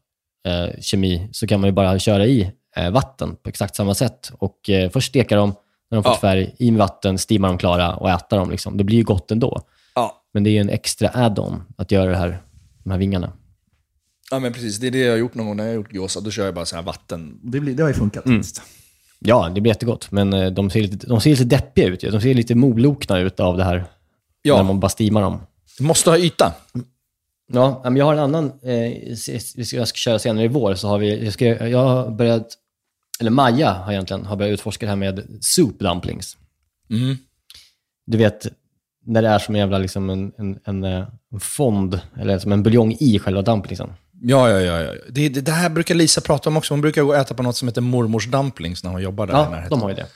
eh, 0.48 0.80
kemi, 0.82 1.30
så 1.32 1.48
kan 1.48 1.60
man 1.60 1.68
ju 1.68 1.72
bara 1.72 2.00
köra 2.00 2.26
i 2.26 2.52
eh, 2.76 2.90
vatten 2.92 3.36
på 3.44 3.50
exakt 3.50 3.76
samma 3.76 3.94
sätt. 3.96 4.32
Och 4.38 4.70
eh, 4.70 4.90
först 4.90 5.08
steka 5.10 5.36
dem, 5.36 5.54
när 5.96 6.02
de 6.02 6.10
fått 6.10 6.20
Ja. 6.24 6.30
färg, 6.30 6.56
i 6.58 6.72
med 6.72 6.80
vatten, 6.80 7.18
steama 7.18 7.48
dem 7.48 7.58
klara 7.58 7.96
och 7.96 8.10
äta 8.10 8.36
dem. 8.36 8.52
Liksom. 8.52 8.78
Det 8.78 8.84
blir 8.84 8.98
ju 8.98 9.04
gott 9.04 9.32
ändå. 9.32 9.62
Ja. 9.96 10.22
Men 10.34 10.44
det 10.44 10.50
är 10.50 10.52
ju 10.52 10.60
en 10.60 10.70
extra 10.70 11.10
add-on 11.14 11.64
att 11.78 11.92
göra 11.92 12.12
det 12.12 12.18
här, 12.18 12.42
de 12.84 12.92
här 12.92 12.98
vingarna. 12.98 13.32
Ja, 14.32 14.40
men 14.40 14.54
precis. 14.54 14.78
Det 14.78 14.88
är 14.88 14.92
det 14.92 14.98
jag 15.00 15.12
har 15.12 15.18
gjort 15.18 15.36
någon 15.36 15.46
gång 15.48 15.58
när 15.58 15.64
jag 15.64 15.72
har 15.72 15.76
gjort 15.76 15.94
gyoza. 15.94 16.20
Då 16.20 16.32
kör 16.32 16.46
jag 16.46 16.56
bara 16.56 16.66
så 16.66 16.76
här 16.76 16.84
vatten. 16.84 17.40
Det, 17.44 17.60
blir, 17.60 17.74
det 17.76 17.84
har 17.84 17.90
ju 17.90 17.96
funkat. 17.96 18.26
Mm. 18.26 18.42
Ja, 19.20 19.50
det 19.56 19.62
blir 19.62 19.72
jättegott, 19.72 20.12
men 20.12 20.34
eh, 20.34 20.52
de 20.52 20.70
ser 20.70 20.82
lite, 20.82 21.08
de 21.08 21.22
ser 21.22 21.30
lite 21.30 21.44
deppiga 21.44 21.88
ut. 21.88 22.00
De 22.02 22.22
ser 22.22 22.34
lite 22.34 22.56
molokna 22.56 23.20
ut 23.20 23.40
av 23.40 23.58
det 23.58 23.64
här, 23.64 23.86
Ja. 24.42 24.56
när 24.56 24.64
man 24.64 24.80
bara 24.80 24.90
steamar 24.90 25.22
dem. 25.22 25.42
Du 25.78 25.84
måste 25.84 26.10
ha 26.10 26.18
yta. 26.18 26.54
Ja, 27.54 27.82
men 27.84 27.96
jag 27.96 28.06
har 28.06 28.14
en 28.14 28.20
annan, 28.20 28.46
eh, 28.46 29.12
s- 29.12 29.54
vi 29.58 29.66
ska, 29.66 29.78
jag 29.78 29.88
ska 29.88 29.96
köra 29.98 30.20
senare 30.20 30.46
i 30.46 30.48
vår, 30.48 30.76
så 30.76 30.88
har 30.88 30.98
vi, 31.00 31.24
jag, 31.26 31.34
ska, 31.34 31.46
jag 31.46 31.84
har 31.86 32.10
börjat, 32.12 32.48
eller 33.20 33.32
Maja 33.32 33.72
har 33.72 33.92
egentligen, 33.92 34.26
har 34.26 34.36
börjat 34.36 34.54
utforska 34.54 34.86
det 34.86 34.90
här 34.90 34.96
med 34.96 35.38
soup 35.42 35.80
dumplings. 35.80 36.38
Mm. 36.90 37.18
Du 38.06 38.18
vet, 38.18 38.48
när 39.06 39.22
det 39.22 39.28
är 39.28 39.40
som 39.40 39.56
en 39.56 39.60
jävla 39.60 39.78
liksom 39.78 40.10
en, 40.10 40.34
en, 40.38 40.60
en, 40.64 40.84
eh, 40.84 41.08
en 41.32 41.40
fond, 41.40 42.00
eller 42.20 42.40
som 42.40 42.52
en 42.52 42.64
buljong 42.64 42.98
i 43.00 43.20
själva 43.20 43.42
dumplingsen. 43.42 43.94
Ja, 44.22 44.50
ja, 44.50 44.62
ja. 44.62 44.82
ja. 44.82 44.94
Det, 45.10 45.30
det, 45.30 45.42
det 45.42 45.52
här 45.52 45.70
brukar 45.70 45.96
Lisa 45.96 46.22
prata 46.22 46.50
om 46.50 46.58
också. 46.58 46.74
Hon 46.74 46.82
brukar 46.82 47.02
gå 47.02 47.10
och 47.10 47.16
äta 47.16 47.34
på 47.34 47.44
något 47.44 47.56
som 47.56 47.68
heter 47.68 47.82
mormors 47.82 48.28
dumplings 48.28 48.84
när 48.84 48.92
hon 48.92 49.02
jobbar 49.02 49.28
där 49.28 49.34
Ja, 49.34 49.64
de 49.70 49.82
har 49.82 49.90
ju 49.90 49.96
det. 49.96 50.08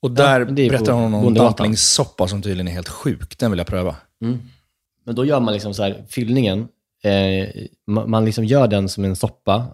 Och 0.00 0.10
där 0.10 0.44
på 0.44 0.52
berättar 0.52 0.92
hon 0.92 1.14
om 1.14 1.34
dumplingssoppa 1.34 2.28
som 2.28 2.42
tydligen 2.42 2.68
är 2.68 2.72
helt 2.72 2.88
sjuk. 2.88 3.38
Den 3.38 3.50
vill 3.50 3.58
jag 3.58 3.66
pröva. 3.66 3.96
Men 5.04 5.14
då 5.14 5.24
gör 5.24 5.40
man 5.40 5.54
liksom 5.54 5.74
så 5.74 5.82
här, 5.82 6.04
fyllningen, 6.08 6.68
eh, 7.02 7.48
man, 7.86 8.10
man 8.10 8.24
liksom 8.24 8.44
gör 8.44 8.68
den 8.68 8.88
som 8.88 9.04
en 9.04 9.16
soppa, 9.16 9.66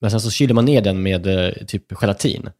men 0.00 0.10
sen 0.10 0.20
så 0.20 0.30
kyler 0.30 0.54
man 0.54 0.64
ner 0.64 0.82
den 0.82 1.02
med 1.02 1.26
eh, 1.26 1.52
typ 1.66 1.92
gelatin. 2.00 2.50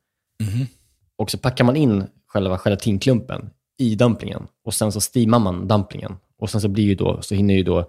Och 1.16 1.30
så 1.30 1.38
packar 1.38 1.64
man 1.64 1.76
in 1.76 2.06
själva 2.26 2.58
gelatinklumpen 2.58 3.50
i 3.78 3.94
dumplingen 3.94 4.46
och 4.64 4.74
sen 4.74 4.92
så 4.92 5.00
steamar 5.00 5.38
man 5.38 5.68
dumplingen. 5.68 6.16
Och 6.38 6.50
sen 6.50 6.60
så, 6.60 6.68
blir 6.68 6.84
ju 6.84 6.94
då, 6.94 7.22
så 7.22 7.34
hinner 7.34 7.54
ju 7.54 7.62
då 7.62 7.88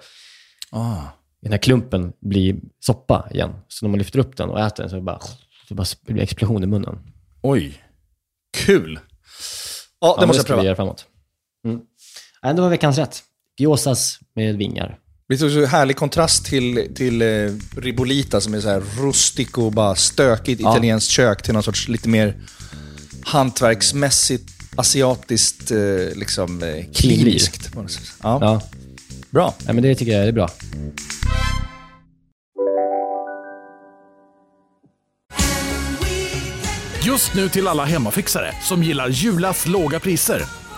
Ah. 0.71 1.01
den 1.41 1.51
här 1.51 1.59
klumpen 1.59 2.13
bli 2.19 2.55
soppa 2.79 3.27
igen. 3.31 3.53
Så 3.67 3.85
när 3.85 3.89
man 3.89 3.97
lyfter 3.99 4.19
upp 4.19 4.37
den 4.37 4.49
och 4.49 4.59
äter 4.59 4.83
den 4.83 4.89
så, 4.89 5.01
bara, 5.01 5.19
så 5.67 5.75
bara 5.75 5.85
blir 6.05 6.15
det 6.15 6.21
explosion 6.21 6.63
i 6.63 6.67
munnen. 6.67 6.99
Oj. 7.41 7.83
Kul. 8.57 8.99
Ja, 9.99 10.15
det 10.17 10.21
Ja, 10.23 10.27
måste 10.27 10.39
jag 10.39 10.45
ska 10.45 10.55
vi 10.59 10.65
göra 10.65 10.75
framåt. 10.75 11.05
Mm. 11.65 11.81
Nej, 12.43 12.53
det 12.53 12.61
var 12.61 12.69
veckans 12.69 12.97
rätt. 12.97 13.23
Gyozas 13.57 14.19
med 14.33 14.57
vingar. 14.57 14.99
Det 15.29 15.41
är 15.41 15.49
så 15.49 15.65
härlig 15.65 15.97
kontrast 15.97 16.45
till, 16.45 16.87
till 16.95 17.21
eh, 17.21 17.27
Ribolita 17.77 18.41
som 18.41 18.53
är 18.53 18.61
så 18.61 18.69
här 18.69 18.83
rustik 18.99 19.57
och 19.57 19.71
bara 19.71 19.95
stökigt 19.95 20.61
ja. 20.61 20.71
italienskt 20.71 21.09
kök 21.09 21.43
till 21.43 21.53
någon 21.53 21.63
sorts 21.63 21.87
lite 21.87 22.09
mer 22.09 22.35
hantverksmässigt 23.23 24.49
asiatiskt, 24.75 25.71
eh, 25.71 25.77
liksom 26.15 26.63
eh, 26.63 26.85
kliniskt. 26.93 27.69
Ja. 27.75 28.37
ja. 28.41 28.61
Bra. 29.29 29.53
Ja, 29.65 29.73
men 29.73 29.83
det 29.83 29.95
tycker 29.95 30.11
jag 30.11 30.27
är 30.27 30.31
bra. 30.31 30.49
Just 37.05 37.33
nu 37.33 37.49
till 37.49 37.67
alla 37.67 37.85
hemmafixare 37.85 38.53
som 38.63 38.83
gillar 38.83 39.09
Julas 39.09 39.67
låga 39.67 39.99
priser. 39.99 40.58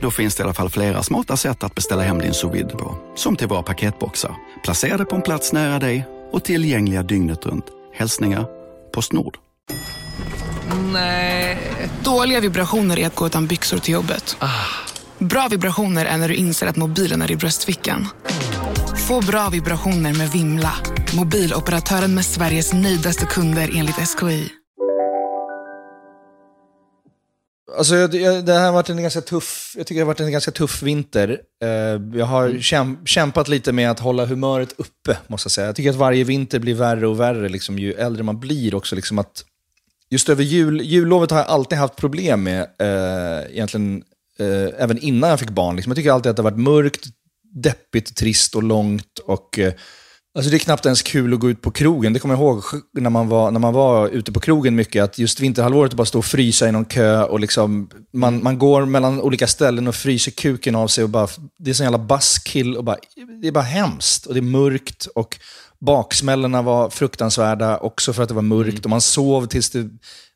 Då 0.00 0.10
finns 0.10 0.34
det 0.34 0.40
i 0.40 0.44
alla 0.44 0.54
fall 0.54 0.70
flera 0.70 1.02
smarta 1.02 1.36
sätt 1.36 1.64
att 1.64 1.74
beställa 1.74 2.02
hem 2.02 2.18
din 2.18 2.34
sous 2.34 2.72
på. 2.72 2.98
Som 3.16 3.36
till 3.36 3.48
våra 3.48 3.62
paketboxar, 3.62 4.34
placerade 4.64 5.04
på 5.04 5.16
en 5.16 5.22
plats 5.22 5.52
nära 5.52 5.78
dig 5.78 6.06
och 6.32 6.44
tillgängliga 6.44 7.02
dygnet 7.02 7.46
runt. 7.46 7.64
Hälsningar 7.94 8.46
Postnord. 8.92 9.38
Nej. 10.92 11.58
Dåliga 12.04 12.40
vibrationer 12.40 12.98
är 12.98 13.06
att 13.06 13.14
gå 13.14 13.26
utan 13.26 13.46
byxor 13.46 13.78
till 13.78 13.94
jobbet. 13.94 14.36
Bra 15.18 15.48
vibrationer 15.50 16.06
är 16.06 16.16
när 16.16 16.28
du 16.28 16.34
inser 16.34 16.66
att 16.66 16.76
mobilen 16.76 17.22
är 17.22 17.30
i 17.30 17.36
bröstfickan. 17.36 18.08
Få 19.08 19.20
bra 19.20 19.48
vibrationer 19.48 20.14
med 20.14 20.30
Vimla. 20.30 20.72
Mobiloperatören 21.16 22.14
med 22.14 22.24
Sveriges 22.24 22.72
nöjdaste 22.72 23.26
kunder 23.26 23.70
enligt 23.74 24.08
SKI. 24.08 24.57
Alltså, 27.78 27.96
jag, 27.96 28.14
jag, 28.14 28.44
det 28.44 28.52
här 28.52 28.66
har 28.66 28.72
varit 28.72 28.90
en 28.90 29.02
ganska 29.02 29.20
tuff, 29.20 29.74
jag 29.76 29.86
tycker 29.86 30.00
det 30.00 30.04
har 30.04 30.06
varit 30.06 30.20
en 30.20 30.32
ganska 30.32 30.50
tuff 30.50 30.82
vinter. 30.82 31.40
Eh, 31.62 32.18
jag 32.18 32.26
har 32.26 32.58
käm, 32.60 33.06
kämpat 33.06 33.48
lite 33.48 33.72
med 33.72 33.90
att 33.90 34.00
hålla 34.00 34.26
humöret 34.26 34.74
uppe, 34.76 35.18
måste 35.26 35.46
jag 35.46 35.52
säga. 35.52 35.66
Jag 35.66 35.76
tycker 35.76 35.90
att 35.90 35.96
varje 35.96 36.24
vinter 36.24 36.58
blir 36.58 36.74
värre 36.74 37.06
och 37.06 37.20
värre, 37.20 37.48
liksom, 37.48 37.78
ju 37.78 37.92
äldre 37.92 38.22
man 38.22 38.40
blir 38.40 38.74
också. 38.74 38.96
Liksom 38.96 39.18
att, 39.18 39.44
just 40.10 40.28
över 40.28 40.42
jul, 40.42 40.80
jullovet 40.80 41.30
har 41.30 41.38
jag 41.38 41.46
alltid 41.46 41.78
haft 41.78 41.96
problem 41.96 42.42
med, 42.42 42.60
eh, 42.60 43.52
egentligen 43.52 44.02
eh, 44.38 44.82
även 44.82 44.98
innan 44.98 45.30
jag 45.30 45.40
fick 45.40 45.50
barn. 45.50 45.76
Liksom. 45.76 45.90
Jag 45.90 45.96
tycker 45.96 46.10
alltid 46.10 46.30
att 46.30 46.36
det 46.36 46.42
har 46.42 46.50
varit 46.50 46.62
mörkt, 46.62 47.06
deppigt, 47.54 48.16
trist 48.16 48.54
och 48.54 48.62
långt. 48.62 49.18
Och, 49.26 49.58
alltså 50.34 50.50
det 50.50 50.56
är 50.56 50.58
knappt 50.58 50.86
ens 50.86 51.02
kul 51.02 51.34
att 51.34 51.40
gå 51.40 51.50
ut 51.50 51.62
på 51.62 51.70
krogen. 51.70 52.12
Det 52.12 52.18
kommer 52.18 52.34
jag 52.34 52.42
ihåg 52.42 52.62
när 52.92 53.10
man 53.10 53.28
var, 53.28 53.50
när 53.50 53.60
man 53.60 53.74
var 53.74 54.08
ute 54.08 54.32
på 54.32 54.40
krogen 54.40 54.74
mycket, 54.74 55.04
att 55.04 55.18
just 55.18 55.40
vinterhalvåret 55.40 55.94
bara 55.94 56.04
stå 56.04 56.18
och 56.18 56.24
frysa 56.24 56.68
i 56.68 56.72
någon 56.72 56.84
kö. 56.84 57.22
Och 57.22 57.40
liksom, 57.40 57.90
man, 58.12 58.42
man 58.42 58.58
går 58.58 58.84
mellan 58.84 59.20
olika 59.20 59.46
ställen 59.46 59.88
och 59.88 59.94
fryser 59.94 60.30
kuken 60.30 60.74
av 60.74 60.88
sig. 60.88 61.04
Och 61.04 61.10
bara, 61.10 61.28
det 61.58 61.70
är 61.70 61.74
sån 61.74 61.84
jävla 61.84 61.98
buskill. 61.98 62.76
Och 62.76 62.84
bara, 62.84 62.96
det 63.42 63.48
är 63.48 63.52
bara 63.52 63.64
hemskt 63.64 64.26
och 64.26 64.34
det 64.34 64.40
är 64.40 64.42
mörkt. 64.42 65.06
Och 65.14 65.38
baksmällorna 65.80 66.62
var 66.62 66.90
fruktansvärda 66.90 67.78
också 67.78 68.12
för 68.12 68.22
att 68.22 68.28
det 68.28 68.34
var 68.34 68.42
mörkt. 68.42 68.84
Och 68.84 68.90
man 68.90 69.00
sov 69.00 69.46
tills 69.46 69.70
det, 69.70 69.88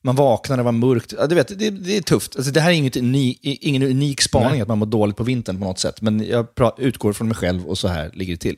man 0.02 0.16
vaknade 0.16 0.62
och 0.62 0.64
det 0.64 0.78
var 0.78 0.88
mörkt. 0.88 1.14
Ja, 1.18 1.26
du 1.26 1.34
vet, 1.34 1.58
det, 1.58 1.70
det 1.70 1.96
är 1.96 2.02
tufft. 2.02 2.36
Alltså, 2.36 2.52
det 2.52 2.60
här 2.60 2.70
är 2.70 2.74
inget 2.74 2.96
uni, 2.96 3.38
ingen 3.42 3.82
unik 3.82 4.22
spaning 4.22 4.50
Nej. 4.50 4.60
att 4.60 4.68
man 4.68 4.78
mår 4.78 4.86
dåligt 4.86 5.16
på 5.16 5.24
vintern 5.24 5.58
på 5.58 5.64
något 5.64 5.78
sätt. 5.78 6.00
Men 6.00 6.26
jag 6.26 6.46
utgår 6.78 7.12
från 7.12 7.28
mig 7.28 7.36
själv 7.36 7.66
och 7.66 7.78
så 7.78 7.88
här 7.88 8.10
ligger 8.14 8.32
det 8.32 8.40
till. 8.40 8.56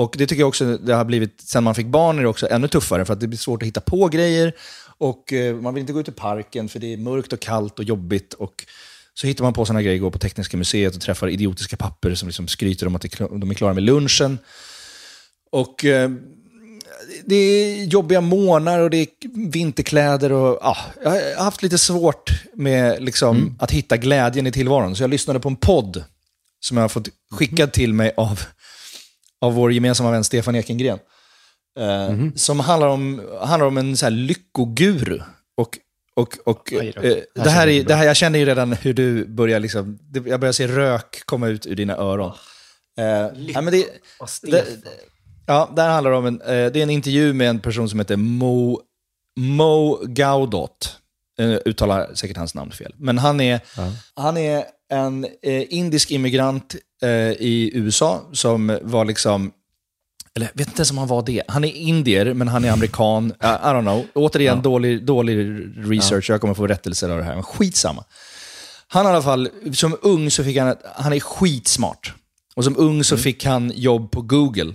Och 0.00 0.14
det 0.18 0.26
tycker 0.26 0.42
jag 0.42 0.48
också, 0.48 0.76
det 0.76 0.94
har 0.94 1.04
blivit, 1.04 1.40
sen 1.40 1.64
man 1.64 1.74
fick 1.74 1.86
barn 1.86 2.18
är 2.18 2.22
det 2.22 2.28
också 2.28 2.48
ännu 2.50 2.68
tuffare 2.68 3.04
för 3.04 3.12
att 3.12 3.20
det 3.20 3.28
blir 3.28 3.38
svårt 3.38 3.62
att 3.62 3.66
hitta 3.66 3.80
på 3.80 4.08
grejer. 4.08 4.52
Och 4.98 5.32
eh, 5.32 5.56
man 5.56 5.74
vill 5.74 5.80
inte 5.80 5.92
gå 5.92 6.00
ut 6.00 6.08
i 6.08 6.12
parken 6.12 6.68
för 6.68 6.78
det 6.78 6.92
är 6.92 6.96
mörkt 6.96 7.32
och 7.32 7.40
kallt 7.40 7.78
och 7.78 7.84
jobbigt. 7.84 8.34
Och 8.34 8.64
så 9.14 9.26
hittar 9.26 9.44
man 9.44 9.52
på 9.52 9.64
sådana 9.64 9.82
grejer, 9.82 9.98
går 9.98 10.10
på 10.10 10.18
Tekniska 10.18 10.56
museet 10.56 10.94
och 10.94 11.00
träffar 11.00 11.28
idiotiska 11.28 11.76
papper 11.76 12.14
som 12.14 12.28
liksom 12.28 12.48
skryter 12.48 12.86
om 12.86 12.96
att 12.96 13.02
de 13.18 13.50
är 13.50 13.54
klara 13.54 13.74
med 13.74 13.82
lunchen. 13.82 14.38
Och 15.50 15.84
eh, 15.84 16.10
det 17.24 17.34
är 17.34 17.84
jobbiga 17.84 18.20
månader 18.20 18.82
och 18.82 18.90
det 18.90 18.96
är 18.96 19.08
vinterkläder. 19.50 20.32
Och, 20.32 20.58
ja, 20.62 20.76
jag 21.02 21.10
har 21.10 21.44
haft 21.44 21.62
lite 21.62 21.78
svårt 21.78 22.30
med 22.54 23.02
liksom, 23.02 23.56
att 23.58 23.70
hitta 23.70 23.96
glädjen 23.96 24.46
i 24.46 24.52
tillvaron. 24.52 24.96
Så 24.96 25.02
jag 25.02 25.10
lyssnade 25.10 25.40
på 25.40 25.48
en 25.48 25.56
podd 25.56 26.04
som 26.60 26.76
jag 26.76 26.84
har 26.84 26.88
fått 26.88 27.08
skickad 27.30 27.72
till 27.72 27.94
mig 27.94 28.12
av, 28.16 28.40
av 29.40 29.54
vår 29.54 29.72
gemensamma 29.72 30.10
vän 30.10 30.24
Stefan 30.24 30.54
Ekengren. 30.54 30.98
Eh, 31.78 32.08
Som 32.34 32.60
handlar 32.60 32.88
om, 32.88 33.22
handlar 33.42 33.66
om 33.66 33.78
en 33.78 33.96
så 33.96 34.06
här 34.06 34.10
lyckoguru. 34.10 35.20
Och, 35.56 35.78
och, 36.16 36.36
och, 36.44 36.72
eh, 36.72 36.78
Det 36.94 37.00
här 37.40 37.44
det 37.44 37.50
här 37.50 37.68
är, 37.68 37.84
det 37.84 37.94
här, 37.94 38.04
jag 38.04 38.16
känner 38.16 38.38
ju 38.38 38.44
redan 38.44 38.72
hur 38.72 38.92
du 38.94 39.26
börjar, 39.26 39.60
liksom, 39.60 39.98
det- 40.02 40.26
jag 40.30 40.40
börjar 40.40 40.52
se 40.52 40.66
rök 40.68 41.22
komma 41.24 41.48
ut 41.48 41.66
ur 41.66 41.74
dina 41.76 41.96
öron. 41.96 42.32
Eh, 42.98 43.04
ja, 43.54 43.60
men 43.60 43.72
det, 43.72 43.86
det, 44.50 44.64
ja, 45.46 45.70
där 45.76 45.88
handlar 45.88 46.10
det 46.10 46.16
om 46.16 46.26
en, 46.26 46.40
eh, 46.40 46.46
det 46.46 46.76
är 46.78 46.82
en 46.82 46.90
intervju 46.90 47.32
med 47.32 47.48
en 47.50 47.60
person 47.60 47.88
som 47.88 47.98
heter 47.98 48.16
Mo, 48.16 48.80
Mo 49.40 50.00
Gaudot. 50.06 50.96
Uh, 51.40 51.58
uttalar 51.64 52.14
säkert 52.14 52.36
hans 52.36 52.54
namn 52.54 52.70
fel. 52.70 52.94
Men 52.98 53.18
han 53.18 53.40
är, 53.40 53.60
han 54.14 54.36
är 54.36 54.64
en 54.90 55.24
eh, 55.42 55.64
indisk 55.68 56.10
immigrant 56.10 56.76
eh, 57.02 57.10
i 57.32 57.70
USA 57.74 58.20
som 58.32 58.78
var 58.82 59.04
liksom, 59.04 59.52
eller 60.34 60.46
jag 60.46 60.58
vet 60.58 60.68
inte 60.68 60.80
ens 60.80 60.90
om 60.90 60.98
han 60.98 61.08
var 61.08 61.22
det. 61.22 61.42
Han 61.48 61.64
är 61.64 61.72
indier, 61.72 62.34
men 62.34 62.48
han 62.48 62.64
är 62.64 62.70
amerikan. 62.70 63.32
I 63.40 63.44
don't 63.44 63.82
know. 63.82 64.06
Återigen, 64.14 64.62
dålig, 64.62 65.04
dålig 65.04 65.36
research. 65.76 66.30
Jag 66.30 66.40
kommer 66.40 66.54
få 66.54 66.66
rättelser 66.66 67.08
av 67.08 67.18
det 67.18 67.24
här. 67.24 67.34
Men 67.34 67.42
skitsamma. 67.42 68.04
Han 68.88 69.06
i 69.06 69.08
alla 69.08 69.22
fall, 69.22 69.48
som 69.72 69.96
ung 70.02 70.30
så 70.30 70.44
fick 70.44 70.56
han, 70.56 70.76
han 70.96 71.12
är 71.12 71.20
skitsmart. 71.20 72.14
Och 72.54 72.64
som 72.64 72.76
ung 72.78 73.04
så 73.04 73.16
fick 73.16 73.44
han 73.44 73.72
jobb 73.74 74.10
på 74.10 74.22
Google. 74.22 74.74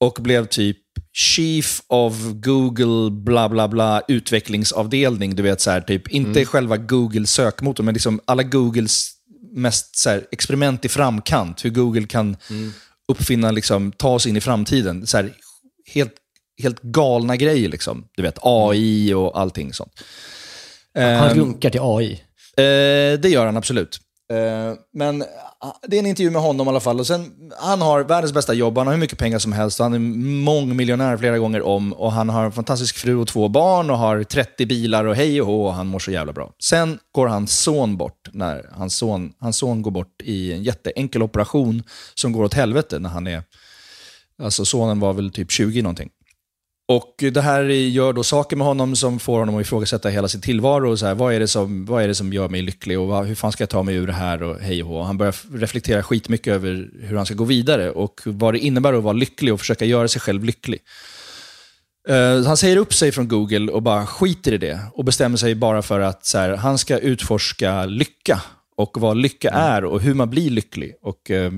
Och 0.00 0.18
blev 0.20 0.46
typ 0.46 0.78
Chief 1.14 1.82
of 1.86 2.14
Google 2.32 3.10
bla 3.10 3.48
bla 3.48 3.68
bla 3.68 4.02
utvecklingsavdelning. 4.08 5.36
Du 5.36 5.42
vet 5.42 5.60
så 5.60 5.70
här, 5.70 5.80
typ, 5.80 6.08
inte 6.08 6.44
själva 6.44 6.76
Google 6.76 7.26
sökmotorn, 7.26 7.84
men 7.86 7.94
liksom 7.94 8.20
alla 8.24 8.42
Googles 8.42 9.10
mest 9.52 9.96
så 9.96 10.10
här, 10.10 10.26
experiment 10.32 10.84
i 10.84 10.88
framkant. 10.88 11.64
Hur 11.64 11.70
Google 11.70 12.06
kan 12.06 12.36
uppfinna, 13.08 13.50
liksom, 13.50 13.92
ta 13.92 14.08
oss 14.08 14.26
in 14.26 14.36
i 14.36 14.40
framtiden. 14.40 15.06
Så 15.06 15.16
här, 15.16 15.32
helt, 15.94 16.14
helt 16.62 16.82
galna 16.82 17.36
grejer. 17.36 17.68
Liksom. 17.68 18.04
Du 18.16 18.22
vet, 18.22 18.38
AI 18.42 19.14
och 19.14 19.40
allting 19.40 19.72
sånt. 19.72 19.92
Han 20.94 21.04
Ehm, 21.04 21.38
runkar 21.38 21.70
till 21.70 21.80
AI. 21.82 22.12
Eh, 22.56 23.20
det 23.20 23.28
gör 23.28 23.46
han 23.46 23.56
absolut. 23.56 24.00
Eh, 24.32 24.74
men 24.92 25.24
ah, 25.58 25.72
det 25.82 25.96
är 25.96 26.00
en 26.00 26.06
intervju 26.06 26.30
med 26.30 26.42
honom 26.42 26.66
i 26.66 26.70
alla 26.70 26.80
fall. 26.80 27.00
Och 27.00 27.06
sen, 27.06 27.50
han 27.58 27.82
har 27.82 28.04
världens 28.04 28.32
bästa 28.32 28.54
jobb, 28.54 28.78
han 28.78 28.86
har 28.86 28.94
hur 28.94 29.00
mycket 29.00 29.18
pengar 29.18 29.38
som 29.38 29.52
helst. 29.52 29.78
Han 29.78 29.94
är 29.94 29.98
mångmiljonär 30.44 31.16
flera 31.16 31.38
gånger 31.38 31.62
om. 31.62 31.92
Och 31.92 32.12
han 32.12 32.28
har 32.28 32.44
en 32.44 32.52
fantastisk 32.52 32.96
fru 32.96 33.16
och 33.16 33.28
två 33.28 33.48
barn 33.48 33.90
och 33.90 33.98
har 33.98 34.22
30 34.22 34.66
bilar 34.66 35.04
och 35.04 35.14
hej 35.14 35.40
och 35.40 35.46
hå. 35.46 35.66
Och 35.66 35.74
han 35.74 35.86
mår 35.86 35.98
så 35.98 36.10
jävla 36.10 36.32
bra. 36.32 36.52
Sen 36.62 36.98
går 37.12 37.26
hans 37.26 37.60
son 37.60 37.96
bort. 37.96 38.28
När 38.32 38.70
hans, 38.72 38.96
son, 38.96 39.32
hans 39.38 39.56
son 39.56 39.82
går 39.82 39.90
bort 39.90 40.22
i 40.22 40.52
en 40.52 40.62
jätteenkel 40.62 41.22
operation 41.22 41.82
som 42.14 42.32
går 42.32 42.44
åt 42.44 42.54
helvete 42.54 42.98
när 42.98 43.10
han 43.10 43.26
är... 43.26 43.42
Alltså 44.42 44.64
sonen 44.64 45.00
var 45.00 45.12
väl 45.12 45.30
typ 45.30 45.50
20 45.50 45.82
någonting. 45.82 46.10
Och 46.96 47.24
det 47.32 47.40
här 47.40 47.62
gör 47.64 48.12
då 48.12 48.22
saker 48.22 48.56
med 48.56 48.66
honom 48.66 48.96
som 48.96 49.18
får 49.18 49.38
honom 49.38 49.56
att 49.56 49.60
ifrågasätta 49.60 50.08
hela 50.08 50.28
sin 50.28 50.40
tillvaro. 50.40 50.90
Och 50.90 50.98
så 50.98 51.06
här, 51.06 51.14
vad, 51.14 51.34
är 51.34 51.40
det 51.40 51.48
som, 51.48 51.84
vad 51.84 52.02
är 52.02 52.08
det 52.08 52.14
som 52.14 52.32
gör 52.32 52.48
mig 52.48 52.62
lycklig 52.62 53.00
och 53.00 53.08
vad, 53.08 53.26
hur 53.26 53.34
fan 53.34 53.52
ska 53.52 53.62
jag 53.62 53.68
ta 53.68 53.82
mig 53.82 53.94
ur 53.94 54.06
det 54.06 54.12
här? 54.12 54.42
Och 54.42 54.58
hej 54.58 54.82
och 54.82 54.88
hå. 54.88 55.02
Han 55.02 55.18
börjar 55.18 55.34
reflektera 55.52 56.02
skitmycket 56.02 56.52
över 56.54 56.88
hur 57.00 57.16
han 57.16 57.26
ska 57.26 57.34
gå 57.34 57.44
vidare 57.44 57.90
och 57.90 58.20
vad 58.24 58.54
det 58.54 58.58
innebär 58.58 58.92
att 58.92 59.02
vara 59.02 59.12
lycklig 59.12 59.54
och 59.54 59.60
försöka 59.60 59.84
göra 59.84 60.08
sig 60.08 60.20
själv 60.20 60.44
lycklig. 60.44 60.80
Eh, 62.08 62.44
han 62.44 62.56
säger 62.56 62.76
upp 62.76 62.94
sig 62.94 63.12
från 63.12 63.28
Google 63.28 63.72
och 63.72 63.82
bara 63.82 64.06
skiter 64.06 64.52
i 64.52 64.58
det 64.58 64.80
och 64.94 65.04
bestämmer 65.04 65.36
sig 65.36 65.54
bara 65.54 65.82
för 65.82 66.00
att 66.00 66.26
så 66.26 66.38
här, 66.38 66.56
han 66.56 66.78
ska 66.78 66.98
utforska 66.98 67.84
lycka 67.84 68.42
och 68.76 69.00
vad 69.00 69.16
lycka 69.16 69.50
är 69.50 69.84
och 69.84 70.00
hur 70.00 70.14
man 70.14 70.30
blir 70.30 70.50
lycklig. 70.50 70.94
Och, 71.02 71.30
eh, 71.30 71.52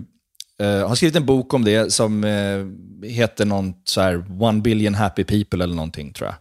Uh, 0.63 0.89
har 0.89 0.95
skrivit 0.95 1.17
en 1.17 1.27
bok 1.27 1.55
om 1.55 1.65
det 1.65 1.93
som 1.93 2.25
uh, 2.25 2.67
heter 3.09 3.45
någon 3.45 3.75
så 3.85 4.01
här 4.01 4.43
One 4.43 4.61
billion 4.61 4.95
happy 4.95 5.25
people 5.25 5.65
eller 5.65 5.75
någonting 5.75 6.13
tror 6.13 6.29
jag. 6.29 6.37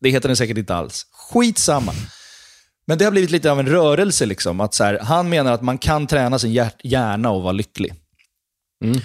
Det 0.00 0.10
heter 0.10 0.28
den 0.28 0.36
säkert 0.36 0.58
inte 0.58 0.74
alls. 0.74 1.06
Skitsamma. 1.12 1.92
Men 2.86 2.98
det 2.98 3.04
har 3.04 3.12
blivit 3.12 3.30
lite 3.30 3.50
av 3.50 3.60
en 3.60 3.68
rörelse. 3.68 4.26
Liksom, 4.26 4.60
att 4.60 4.74
så 4.74 4.84
här, 4.84 4.98
han 4.98 5.28
menar 5.28 5.52
att 5.52 5.62
man 5.62 5.78
kan 5.78 6.06
träna 6.06 6.38
sin 6.38 6.68
hjärna 6.82 7.30
och 7.30 7.42
vara 7.42 7.52
lycklig. 7.52 7.94
Mm. 8.84 9.00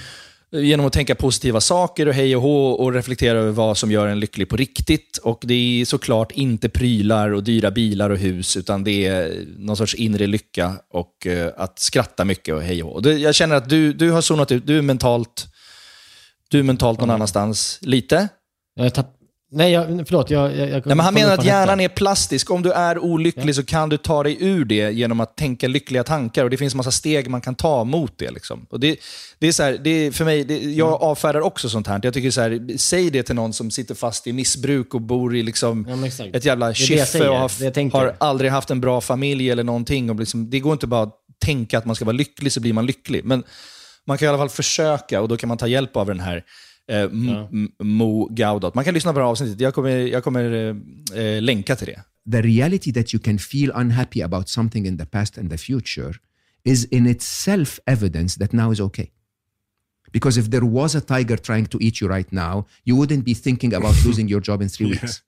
Genom 0.54 0.86
att 0.86 0.94
tänka 0.94 1.16
positiva 1.16 1.62
saker 1.62 2.08
och 2.08 2.14
hej 2.14 2.36
och 2.36 2.42
hå 2.42 2.72
och 2.72 2.94
reflektera 2.94 3.38
över 3.38 3.52
vad 3.52 3.78
som 3.78 3.92
gör 3.92 4.08
en 4.08 4.20
lycklig 4.20 4.50
på 4.50 4.56
riktigt. 4.56 5.18
Och 5.18 5.40
det 5.44 5.82
är 5.82 5.86
såklart 5.86 6.32
inte 6.32 6.70
prylar 6.70 7.32
och 7.34 7.44
dyra 7.44 7.72
bilar 7.72 8.10
och 8.10 8.18
hus, 8.18 8.58
utan 8.58 8.84
det 8.84 9.06
är 9.06 9.46
någon 9.58 9.78
sorts 9.78 9.96
inre 9.96 10.28
lycka 10.28 10.74
och 10.90 11.28
eh, 11.28 11.52
att 11.58 11.80
skratta 11.80 12.26
mycket 12.26 12.56
och 12.56 12.62
hej 12.62 12.84
och 12.84 13.04
hå. 13.04 13.10
Jag 13.10 13.36
känner 13.36 13.56
att 13.56 13.70
du, 13.70 13.94
du 13.94 14.12
har 14.12 14.22
zonat 14.22 14.52
ut, 14.52 14.68
du 14.68 14.78
är 14.78 14.82
mentalt, 14.82 15.48
du 16.50 16.60
är 16.60 16.64
mentalt 16.64 17.00
någon 17.00 17.10
annanstans, 17.10 17.80
lite. 17.82 18.28
Jag 18.76 18.94
tapp, 18.94 19.21
Nej, 19.54 19.72
jag, 19.72 20.08
förlåt. 20.08 20.30
Jag, 20.30 20.58
jag, 20.58 20.70
jag 20.70 20.86
Nej, 20.86 20.96
men 20.96 21.00
han 21.00 21.14
menar 21.14 21.34
att 21.34 21.46
hjärnan 21.46 21.80
är 21.80 21.88
plastisk. 21.90 22.52
Om 22.52 22.62
du 22.62 22.72
är 22.72 23.00
olycklig 23.00 23.56
så 23.56 23.64
kan 23.64 23.90
du 23.90 23.98
ta 23.98 24.24
dig 24.24 24.38
ur 24.40 24.66
det 24.66 24.92
genom 24.92 25.20
att 25.20 25.38
tänka 25.38 25.68
lyckliga 25.68 26.04
tankar. 26.04 26.44
Och 26.44 26.50
Det 26.50 26.58
finns 26.58 26.76
massa 26.76 26.92
steg 26.92 27.30
man 27.30 27.42
kan 27.42 27.56
ta 27.56 27.84
mot 27.84 28.18
det. 28.18 28.32
Liksom. 28.32 28.66
Och 28.70 28.80
det, 28.80 28.98
det 29.40 29.48
är 29.48 29.52
så 29.52 29.64
här, 29.64 29.78
det 29.84 29.90
är 29.90 30.12
för 30.12 30.26
mig, 30.26 30.44
det, 30.44 30.58
jag 30.58 30.88
Mm. 30.88 31.02
avfärdar 31.02 31.42
också 31.42 31.70
sånt 31.70 31.88
här. 31.88 32.00
Jag 32.04 32.14
tycker 32.14 32.32
så 32.32 32.42
här, 32.42 32.78
säg 32.78 33.10
det 33.10 33.24
till 33.24 33.36
någon 33.36 33.54
som 33.54 33.72
sitter 33.72 33.96
fast 33.96 34.28
i 34.28 34.34
missbruk 34.34 34.94
och 34.94 35.02
bor 35.02 35.36
i 35.36 35.44
liksom 35.44 35.86
Ja, 35.90 36.28
ett 36.34 36.46
jävla 36.46 36.74
säger, 36.74 37.30
och 37.30 37.36
har, 37.36 37.90
har 37.92 38.16
aldrig 38.18 38.52
haft 38.52 38.72
en 38.72 38.82
bra 38.82 39.02
familj 39.02 39.50
eller 39.50 39.64
någonting. 39.64 40.10
Och 40.10 40.16
liksom, 40.16 40.50
det 40.50 40.60
går 40.60 40.74
inte 40.74 40.88
bara 40.88 41.04
att 41.04 41.16
tänka 41.46 41.78
att 41.78 41.86
man 41.86 41.96
ska 41.96 42.06
vara 42.06 42.16
lycklig 42.16 42.52
så 42.52 42.60
blir 42.60 42.74
man 42.74 42.86
lycklig. 42.86 43.26
Men 43.26 43.44
man 44.08 44.18
kan 44.18 44.26
i 44.26 44.30
alla 44.30 44.38
fall 44.38 44.50
försöka 44.50 45.22
och 45.22 45.28
då 45.28 45.38
kan 45.38 45.48
man 45.48 45.58
ta 45.58 45.68
hjälp 45.68 45.96
av 45.98 46.08
den 46.08 46.20
här 46.20 46.44
eh, 46.88 47.02
M- 47.02 47.48
M- 47.54 47.72
Mo 47.80 48.28
Gaudat. 48.32 48.76
Man 48.76 48.84
kan 48.86 48.94
lyssna 48.94 49.14
på 49.14 49.20
det 49.20 49.26
här 49.26 49.32
avsnittet. 49.32 49.60
Jag 49.62 49.74
kommer, 49.74 49.90
jag 49.90 50.24
kommer 50.24 50.44
eh, 51.14 51.20
eh, 51.22 51.42
länka 51.42 51.76
till 51.76 51.88
det. 51.88 52.04
the 52.32 52.42
reality 52.42 52.92
that 52.92 53.14
you 53.14 53.20
can 53.24 53.40
feel 53.40 53.72
unhappy 53.76 54.22
about 54.22 54.48
something 54.50 54.86
in 54.86 54.98
the 54.98 55.06
past 55.06 55.38
and 55.38 55.50
the 55.50 55.58
future 55.58 56.14
is 56.64 56.86
in 56.86 57.08
itself 57.08 57.80
evidence 57.86 58.38
that 58.40 58.54
now 58.54 58.72
is 58.72 58.80
okay. 58.80 59.10
Because 60.12 60.38
if 60.40 60.50
there 60.50 60.66
was 60.66 60.96
a 60.96 61.02
tiger 61.02 61.38
trying 61.38 61.66
to 61.70 61.78
eat 61.82 62.00
you 62.02 62.08
right 62.08 62.32
now, 62.32 62.66
you 62.84 62.96
wouldn't 62.96 63.24
be 63.24 63.34
thinking 63.34 63.74
about 63.74 63.96
losing 64.06 64.28
your 64.30 64.42
job 64.42 64.62
in 64.62 64.70
three 64.70 64.88
weeks. 64.90 65.24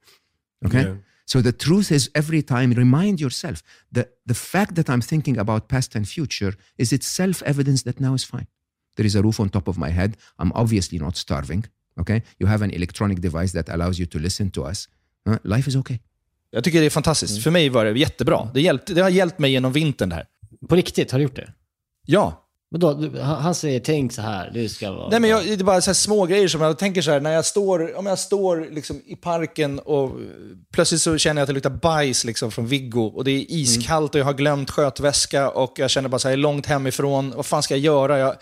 Okay? 0.65 0.83
Yeah. 0.83 0.95
So 1.25 1.41
the 1.41 1.53
truth 1.53 1.89
is, 1.91 2.09
every 2.13 2.43
time, 2.43 2.73
remind 2.73 3.19
yourself 3.19 3.63
that 3.93 4.07
the 4.25 4.33
fact 4.35 4.75
that 4.75 4.87
I'm 4.89 5.01
thinking 5.01 5.37
about 5.39 5.67
past 5.67 5.95
and 5.95 6.05
future 6.07 6.53
is 6.77 6.91
itself 6.91 7.41
evidence 7.45 7.83
that 7.83 7.99
now 7.99 8.13
is 8.13 8.23
fine. 8.25 8.47
There 8.95 9.07
is 9.07 9.15
a 9.15 9.21
roof 9.21 9.39
on 9.39 9.49
top 9.49 9.67
of 9.67 9.77
my 9.77 9.89
head. 9.89 10.13
I'm 10.37 10.51
obviously 10.53 10.99
not 10.99 11.17
starving. 11.17 11.65
Okay? 11.99 12.21
You 12.39 12.49
have 12.49 12.65
an 12.65 12.71
electronic 12.71 13.21
device 13.21 13.53
that 13.53 13.69
allows 13.69 13.99
you 13.99 14.07
to 14.07 14.19
listen 14.19 14.51
to 14.51 14.69
us. 14.69 14.89
Uh, 15.29 15.37
life 15.43 15.69
is 15.69 15.75
okay. 15.75 15.99
Jag 16.51 16.63
tycker 16.63 16.79
det 16.79 16.85
är 16.85 16.89
fantastiskt. 16.89 17.43
För 17.43 17.51
mig 17.51 17.69
var 17.69 17.85
det 17.85 17.99
jättebra. 17.99 18.49
Det, 18.53 18.61
hjälpte, 18.61 18.93
det 18.93 19.01
har 19.01 19.09
hjälpt 19.09 19.39
mig 19.39 19.51
genom 19.51 19.71
vintern 19.71 20.09
det 20.09 20.15
här. 20.15 20.25
På 20.69 20.75
riktigt, 20.75 21.11
har 21.11 21.19
du 21.19 21.23
gjort 21.23 21.35
det? 21.35 21.53
Ja. 22.05 22.39
Men 22.71 22.79
då, 22.79 22.93
du, 22.93 23.19
han 23.19 23.55
säger 23.55 23.79
tänk 23.79 24.13
så 24.13 24.21
här, 24.21 24.51
det 24.53 24.69
ska 24.69 24.91
vara... 24.91 25.09
Nej, 25.09 25.19
men 25.19 25.29
jag, 25.29 25.45
det 25.45 25.53
är 25.53 25.63
bara 25.63 25.81
så 25.81 25.89
här 25.89 25.95
små 25.95 26.25
grejer 26.25 26.47
som 26.47 26.61
jag 26.61 26.77
tänker 26.77 27.01
så 27.01 27.11
här, 27.11 27.19
när 27.19 27.31
jag 27.31 27.45
står, 27.45 27.97
om 27.97 28.05
jag 28.05 28.19
står 28.19 28.67
liksom 28.71 29.01
i 29.05 29.15
parken 29.15 29.79
och 29.79 30.11
plötsligt 30.73 31.01
så 31.01 31.17
känner 31.17 31.41
jag 31.41 31.43
att 31.43 31.47
det 31.47 31.53
luktar 31.53 31.69
bajs 31.69 32.23
liksom 32.23 32.51
från 32.51 32.67
Viggo 32.67 33.05
och 33.05 33.23
det 33.23 33.31
är 33.31 33.45
iskallt 33.49 34.15
och 34.15 34.21
jag 34.21 34.25
har 34.25 34.33
glömt 34.33 34.71
skötväska 34.71 35.49
och 35.49 35.79
jag 35.79 35.89
känner 35.89 36.09
bara 36.09 36.19
så 36.19 36.27
här, 36.27 36.33
jag 36.33 36.39
är 36.39 36.41
långt 36.41 36.65
hemifrån, 36.65 37.33
vad 37.35 37.45
fan 37.45 37.63
ska 37.63 37.73
jag 37.73 37.83
göra? 37.83 38.19
Jag, 38.19 38.35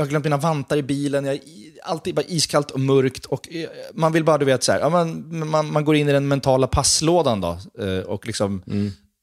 jag 0.00 0.04
har 0.06 0.10
glömt 0.10 0.24
mina 0.24 0.36
vantar 0.36 0.76
i 0.76 0.82
bilen, 0.82 1.24
jag, 1.24 1.38
alltid 1.82 2.14
bara 2.14 2.26
iskallt 2.28 2.70
och 2.70 2.80
mörkt 2.80 3.24
och 3.24 3.52
eh, 3.52 3.68
man 3.94 4.12
vill 4.12 4.24
bara, 4.24 4.38
du 4.38 4.44
vet, 4.44 4.62
så 4.62 4.72
här, 4.72 4.90
man, 4.90 5.48
man, 5.48 5.72
man 5.72 5.84
går 5.84 5.96
in 5.96 6.08
i 6.08 6.12
den 6.12 6.28
mentala 6.28 6.66
passlådan 6.66 7.40
då 7.40 7.58
eh, 7.78 7.98
och 7.98 8.26
liksom 8.26 8.62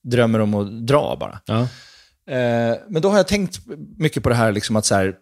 drömmer 0.03 0.39
om 0.39 0.53
att 0.53 0.87
dra 0.87 1.17
bara. 1.19 1.39
Ja. 1.45 1.61
Eh, 2.33 2.77
men 2.87 3.01
då 3.01 3.09
har 3.09 3.17
jag 3.17 3.27
tänkt 3.27 3.59
mycket 3.97 4.23
på 4.23 4.29
det 4.29 4.35
här, 4.35 4.51
liksom 4.51 4.75
att 4.75 4.85
så 4.85 4.95
här, 4.95 5.15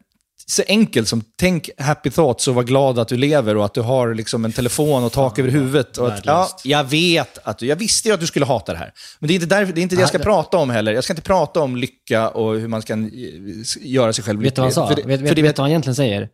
så 0.48 0.64
enkelt 0.68 1.08
som 1.08 1.24
tänk 1.36 1.70
happy 1.78 2.10
thoughts 2.10 2.48
och 2.48 2.56
var 2.56 2.64
glad 2.64 3.00
att 3.00 3.08
du 3.08 3.18
lever 3.18 3.58
och 3.58 3.66
att 3.66 3.74
du 3.74 3.82
har 3.82 4.14
liksom 4.14 4.46
en 4.46 4.52
telefon 4.52 5.04
och 5.04 5.12
tak 5.12 5.40
över 5.40 5.50
huvudet. 5.50 5.98
Och 5.98 6.08
att, 6.08 6.26
ja, 6.26 6.50
jag 6.64 6.84
vet 6.84 7.38
att 7.44 7.58
du, 7.58 7.66
jag 7.66 7.76
visste 7.76 8.08
ju 8.08 8.14
att 8.14 8.20
du 8.20 8.28
skulle 8.28 8.46
hata 8.46 8.72
det 8.72 8.78
här. 8.78 8.94
Men 9.20 9.28
det 9.28 9.34
är 9.34 9.36
inte, 9.36 9.46
därför, 9.48 9.74
det, 9.74 9.82
är 9.82 9.84
inte 9.84 9.96
det 9.96 10.02
jag 10.02 10.10
ska 10.10 10.20
prata 10.20 10.58
om 10.58 10.70
heller. 10.70 10.94
Jag 10.94 11.04
ska 11.04 11.14
inte 11.14 11.24
prata 11.24 11.62
om 11.62 11.76
lycka 11.76 12.30
och 12.30 12.60
hur 12.60 12.68
man 12.68 12.82
ska 12.82 12.94
eh, 12.94 13.00
göra 13.82 14.14
sig 14.14 14.24
själv 14.24 14.42
Vet 14.42 14.56
du 14.56 14.62
vad 14.62 14.66
han 14.66 14.74
sa? 14.74 14.88
För 14.88 14.96
det- 14.96 15.02
vet, 15.02 15.22
vet, 15.22 15.30
vet 15.30 15.36
du 15.36 15.42
vad 15.42 15.60
han 15.60 15.70
egentligen 15.70 15.96
säger? 15.96 16.30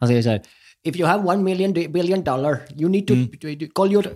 Han 0.00 0.08
säger 0.08 0.22
så 0.22 0.28
här, 0.28 0.42
If 0.84 0.96
you 0.96 1.08
have 1.08 1.24
one 1.24 1.42
million 1.42 1.72
billion 1.72 2.24
dollar, 2.24 2.60
you 2.76 2.88
need 2.88 3.06
to 3.06 3.14
call 3.74 3.92
your 3.92 4.06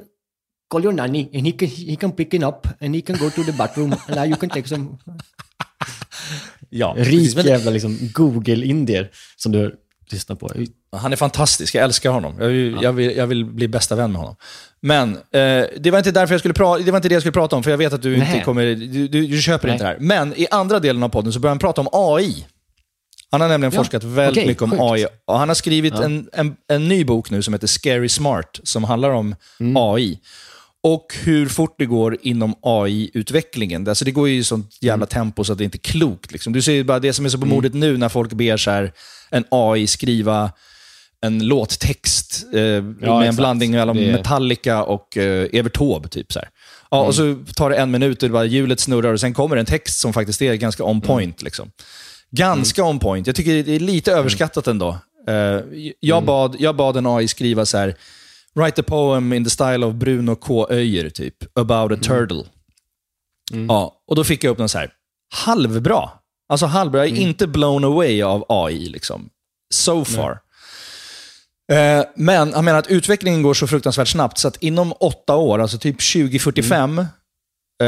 call 0.70 0.84
your 0.84 0.92
nanny 0.92 1.30
and 1.34 1.46
he 1.46 1.52
can, 1.52 1.68
he 1.68 1.96
can 1.96 2.12
pick 2.12 2.34
it 2.34 2.42
up 2.42 2.66
and 2.80 2.94
he 2.94 3.00
can 3.00 3.16
go 3.16 3.30
to 3.30 3.44
the 3.44 3.52
bathroom 3.52 3.92
and 3.92 4.16
now 4.16 4.24
you 4.24 4.36
can 4.36 4.50
take 4.50 4.68
some... 4.68 4.98
Ja, 6.70 6.94
Rik 6.98 7.04
precis. 7.08 7.36
Men- 7.36 7.46
jävla 7.46 7.70
liksom 7.70 7.98
Google-indier 8.14 9.10
som 9.36 9.52
du 9.52 9.74
lyssnar 10.10 10.36
på. 10.36 10.50
Han 10.96 11.12
är 11.12 11.16
fantastisk, 11.16 11.74
jag 11.74 11.84
älskar 11.84 12.10
honom. 12.10 12.34
Jag 12.40 12.48
vill, 12.48 12.78
jag 12.82 12.92
vill, 12.92 13.16
jag 13.16 13.26
vill 13.26 13.44
bli 13.44 13.68
bästa 13.68 13.94
vän 13.96 14.12
med 14.12 14.20
honom. 14.20 14.36
Men 14.80 15.14
eh, 15.16 15.64
det, 15.80 15.90
var 15.90 15.98
inte 15.98 16.10
därför 16.10 16.34
jag 16.34 16.40
skulle 16.40 16.54
pra- 16.54 16.82
det 16.84 16.90
var 16.90 16.98
inte 16.98 17.08
det 17.08 17.12
jag 17.14 17.22
skulle 17.22 17.32
prata 17.32 17.56
om, 17.56 17.62
för 17.62 17.70
jag 17.70 17.78
vet 17.78 17.92
att 17.92 18.02
du 18.02 18.14
inte 18.14 18.26
Nej. 18.32 18.42
kommer... 18.44 18.64
Du, 18.66 19.08
du, 19.08 19.26
du 19.26 19.42
köper 19.42 19.66
Nej. 19.68 19.74
inte 19.74 19.84
det 19.84 19.88
här. 19.88 19.96
Men 20.00 20.34
i 20.36 20.46
andra 20.50 20.78
delen 20.80 21.02
av 21.02 21.08
podden 21.08 21.32
så 21.32 21.40
börjar 21.40 21.50
han 21.50 21.58
prata 21.58 21.80
om 21.80 21.88
AI. 21.92 22.46
Han 23.30 23.40
har 23.40 23.48
nämligen 23.48 23.72
Ja, 23.72 23.78
forskat 23.80 24.04
väldigt 24.04 24.32
okej, 24.42 24.46
mycket 24.46 24.62
om 24.62 24.70
sjukt. 24.70 24.82
AI. 24.82 25.06
Och 25.24 25.38
han 25.38 25.48
har 25.48 25.54
skrivit 25.54 25.94
Ja. 25.96 26.04
en, 26.04 26.28
en, 26.32 26.56
en 26.68 26.88
ny 26.88 27.04
bok 27.04 27.30
nu 27.30 27.42
som 27.42 27.54
heter 27.54 27.66
Scary 27.66 28.08
Smart, 28.08 28.60
som 28.62 28.84
handlar 28.84 29.10
om 29.10 29.34
Mm. 29.60 29.76
AI. 29.76 30.18
Och 30.94 31.14
hur 31.24 31.48
fort 31.48 31.74
det 31.78 31.86
går 31.86 32.16
inom 32.22 32.54
AI-utvecklingen. 32.62 33.88
Alltså 33.88 34.04
det 34.04 34.10
går 34.10 34.28
ju 34.28 34.36
i 34.38 34.44
sånt 34.44 34.78
jävla 34.80 34.94
Mm. 35.04 35.08
tempo 35.08 35.44
så 35.44 35.52
att 35.52 35.58
det 35.58 35.64
inte 35.64 35.76
är 35.76 35.80
klokt. 35.80 36.32
Liksom. 36.32 36.52
Du 36.52 36.62
ser 36.62 36.72
ju 36.72 36.84
bara 36.84 36.98
det 36.98 37.12
som 37.12 37.24
är 37.24 37.28
så 37.28 37.38
på 37.38 37.46
modet 37.46 37.74
nu 37.74 37.96
när 37.96 38.08
folk 38.08 38.32
ber 38.32 38.56
så 38.56 38.70
här, 38.70 38.92
en 39.30 39.44
AI 39.50 39.86
skriva 39.86 40.52
en 41.20 41.46
låttext 41.46 42.44
eh, 42.52 42.58
med 42.60 43.02
en 43.02 43.20
exakt. 43.22 43.36
blandning 43.36 43.70
mellan 43.70 43.96
Det- 43.96 44.12
Metallica 44.12 44.82
och 44.84 45.16
eh, 45.16 45.48
Evert 45.52 45.72
Taube. 45.76 46.08
Typ, 46.08 46.32
så 46.32 46.38
här. 46.38 46.48
Ja, 46.90 47.00
Och 47.02 47.14
så 47.14 47.36
tar 47.56 47.70
det 47.70 47.76
en 47.76 47.90
minut 47.90 48.22
och 48.22 48.30
bara 48.30 48.44
hjulet 48.44 48.80
snurrar 48.80 49.12
och 49.12 49.20
sen 49.20 49.34
kommer 49.34 49.56
en 49.56 49.66
text 49.66 50.00
som 50.00 50.12
faktiskt 50.12 50.42
är 50.42 50.54
ganska 50.54 50.84
on 50.84 51.00
point. 51.00 51.42
Liksom. 51.42 51.70
Ganska 52.30 52.84
on 52.84 52.98
point. 52.98 53.26
Jag 53.26 53.36
tycker 53.36 53.62
det 53.62 53.74
är 53.76 53.80
lite 53.80 54.12
överskattat 54.12 54.66
ändå. 54.66 54.98
Eh, 55.28 55.60
jag, 56.00 56.24
bad, 56.24 56.56
jag 56.58 56.76
bad 56.76 56.96
en 56.96 57.06
AI 57.06 57.28
skriva 57.28 57.66
så 57.66 57.78
här, 57.78 57.94
write 58.58 58.80
a 58.80 58.84
poem 58.86 59.32
in 59.32 59.44
the 59.44 59.50
style 59.50 59.86
of 59.86 59.94
Bruno 59.94 60.34
K. 60.34 60.66
Öijer, 60.70 61.10
typ, 61.10 61.58
about 61.58 61.92
a 61.92 61.96
turtle. 62.02 62.44
Ja, 63.68 64.02
och 64.06 64.16
då 64.16 64.24
fick 64.24 64.44
jag 64.44 64.50
upp 64.50 64.58
någon 64.58 64.68
så 64.68 64.78
här, 64.78 64.92
halvbra. 65.34 66.10
Alltså 66.48 66.66
halvbra. 66.66 67.06
Jag 67.06 67.16
är 67.16 67.20
inte 67.20 67.46
blown 67.46 67.84
away 67.84 68.22
av 68.22 68.44
AI, 68.48 68.88
liksom. 68.88 69.28
So 69.74 70.04
far. 70.04 70.38
Eh, 71.72 72.04
men 72.16 72.54
han 72.54 72.64
menar 72.64 72.78
att 72.78 72.86
utvecklingen 72.86 73.42
går 73.42 73.54
så 73.54 73.66
fruktansvärt 73.66 74.08
snabbt 74.08 74.38
så 74.38 74.48
att 74.48 74.56
inom 74.56 74.92
åtta 75.00 75.36
år, 75.36 75.58
alltså 75.58 75.78
typ 75.78 75.96
2045, 76.12 76.98
eh, 76.98 77.86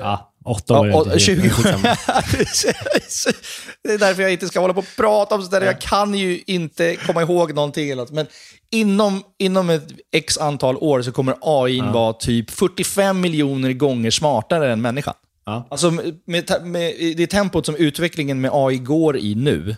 Ja, 0.00 0.33
åtta 0.44 0.80
år. 0.80 0.88
Ja, 0.88 0.98
inte 0.98 1.14
och 1.14 1.20
20 1.20 1.40
helt- 1.40 1.54
skitsamma. 1.54 1.96
det 3.84 3.92
är 3.92 3.98
därför 3.98 4.22
jag 4.22 4.32
inte 4.32 4.46
ska 4.48 4.60
hålla 4.60 4.74
på 4.74 4.80
och 4.80 4.86
prata 4.96 5.34
om 5.34 5.42
sådär. 5.42 5.60
Jag 5.62 5.80
kan 5.80 6.14
ju 6.14 6.42
inte 6.46 6.96
komma 6.96 7.22
ihåg 7.22 7.54
någonting. 7.54 7.90
Eller 7.90 8.02
något. 8.02 8.10
Men 8.12 8.26
inom, 8.70 9.22
inom 9.38 9.70
ett 9.70 9.86
x 10.12 10.38
antal 10.38 10.76
år 10.76 11.02
så 11.02 11.12
kommer 11.12 11.36
AI 11.40 11.76
Ja. 11.78 11.92
vara 11.92 12.12
typ 12.12 12.50
45 12.50 13.20
miljoner 13.20 13.72
gånger 13.72 14.10
smartare 14.10 14.72
än 14.72 14.82
människan. 14.82 15.14
Ja. 15.46 15.66
Alltså 15.70 15.90
med, 15.90 16.50
med, 16.62 16.94
det 17.16 17.26
tempot 17.26 17.66
som 17.66 17.76
utvecklingen 17.76 18.40
med 18.40 18.50
AI 18.54 18.76
går 18.78 19.16
i 19.16 19.34
nu, 19.34 19.76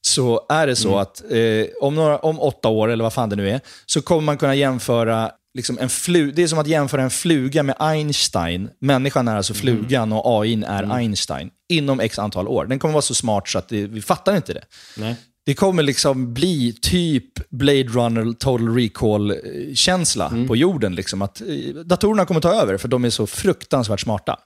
så 0.00 0.46
är 0.48 0.66
det 0.66 0.76
så 0.76 0.88
Mm. 0.88 1.00
att 1.00 1.22
eh, 1.30 1.66
om, 1.80 1.94
några, 1.94 2.18
om 2.18 2.40
åtta 2.40 2.68
år, 2.68 2.88
eller 2.88 3.04
vad 3.04 3.12
fan 3.12 3.28
det 3.28 3.36
nu 3.36 3.50
är, 3.50 3.60
så 3.86 4.02
kommer 4.02 4.22
man 4.22 4.38
kunna 4.38 4.54
jämföra 4.54 5.30
liksom 5.54 5.78
en 5.78 5.88
flu, 5.88 6.32
Det 6.32 6.42
är 6.42 6.46
som 6.46 6.58
att 6.58 6.66
jämföra 6.66 7.02
en 7.02 7.10
fluga 7.10 7.62
med 7.62 7.76
Einstein. 7.78 8.70
Människan 8.80 9.28
är 9.28 9.36
alltså 9.36 9.54
flugan 9.54 10.12
och 10.12 10.40
AI 10.40 10.64
är 10.66 10.94
Einstein. 10.94 11.50
Inom 11.68 12.00
x 12.00 12.18
antal 12.18 12.48
år. 12.48 12.66
Den 12.66 12.78
kommer 12.78 12.92
vara 12.92 13.02
så 13.02 13.14
smart 13.14 13.48
så 13.48 13.58
att 13.58 13.68
det, 13.68 13.86
vi 13.86 14.02
fattar 14.02 14.36
inte 14.36 14.52
det. 14.52 14.64
Nej. 14.96 15.16
Det 15.46 15.54
kommer 15.54 15.82
liksom 15.82 16.34
bli 16.34 16.72
typ 16.82 17.50
Blade 17.50 17.82
Runner 17.82 18.32
Total 18.32 18.74
Recall-känsla 18.74 20.32
på 20.48 20.56
jorden. 20.56 20.94
Liksom. 20.94 21.22
Att 21.22 21.40
eh, 21.40 21.46
datorerna 21.84 22.26
kommer 22.26 22.40
ta 22.40 22.52
över, 22.52 22.76
för 22.76 22.88
de 22.88 23.04
är 23.04 23.10
så 23.10 23.26
fruktansvärt 23.26 24.00
smarta. 24.00 24.38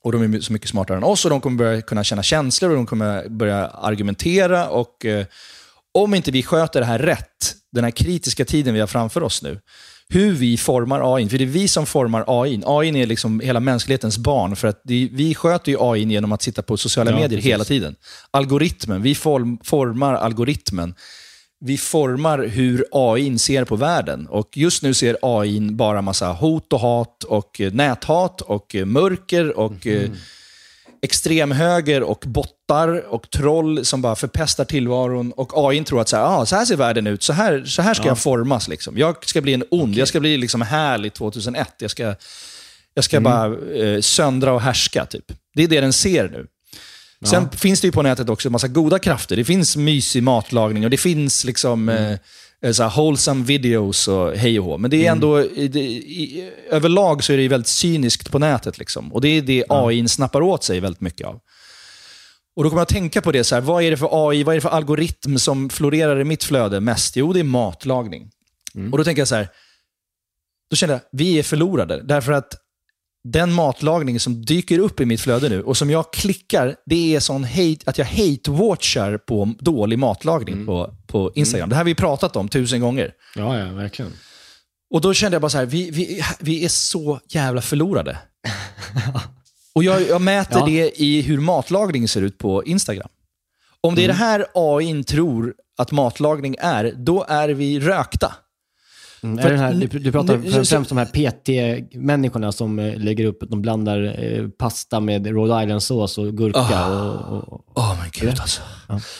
Och 0.00 0.12
de 0.12 0.34
är 0.34 0.40
så 0.40 0.52
mycket 0.52 0.68
smartare 0.68 0.96
än 0.96 1.04
oss 1.04 1.24
och 1.24 1.30
de 1.30 1.40
kommer 1.40 1.56
börja 1.56 1.82
kunna 1.82 2.04
känna 2.04 2.22
känslor 2.22 2.70
och 2.70 2.76
de 2.76 2.86
kommer 2.86 3.28
börja 3.28 3.66
argumentera. 3.66 4.68
Och 4.68 5.04
eh, 5.04 5.26
om 5.94 6.14
inte 6.14 6.30
vi 6.30 6.42
sköter 6.42 6.80
det 6.80 6.86
här 6.86 6.98
rätt, 6.98 7.54
den 7.72 7.84
här 7.84 7.90
kritiska 7.90 8.44
tiden 8.44 8.74
vi 8.74 8.80
har 8.80 8.86
framför 8.86 9.22
oss 9.22 9.42
nu, 9.42 9.60
hur 10.10 10.32
vi 10.32 10.56
formar 10.56 11.14
AI, 11.16 11.28
för 11.28 11.38
det 11.38 11.44
är 11.44 11.46
vi 11.46 11.68
som 11.68 11.86
formar 11.86 12.24
AI. 12.26 12.62
AI 12.66 13.02
är 13.02 13.06
liksom 13.06 13.40
hela 13.40 13.60
mänsklighetens 13.60 14.18
barn, 14.18 14.56
för 14.56 14.68
att 14.68 14.80
det, 14.84 15.08
vi 15.12 15.34
sköter 15.34 15.72
ju 15.72 15.78
AI 15.80 16.04
genom 16.04 16.32
att 16.32 16.42
sitta 16.42 16.62
på 16.62 16.76
sociala 16.76 17.10
Ja, 17.10 17.16
medier 17.16 17.38
precis. 17.38 17.52
hela 17.52 17.64
tiden. 17.64 17.96
Algoritmen, 18.30 19.02
vi 19.02 19.14
form, 19.14 19.58
formar 19.64 20.14
algoritmen. 20.14 20.94
Vi 21.60 21.78
formar 21.78 22.38
hur 22.46 22.84
AI 22.92 23.38
ser 23.38 23.64
på 23.64 23.76
världen. 23.76 24.26
Och 24.26 24.48
just 24.56 24.82
nu 24.82 24.94
ser 24.94 25.16
AI 25.22 25.60
bara 25.60 26.02
massa 26.02 26.32
hot 26.32 26.72
och 26.72 26.80
hat 26.80 27.24
och 27.24 27.60
eh, 27.60 27.72
näthat 27.72 28.40
och 28.40 28.74
eh, 28.74 28.84
mörker 28.84 29.58
och 29.58 29.86
eh, 29.86 30.10
extremhöger 31.02 32.02
och 32.02 32.24
bottar 32.26 33.12
och 33.14 33.30
troll 33.30 33.84
som 33.84 34.02
bara 34.02 34.16
förpestar 34.16 34.64
tillvaron. 34.64 35.32
Och 35.32 35.52
AI 35.54 35.84
tror 35.84 36.00
att 36.00 36.08
så 36.08 36.16
här, 36.16 36.24
ah, 36.24 36.46
så 36.46 36.56
här 36.56 36.64
ser 36.64 36.76
världen 36.76 37.06
ut, 37.06 37.22
så 37.22 37.32
här, 37.32 37.64
så 37.64 37.82
här 37.82 37.94
ska 37.94 38.04
Ja. 38.04 38.08
jag 38.10 38.18
formas. 38.18 38.68
Liksom. 38.68 38.98
Jag 38.98 39.26
ska 39.26 39.40
bli 39.40 39.54
en 39.54 39.64
ond, 39.70 39.94
jag 39.94 40.08
ska 40.08 40.20
bli 40.20 40.36
liksom 40.36 40.62
härlig 40.62 41.14
2001. 41.14 41.68
Jag 41.78 41.90
ska, 41.90 42.14
jag 42.94 43.04
ska 43.04 43.20
bara 43.20 43.74
eh, 43.74 44.00
söndra 44.00 44.52
och 44.52 44.60
härska. 44.60 45.06
Typ. 45.06 45.24
Det 45.54 45.62
är 45.62 45.68
det 45.68 45.80
den 45.80 45.92
ser 45.92 46.28
nu. 46.28 46.46
Sen 47.24 47.50
finns 47.50 47.80
det 47.80 47.86
ju 47.86 47.92
på 47.92 48.02
nätet 48.02 48.28
också 48.28 48.48
en 48.48 48.52
massa 48.52 48.68
goda 48.68 48.98
krafter. 48.98 49.36
Det 49.36 49.44
finns 49.44 49.76
mysig 49.76 50.22
matlagning 50.22 50.84
och 50.84 50.90
det 50.90 50.96
finns 50.96 51.44
liksom 51.44 51.88
eh, 51.88 52.12
eh, 52.12 52.18
så 52.72 52.82
här 52.82 52.96
wholesome 52.96 53.44
videos 53.44 54.08
och 54.08 54.36
hej 54.36 54.58
och 54.58 54.64
hå. 54.64 54.78
Men 54.78 54.90
det 54.90 55.06
är 55.06 55.12
ändå, 55.12 55.40
i, 55.40 55.64
i, 55.64 56.50
överlag 56.70 57.24
så 57.24 57.32
är 57.32 57.36
det 57.36 57.48
väldigt 57.48 57.68
cyniskt 57.68 58.30
på 58.30 58.38
nätet. 58.38 58.78
Liksom. 58.78 59.12
Och 59.12 59.20
det 59.20 59.28
är 59.28 59.42
det 59.42 59.64
AI 59.68 60.08
snappar 60.08 60.40
åt 60.40 60.64
sig 60.64 60.80
väldigt 60.80 61.00
mycket 61.00 61.26
av. 61.26 61.40
Och 62.56 62.64
då 62.64 62.70
kommer 62.70 62.80
jag 62.80 62.84
att 62.84 62.88
tänka 62.88 63.20
på 63.20 63.32
det, 63.32 63.44
så 63.44 63.54
här, 63.54 63.62
vad 63.62 63.82
är 63.82 63.90
det 63.90 63.96
för 63.96 64.28
AI, 64.28 64.42
vad 64.42 64.52
är 64.52 64.56
det 64.56 64.60
för 64.60 64.68
algoritm 64.68 65.38
som 65.38 65.70
florerar 65.70 66.20
i 66.20 66.24
mitt 66.24 66.44
flöde 66.44 66.80
mest? 66.80 67.16
Jo, 67.16 67.32
det 67.32 67.40
är 67.40 67.44
matlagning. 67.44 68.30
Och 68.92 68.98
då 68.98 69.04
tänker 69.04 69.20
jag 69.20 69.28
så 69.28 69.34
här, 69.34 69.48
då 70.70 70.76
känner 70.76 70.94
jag, 70.94 71.00
vi 71.12 71.38
är 71.38 71.42
förlorade. 71.42 72.02
Därför 72.02 72.32
att 72.32 72.54
den 73.32 73.52
matlagning 73.52 74.20
som 74.20 74.44
dyker 74.44 74.78
upp 74.78 75.00
i 75.00 75.04
mitt 75.06 75.20
flöde 75.20 75.48
nu 75.48 75.62
och 75.62 75.76
som 75.76 75.90
jag 75.90 76.12
klickar, 76.12 76.76
det 76.86 77.14
är 77.14 77.20
sån 77.20 77.44
hate, 77.44 77.78
att 77.84 77.98
jag 77.98 78.06
hate-watchar 78.06 79.18
på 79.18 79.54
dålig 79.60 79.98
matlagning 79.98 80.66
på, 80.66 80.94
på 81.06 81.32
Instagram. 81.34 81.68
Det 81.68 81.74
här 81.74 81.80
har 81.80 81.84
vi 81.86 81.94
pratat 81.94 82.36
om 82.36 82.48
tusen 82.48 82.80
gånger. 82.80 83.12
Ja, 83.36 83.58
ja, 83.58 83.72
verkligen. 83.72 84.12
Och 84.90 85.00
då 85.00 85.14
kände 85.14 85.34
jag 85.34 85.42
bara 85.42 85.50
så 85.50 85.58
här, 85.58 85.66
vi, 85.66 85.90
vi, 85.90 86.22
vi 86.40 86.64
är 86.64 86.68
så 86.68 87.20
jävla 87.28 87.60
förlorade. 87.60 88.18
och 89.74 89.84
jag, 89.84 90.08
jag 90.08 90.20
mäter 90.20 90.58
Ja. 90.58 90.66
det 90.66 91.02
i 91.02 91.22
hur 91.22 91.40
matlagning 91.40 92.08
ser 92.08 92.22
ut 92.22 92.38
på 92.38 92.64
Instagram. 92.64 93.08
Om 93.80 93.94
det 93.94 94.04
är 94.04 94.08
det 94.08 94.14
här 94.14 94.46
AI 94.54 95.04
tror 95.04 95.54
att 95.78 95.90
matlagning 95.92 96.56
är, 96.58 96.92
då 96.96 97.24
är 97.28 97.48
vi 97.48 97.80
rökta. 97.80 98.34
Mm, 99.22 99.38
är 99.38 99.42
det 99.42 99.48
den 99.50 99.58
här, 99.58 99.72
du, 99.74 99.98
du 99.98 100.12
pratar 100.12 100.36
nu- 100.38 100.50
främst 100.64 100.72
om 100.72 100.84
de 100.88 100.98
här 100.98 101.06
PT-människorna 101.06 102.52
som 102.52 102.78
eh, 102.78 102.96
lägger 102.96 103.24
upp, 103.24 103.38
de 103.50 103.62
blandar 103.62 104.24
eh, 104.24 104.48
pasta 104.48 105.00
med 105.00 105.26
Rhode 105.26 105.62
Island-sås 105.62 106.18
och 106.18 106.36
gurka. 106.36 106.58
Ah. 106.58 107.16
Och, 107.28 107.52
och, 107.52 107.64
Åh 107.74 107.96
men 108.00 108.10
gud 108.12 108.40
alltså. 108.40 108.60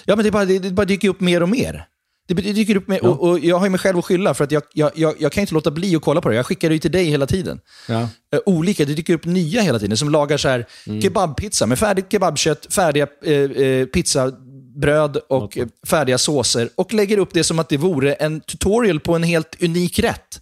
Ja, 0.05 0.17
men 0.17 0.25
det, 0.25 0.31
bara, 0.31 0.45
det, 0.45 0.59
det 0.59 0.71
bara 0.71 0.87
dyker 0.87 1.09
upp 1.09 1.21
mer 1.21 1.43
och 1.43 1.49
mer. 1.49 1.85
Det, 2.29 2.35
det 2.35 2.53
dyker 2.53 2.77
upp 2.77 2.89
mer, 2.89 3.05
och, 3.07 3.29
och 3.29 3.39
jag 3.39 3.59
har 3.59 3.67
ju 3.67 3.71
mig 3.71 3.81
själv 3.81 3.99
att 3.99 4.05
skylla 4.05 4.35
för 4.35 4.45
att 4.45 4.53
jag, 4.53 4.63
jag, 4.73 4.91
jag, 4.95 5.15
jag 5.19 5.33
kan 5.33 5.41
inte 5.41 5.55
låta 5.55 5.71
bli 5.71 5.97
att 5.97 6.03
kolla 6.03 6.21
på 6.21 6.29
det. 6.29 6.35
Jag 6.35 6.47
skickar 6.47 6.69
det 6.69 6.75
ju 6.75 6.79
till 6.79 6.93
dig 6.93 7.05
hela 7.05 7.27
tiden. 7.27 7.61
ja. 7.89 8.01
Eh, 8.33 8.41
olika, 8.47 8.85
det 8.85 8.95
dyker 8.95 9.15
upp 9.15 9.25
nya 9.25 9.63
hela 9.63 9.79
tiden 9.79 9.97
som 9.97 10.11
lagar 10.11 10.37
så 10.37 10.49
här 10.49 10.67
kebabpizza 11.03 11.67
med 11.67 11.79
färdigt 11.79 12.07
kebabkött, 12.13 12.75
färdiga 12.75 13.07
eh, 13.25 13.33
eh, 13.35 13.87
pizzabröd 14.79 15.17
och 15.17 15.59
färdiga 15.87 16.19
såser 16.19 16.69
och 16.75 16.95
lägger 16.95 17.19
upp 17.19 17.31
det 17.33 17.45
som 17.45 17.59
att 17.59 17.69
det 17.69 17.77
vore 17.77 18.15
en 18.15 18.41
tutorial 18.41 19.01
på 19.01 19.15
en 19.17 19.23
helt 19.23 19.63
unik 19.63 19.99
rätt. 19.99 20.41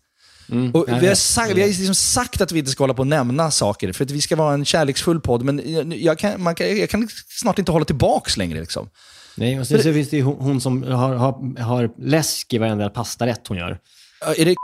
Och 0.74 0.84
jag 0.88 1.00
vi, 1.00 1.06
har 1.06 1.14
sagt, 1.14 1.52
vi 1.54 1.60
har 1.60 1.68
liksom 1.68 1.94
sagt 1.94 2.40
att 2.40 2.52
vi 2.52 2.58
inte 2.58 2.70
ska 2.70 2.82
hålla 2.82 2.94
på 2.94 3.00
och 3.02 3.06
nämna 3.06 3.50
saker, 3.50 3.92
för 3.92 4.04
att 4.04 4.10
vi 4.10 4.20
ska 4.20 4.36
vara 4.36 4.54
en 4.54 4.64
kärleksfull 4.64 5.20
podd, 5.20 5.42
men 5.42 5.62
jag, 5.96 6.18
kan, 6.18 6.42
man 6.42 6.54
kan, 6.54 6.78
jag 6.78 6.90
kan 6.90 7.08
snart 7.28 7.58
inte 7.58 7.72
hålla 7.72 7.84
tillbaks 7.84 8.36
längre. 8.36 8.60
Liksom. 8.60 8.88
Nej, 9.36 9.60
och 9.60 9.66
sen 9.66 9.82
så 9.82 9.92
finns 9.92 10.10
det 10.10 10.16
ju 10.16 10.22
hon, 10.22 10.60
som 10.60 10.82
har, 10.82 11.14
har, 11.14 11.62
har 11.62 11.90
läsk 11.98 12.52
i 12.52 12.58
varenda 12.58 12.90
pastarätt 12.90 13.48
hon 13.48 13.58
gör. 13.58 13.78
Ja, 14.20 14.34
Är 14.34 14.44
det... 14.44 14.54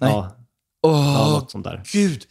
Nej. 0.00 0.10
Ja, 0.10 0.36
Åh, 0.82 1.14
ja, 1.14 1.46
sånt 1.48 1.64
där. 1.64 1.82
gud. 1.92 2.24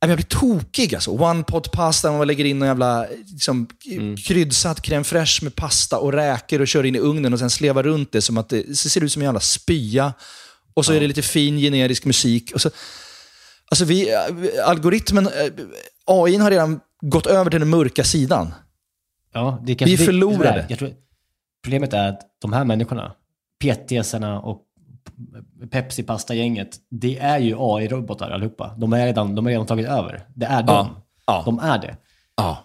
Jag 0.00 0.10
blir 0.16 0.26
tokig 0.26 0.94
alltså. 0.94 1.10
One 1.10 1.42
pot 1.42 1.72
pasta, 1.72 2.12
man 2.12 2.26
lägger 2.26 2.44
in 2.44 2.62
en 2.62 2.68
jävla 2.68 3.06
liksom, 3.32 3.66
Mm. 3.90 4.16
kryddsatt 4.16 4.80
crème 4.80 5.02
fraîche 5.04 5.44
med 5.44 5.54
pasta 5.54 5.98
och 5.98 6.12
räkor 6.12 6.60
och 6.60 6.68
kör 6.68 6.84
in 6.86 6.94
i 6.96 6.98
ugnen 6.98 7.32
och 7.32 7.38
sen 7.38 7.50
slevar 7.50 7.82
runt 7.82 8.12
det 8.12 8.22
som 8.22 8.38
att 8.38 8.48
det, 8.48 8.76
ser 8.78 9.00
det 9.00 9.06
ut 9.06 9.12
som 9.12 9.22
en 9.22 9.26
jävla 9.26 9.40
spya. 9.40 10.12
Och 10.74 10.84
så 10.84 10.92
är 10.92 11.00
det 11.00 11.06
lite 11.06 11.22
fin 11.22 11.58
generisk 11.58 12.04
musik. 12.04 12.50
Och 12.54 12.60
så, 12.60 12.70
alltså 13.70 13.84
vi, 13.84 14.14
algoritmen, 14.66 15.26
eh, 15.26 15.32
AI 16.06 16.36
har 16.36 16.50
redan 16.50 16.80
gått 17.00 17.26
över 17.26 17.50
till 17.50 17.60
den 17.60 17.68
mörka 17.68 18.04
sidan. 18.04 18.54
Ja, 19.34 19.62
det 19.66 19.72
är 19.82 19.86
Vi 19.86 19.94
är 19.94 19.98
det- 19.98 20.04
förlorade. 20.04 20.66
Jag 20.68 20.78
tror, 20.78 20.92
problemet 21.64 21.92
är 21.92 22.08
att 22.08 22.20
de 22.42 22.52
här 22.52 22.64
människorna, 22.64 23.12
PTSarna 23.60 24.40
och 24.40 24.62
Pepsi-pasta-gänget, 25.70 26.68
det 26.90 27.18
är 27.18 27.38
ju 27.38 27.54
AI-robotar 27.58 28.30
allihopa. 28.30 28.74
De 28.76 28.92
är 28.92 29.06
redan, 29.06 29.34
de 29.34 29.44
har 29.46 29.50
redan 29.50 29.66
tagit 29.66 29.86
över. 29.88 30.24
Det 30.34 30.46
är 30.46 30.62
de. 30.62 30.66
Ja. 30.72 31.02
Ja. 31.26 31.42
De 31.44 31.58
är 31.58 31.78
det. 31.78 31.96
Ja. 32.36 32.64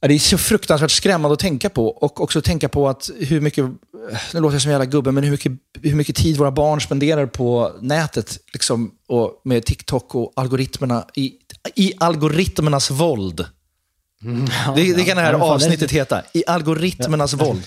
Ja, 0.00 0.08
Det 0.08 0.14
är 0.14 0.18
så 0.18 0.38
fruktansvärt 0.38 0.90
skrämmande 0.90 1.32
att 1.32 1.38
tänka 1.38 1.70
på. 1.70 1.86
Och 1.88 2.20
också 2.20 2.42
tänka 2.42 2.68
på 2.68 2.88
att 2.88 3.10
hur 3.18 3.40
mycket, 3.40 3.64
nu 4.34 4.40
låter 4.40 4.54
jag 4.54 4.62
som 4.62 4.68
en 4.68 4.72
jävla 4.72 4.84
gubbe, 4.86 5.12
men 5.12 5.24
hur 5.24 5.30
mycket, 5.30 5.52
hur 5.82 5.94
mycket 5.94 6.16
tid 6.16 6.36
våra 6.36 6.50
barn 6.50 6.80
spenderar 6.80 7.26
på 7.26 7.72
nätet. 7.80 8.38
Liksom, 8.52 8.90
och 9.08 9.40
med 9.44 9.64
TikTok 9.64 10.14
och 10.14 10.32
algoritmerna. 10.36 11.04
I, 11.14 11.32
i 11.74 11.92
algoritmernas 11.98 12.90
våld. 12.90 13.46
det, 14.76 14.96
det 14.96 15.04
kan 15.04 15.16
det 15.16 15.22
här 15.22 15.32
Ja, 15.32 15.54
avsnittet 15.54 15.90
heta. 15.90 16.22
I 16.32 16.44
algoritmernas 16.46 17.34
våld. 17.34 17.62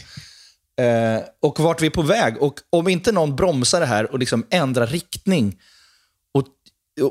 Eh, 0.81 1.21
och 1.41 1.59
vart 1.59 1.81
vi 1.81 1.85
är 1.85 1.91
på 1.91 2.01
väg. 2.01 2.41
Och 2.41 2.59
om 2.69 2.87
inte 2.87 3.11
någon 3.11 3.35
bromsar 3.35 3.79
det 3.79 3.85
här 3.85 4.11
och 4.11 4.19
liksom 4.19 4.45
ändrar 4.49 4.87
riktning 4.87 5.57
och, 6.33 6.45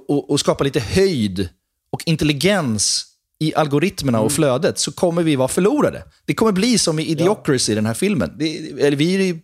och, 0.08 0.30
och 0.30 0.40
skapar 0.40 0.64
lite 0.64 0.80
höjd 0.80 1.48
och 1.92 2.02
intelligens 2.06 3.06
i 3.40 3.54
algoritmerna 3.54 4.18
Mm. 4.18 4.26
och 4.26 4.32
flödet 4.32 4.78
så 4.78 4.92
kommer 4.92 5.22
vi 5.22 5.36
vara 5.36 5.48
förlorade. 5.48 6.02
Det 6.24 6.34
kommer 6.34 6.52
bli 6.52 6.78
som 6.78 6.98
i 6.98 7.02
Idiocracy, 7.06 7.74
den 7.74 7.86
här 7.86 7.94
filmen. 7.94 8.36
Det, 8.38 8.56
eller 8.80 8.96
vi 8.96 9.30
är 9.30 9.40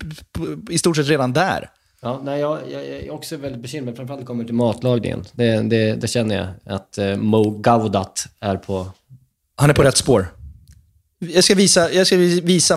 i 0.71 0.79
stort 0.79 0.97
sett 0.97 1.09
redan 1.09 1.33
där. 1.33 1.71
Ja, 2.01 2.21
nej, 2.25 2.41
jag, 2.41 2.59
jag, 2.71 2.81
jag 2.89 2.97
är 2.97 3.11
också 3.11 3.37
väldigt 3.37 3.63
bekymrad, 3.63 3.97
framförallt 3.97 4.19
när 4.21 4.25
det 4.25 4.27
kommer 4.27 4.45
till 4.45 4.55
matlagningen. 4.55 5.25
Det, 5.33 5.63
det, 5.63 5.95
det 5.95 6.09
känner 6.09 6.37
jag 6.37 6.75
att 6.75 6.99
eh, 6.99 7.17
Mo 7.17 7.51
Gaudat 7.59 8.27
är 8.41 8.57
på. 8.57 8.91
Han 9.57 9.71
är 9.71 9.75
på 9.75 9.83
rätt 9.83 9.97
spår. 9.97 10.27
Jag 11.19 11.45
ska 11.45 11.55
visa, 11.55 11.93
jag 11.93 12.07
ska 12.07 12.17
visa 12.17 12.77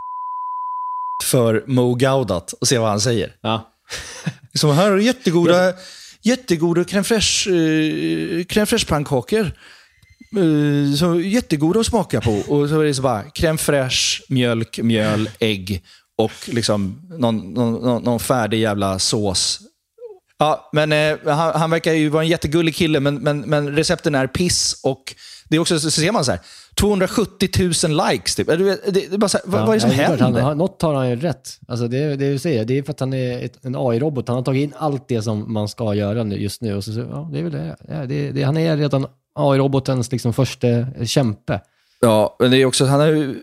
för 1.24 1.64
Mo 1.68 1.96
Gaudat 1.96 2.54
och 2.54 2.68
se 2.68 2.78
vad 2.78 2.90
han 2.90 3.02
säger. 3.02 3.36
Ja. 3.42 3.74
Som 4.54 4.76
här 4.76 4.92
är 4.92 4.98
jättegoda, 4.98 5.74
jättegoda 6.22 6.84
crème 6.84 7.04
fraîche, 7.04 7.50
eh, 7.50 8.46
crème 8.46 8.66
fraîche 8.66 8.88
pannkakor. 8.88 9.52
Eh, 10.38 10.96
så 10.96 11.20
jättegoda 11.20 11.80
att 11.80 11.86
smaka 11.86 12.22
på. 12.22 12.32
Och 12.32 12.70
så 12.70 12.80
är 12.80 12.86
det 12.86 12.94
så 12.94 13.02
bara 13.02 13.24
crème 13.24 13.58
fraîche, 13.58 14.22
mjölk, 14.30 14.80
mjöl, 14.80 15.30
ägg 15.40 15.84
och 16.18 16.32
liksom 16.46 17.02
någon, 17.10 17.54
någon, 17.54 18.04
någon 18.04 18.20
färdig 18.20 18.60
jävla 18.60 19.00
sås. 19.00 19.60
Ja, 20.38 20.70
men 20.74 20.92
eh, 20.92 21.18
han, 21.26 21.60
han 21.60 21.70
verkar 21.70 21.94
ju 21.94 22.10
vara 22.10 22.24
en 22.24 22.30
jättegullig 22.30 22.76
kille, 22.76 23.00
men, 23.00 23.16
men, 23.16 23.42
men 23.42 23.76
recepten 23.76 24.16
är 24.16 24.28
piss 24.28 24.80
och 24.84 25.16
det 25.50 25.56
är 25.56 25.60
också, 25.60 25.80
så 25.80 25.92
ser 25.92 26.12
man 26.12 26.26
så 26.26 26.32
här, 26.32 26.40
270 26.80 27.50
000 27.88 28.10
likes. 28.10 28.36
Typ. 28.36 28.48
Det, 28.48 29.18
bara 29.18 29.28
här, 29.34 29.42
vad, 29.46 29.62
vad 29.62 29.70
är 29.70 29.74
det 29.74 29.80
som 29.80 29.90
Ja, 29.90 29.96
händer? 29.96 30.24
Han, 30.24 30.36
han, 30.36 30.58
något 30.58 30.82
har 30.82 30.94
han 30.94 31.10
ju 31.10 31.16
rätt. 31.16 31.60
Alltså 31.68 31.88
det, 31.88 32.16
det 32.16 32.32
du 32.32 32.40
säger, 32.40 32.66
det 32.66 32.78
är 32.78 32.84
för 32.84 32.92
att 32.92 33.00
han 33.00 33.14
är 33.14 33.46
ett, 33.46 33.66
en 33.66 33.76
AI-robot. 33.76 34.28
Han 34.28 34.38
har 34.38 34.44
tagit 34.44 34.64
in 34.64 34.74
allt 34.78 35.08
det 35.08 35.22
som 35.22 35.54
man 35.54 35.68
ska 35.70 35.94
göra 35.94 36.24
nu, 36.24 36.36
just 36.36 36.62
nu. 36.62 36.76
Och 36.76 36.84
så, 36.84 36.94
så, 36.94 37.00
ja, 37.00 37.30
det 37.34 37.40
är 37.40 37.44
väl 37.44 37.52
det. 37.52 37.76
Ja, 37.88 38.06
det, 38.06 38.32
det. 38.32 38.44
Han 38.44 38.58
är 38.58 38.78
redan 38.78 39.08
AI-robotens 39.36 40.12
liksom 40.12 40.34
första 40.34 40.68
kämpe. 41.06 41.62
Ja, 42.00 42.36
men 42.40 42.52
det 42.52 42.58
är 42.58 42.66
också, 42.66 42.86
han 42.86 43.00
har 43.00 43.08
ju 43.08 43.36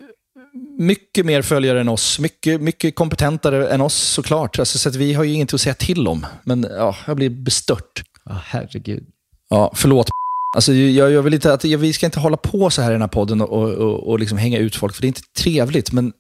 mycket 0.79 1.27
mer 1.27 1.43
följare 1.43 1.81
än 1.81 1.89
oss. 1.89 2.19
Mycket, 2.19 2.61
mycket 2.61 2.95
kompetentare 2.95 3.69
än 3.69 3.81
oss 3.81 3.95
såklart. 3.95 4.59
Alltså, 4.59 4.79
så 4.79 4.99
vi 4.99 5.15
har 5.15 5.25
ju 5.25 5.33
inget 5.33 5.55
att 5.55 5.61
säga 5.61 5.75
till 5.75 6.09
om. 6.09 6.27
Men 6.45 6.67
ja, 6.71 6.97
jag 7.07 7.17
blir 7.17 7.31
bestört. 7.31 8.03
Ja, 8.25 8.41
herregud. 8.45 9.07
Ja, 9.49 9.73
förlåt. 9.75 10.09
Alltså, 10.57 10.73
jag, 10.73 11.11
jag 11.13 11.23
vill 11.23 11.35
inte 11.35 11.53
att, 11.53 11.65
jag, 11.65 11.79
vi 11.79 11.93
ska 11.93 12.07
inte 12.07 12.21
hålla 12.21 12.37
på 12.37 12.71
så 12.71 12.83
här 12.83 12.91
i 12.91 12.93
den 12.93 13.01
här 13.01 13.09
podden 13.09 13.41
och, 13.41 13.49
och, 13.49 13.71
och, 13.71 14.09
och 14.09 14.19
liksom 14.19 14.39
hänga 14.39 14.59
ut 14.59 14.77
folk, 14.77 14.95
för 14.95 15.03
det 15.03 15.07
är 15.07 15.09
inte 15.09 15.33
trevligt. 15.39 15.93
Men 15.93 16.13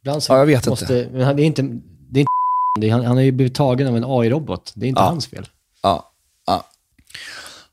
Ibland 0.00 0.22
så 0.22 0.32
Ja, 0.32 0.38
jag 0.38 0.46
vet 0.46 0.66
måste, 0.66 1.08
Men 1.12 1.22
han, 1.22 1.36
det 1.36 1.42
är 1.42 1.46
inte, 1.46 1.62
det 1.62 2.18
är 2.18 2.20
inte 2.20 2.30
det 2.80 2.88
är, 2.88 2.92
han, 2.92 3.04
han 3.04 3.16
har 3.16 3.22
ju 3.22 3.32
blivit 3.32 3.54
tagen 3.54 3.86
av 3.88 3.96
en 3.96 4.04
AI-robot. 4.04 4.72
Det 4.74 4.86
är 4.86 4.88
inte 4.88 5.00
Ja. 5.00 5.06
hans 5.06 5.26
fel. 5.26 5.46
ja, 5.82 6.12
ja. 6.46 6.64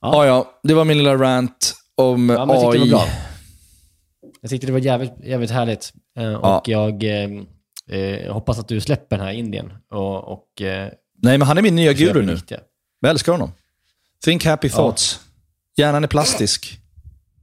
Ja, 0.02 0.26
ja, 0.26 0.60
det 0.64 0.74
var 0.74 0.86
min 0.86 0.98
lilla 0.98 1.16
rant 1.16 1.74
om 1.98 2.30
Ja, 2.30 2.46
men 2.46 2.56
jag 2.62 2.76
AI. 2.76 2.80
det 2.80 2.80
var 2.80 2.88
bra. 3.00 3.08
Jag 4.42 4.50
tyckte 4.50 4.68
det 4.68 4.74
var 4.74 4.80
jävligt, 4.80 5.14
jävligt 5.24 5.52
härligt. 5.52 5.94
Eh, 6.18 6.34
och 6.34 6.68
jag 6.68 7.04
eh, 7.04 7.30
eh, 8.00 8.34
hoppas 8.34 8.60
att 8.60 8.68
du 8.68 8.82
släpper 8.82 9.18
den 9.18 9.26
här 9.26 9.34
Indien. 9.34 9.74
Och, 9.92 10.34
och, 10.34 10.62
eh, 10.62 10.90
Nej, 11.24 11.38
men 11.38 11.48
han 11.48 11.58
är 11.58 11.62
min 11.62 11.76
nya 11.76 11.94
guru 11.94 12.22
nu. 12.26 12.38
Jag 13.00 13.10
älskar 13.10 13.32
honom. 13.32 13.52
Think 14.24 14.46
happy 14.46 14.70
thoughts. 14.70 15.20
Hjärnan 15.78 16.04
är 16.04 16.08
plastisk. 16.08 16.80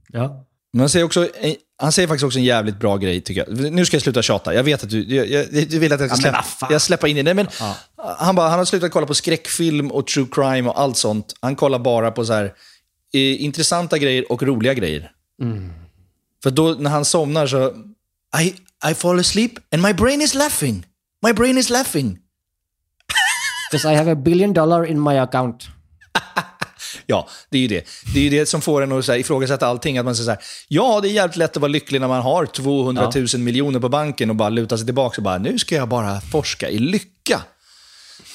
Ja. 0.07 0.45
Men 0.73 0.79
han 0.79 0.89
säger, 0.89 1.05
också, 1.05 1.27
han 1.77 1.91
säger 1.91 2.07
faktiskt 2.07 2.25
också 2.25 2.39
en 2.39 2.45
jävligt 2.45 2.79
bra 2.79 2.97
grej, 2.97 3.21
tycker 3.21 3.45
jag. 3.47 3.73
Nu 3.73 3.85
ska 3.85 3.95
jag 3.95 4.01
sluta 4.01 4.21
tjata. 4.21 4.53
Jag 4.53 4.63
vet 4.63 4.83
att 4.83 4.89
du, 4.89 5.15
jag, 5.15 5.47
du 5.69 5.79
vill 5.79 5.93
att 5.93 5.99
jag 5.99 6.17
ska 6.17 6.27
Ja, 6.27 6.43
släppa, 6.43 6.73
jag 6.73 6.81
släppa 6.81 7.07
in 7.07 7.17
i 7.17 7.23
det. 7.23 7.33
Men 7.33 7.47
han, 8.17 8.35
bara, 8.35 8.49
han 8.49 8.57
har 8.59 8.65
slutat 8.65 8.91
kolla 8.91 9.07
på 9.07 9.13
skräckfilm 9.13 9.91
och 9.91 10.07
true 10.07 10.27
crime 10.31 10.69
och 10.69 10.79
allt 10.79 10.97
sånt. 10.97 11.33
Han 11.41 11.55
kollar 11.55 11.79
bara 11.79 12.11
på 12.11 12.25
så 12.25 12.33
här, 12.33 12.45
eh, 13.13 13.43
intressanta 13.43 13.97
grejer 13.97 14.31
och 14.31 14.43
roliga 14.43 14.73
grejer. 14.73 15.11
Mm. 15.41 15.73
För 16.43 16.51
då 16.51 16.75
när 16.79 16.89
han 16.89 17.05
somnar 17.05 17.47
så... 17.47 17.73
I, 18.41 18.55
I 18.91 18.93
fall 18.93 19.19
asleep 19.19 19.51
and 19.71 19.81
my 19.81 19.93
brain 19.93 20.21
is 20.21 20.33
laughing. 20.33 20.85
My 21.27 21.33
brain 21.33 21.57
is 21.57 21.69
laughing. 21.69 22.19
Because 23.71 23.93
I 23.93 23.95
have 23.95 24.11
a 24.11 24.15
billion 24.15 24.53
dollar 24.53 24.85
in 24.85 25.03
my 25.03 25.17
account. 25.17 25.67
Ja, 27.09 27.27
det 27.49 27.57
är 27.57 27.61
ju 27.61 27.67
det. 27.67 27.83
Det 28.13 28.19
är 28.19 28.23
ju 28.23 28.29
det 28.29 28.45
som 28.45 28.61
får 28.61 28.81
en 28.81 28.91
att 28.91 29.05
så 29.05 29.11
här, 29.11 29.19
ifrågasätta 29.19 29.67
allting. 29.67 29.97
Att 29.97 30.05
man 30.05 30.15
säger 30.15 30.25
så 30.25 30.31
här, 30.31 30.39
ja, 30.67 30.99
det 31.01 31.09
är 31.09 31.11
jävligt 31.11 31.37
lätt 31.37 31.57
att 31.57 31.61
vara 31.61 31.71
lycklig 31.71 32.01
när 32.01 32.07
man 32.07 32.21
har 32.21 32.45
200 32.45 33.11
000 33.15 33.27
miljoner 33.41 33.79
på 33.79 33.89
banken 33.89 34.29
och 34.29 34.35
bara 34.35 34.49
luta 34.49 34.77
sig 34.77 34.85
tillbaka 34.85 35.17
och 35.17 35.23
bara, 35.23 35.37
nu 35.37 35.59
ska 35.59 35.75
jag 35.75 35.89
bara 35.89 36.21
forska 36.21 36.69
i 36.69 36.79
lycka. 36.79 37.41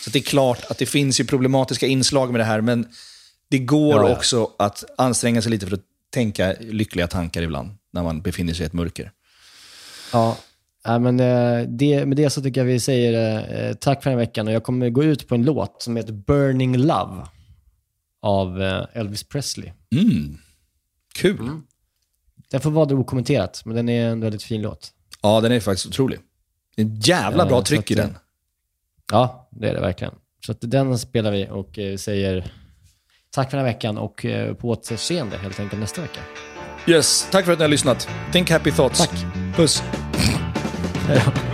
Så 0.05 0.11
det 0.11 0.18
är 0.18 0.22
klart 0.22 0.64
att 0.68 0.79
det 0.79 0.87
finns 0.87 1.20
ju 1.20 1.25
problematiska 1.25 1.87
inslag 1.87 2.33
med 2.33 2.41
det 2.41 2.45
här, 2.45 2.61
men 2.61 2.87
det 3.51 3.59
går 3.59 3.95
Ja, 3.95 4.09
ja. 4.09 4.16
också 4.16 4.51
att 4.59 4.85
anstränga 4.99 5.43
sig 5.43 5.51
lite 5.51 5.66
för 5.66 5.75
att 5.75 5.85
tänka 6.12 6.55
lyckliga 6.61 7.07
tankar 7.07 7.43
ibland, 7.43 7.70
när 7.93 8.03
man 8.03 8.22
befinner 8.22 8.55
sig 8.55 8.62
i 8.62 8.66
ett 8.66 8.72
mörker. 8.72 9.11
Ja, 10.12 10.37
ja 10.85 10.99
men 10.99 11.20
eh, 11.20 11.68
det, 11.68 12.07
med 12.07 12.16
det 12.16 12.31
så 12.31 12.43
tycker 12.43 12.61
jag 12.61 12.66
vi 12.66 12.81
säger 12.81 13.37
eh, 13.68 13.75
tack 13.75 14.03
för 14.03 14.11
den 14.11 14.18
här 14.18 14.27
veckan 14.27 14.47
och 14.47 14.53
jag 14.53 14.62
kommer 14.62 14.91
gå 14.91 15.05
ut 15.05 15.29
på 15.29 15.35
en 15.35 15.45
låt 15.45 15.83
som 15.83 15.97
heter 15.97 16.12
Burning 16.12 16.77
Love 16.77 17.22
av 18.25 18.62
eh, 18.62 18.87
Elvis 18.93 19.25
Presley. 19.25 19.72
Mm. 19.93 20.39
Kul. 21.14 21.61
Den 22.51 22.61
får 22.61 22.70
vara 22.70 22.85
det 22.85 22.95
okommenterat, 22.95 23.62
men 23.64 23.77
den 23.77 23.89
är 23.89 24.09
en 24.09 24.20
väldigt 24.20 24.43
fin 24.43 24.62
låt. 24.62 24.93
Ja, 25.22 25.41
den 25.41 25.53
är 25.53 25.61
faktiskt 25.61 25.87
otrolig. 25.87 26.18
Det 26.77 26.83
är 26.83 26.87
en 26.87 27.01
jävla 27.01 27.43
Eh, 27.43 27.49
bra 27.49 27.62
tryck 27.62 27.81
att, 27.81 27.91
i 27.91 27.95
eh, 27.95 28.07
den. 28.07 28.18
Ja, 29.12 29.49
det 29.51 29.68
är 29.68 29.75
det 29.75 29.81
verkligen. 29.81 30.14
Så 30.47 30.53
att 30.53 30.59
den 30.61 30.99
spelar 30.99 31.31
vi 31.31 31.49
och 31.51 31.79
eh, 31.79 31.97
säger 31.97 32.53
tack 33.31 33.51
för 33.51 33.57
den 33.57 33.66
här 33.66 33.72
veckan 33.72 33.99
och 33.99 34.25
eh, 34.25 34.55
på 34.55 34.68
återseende 34.68 35.37
helt 35.37 35.61
enkelt 35.61 35.81
nästa 35.81 36.01
vecka. 36.01 36.20
Yes, 36.87 37.29
tack 37.31 37.45
för 37.45 37.53
att 37.53 37.59
ni 37.59 37.62
har 37.64 37.68
lyssnat. 37.70 38.09
Think 38.33 38.51
happy 38.51 38.70
thoughts. 38.72 38.99
Tack. 38.99 39.25
Puss. 39.57 39.83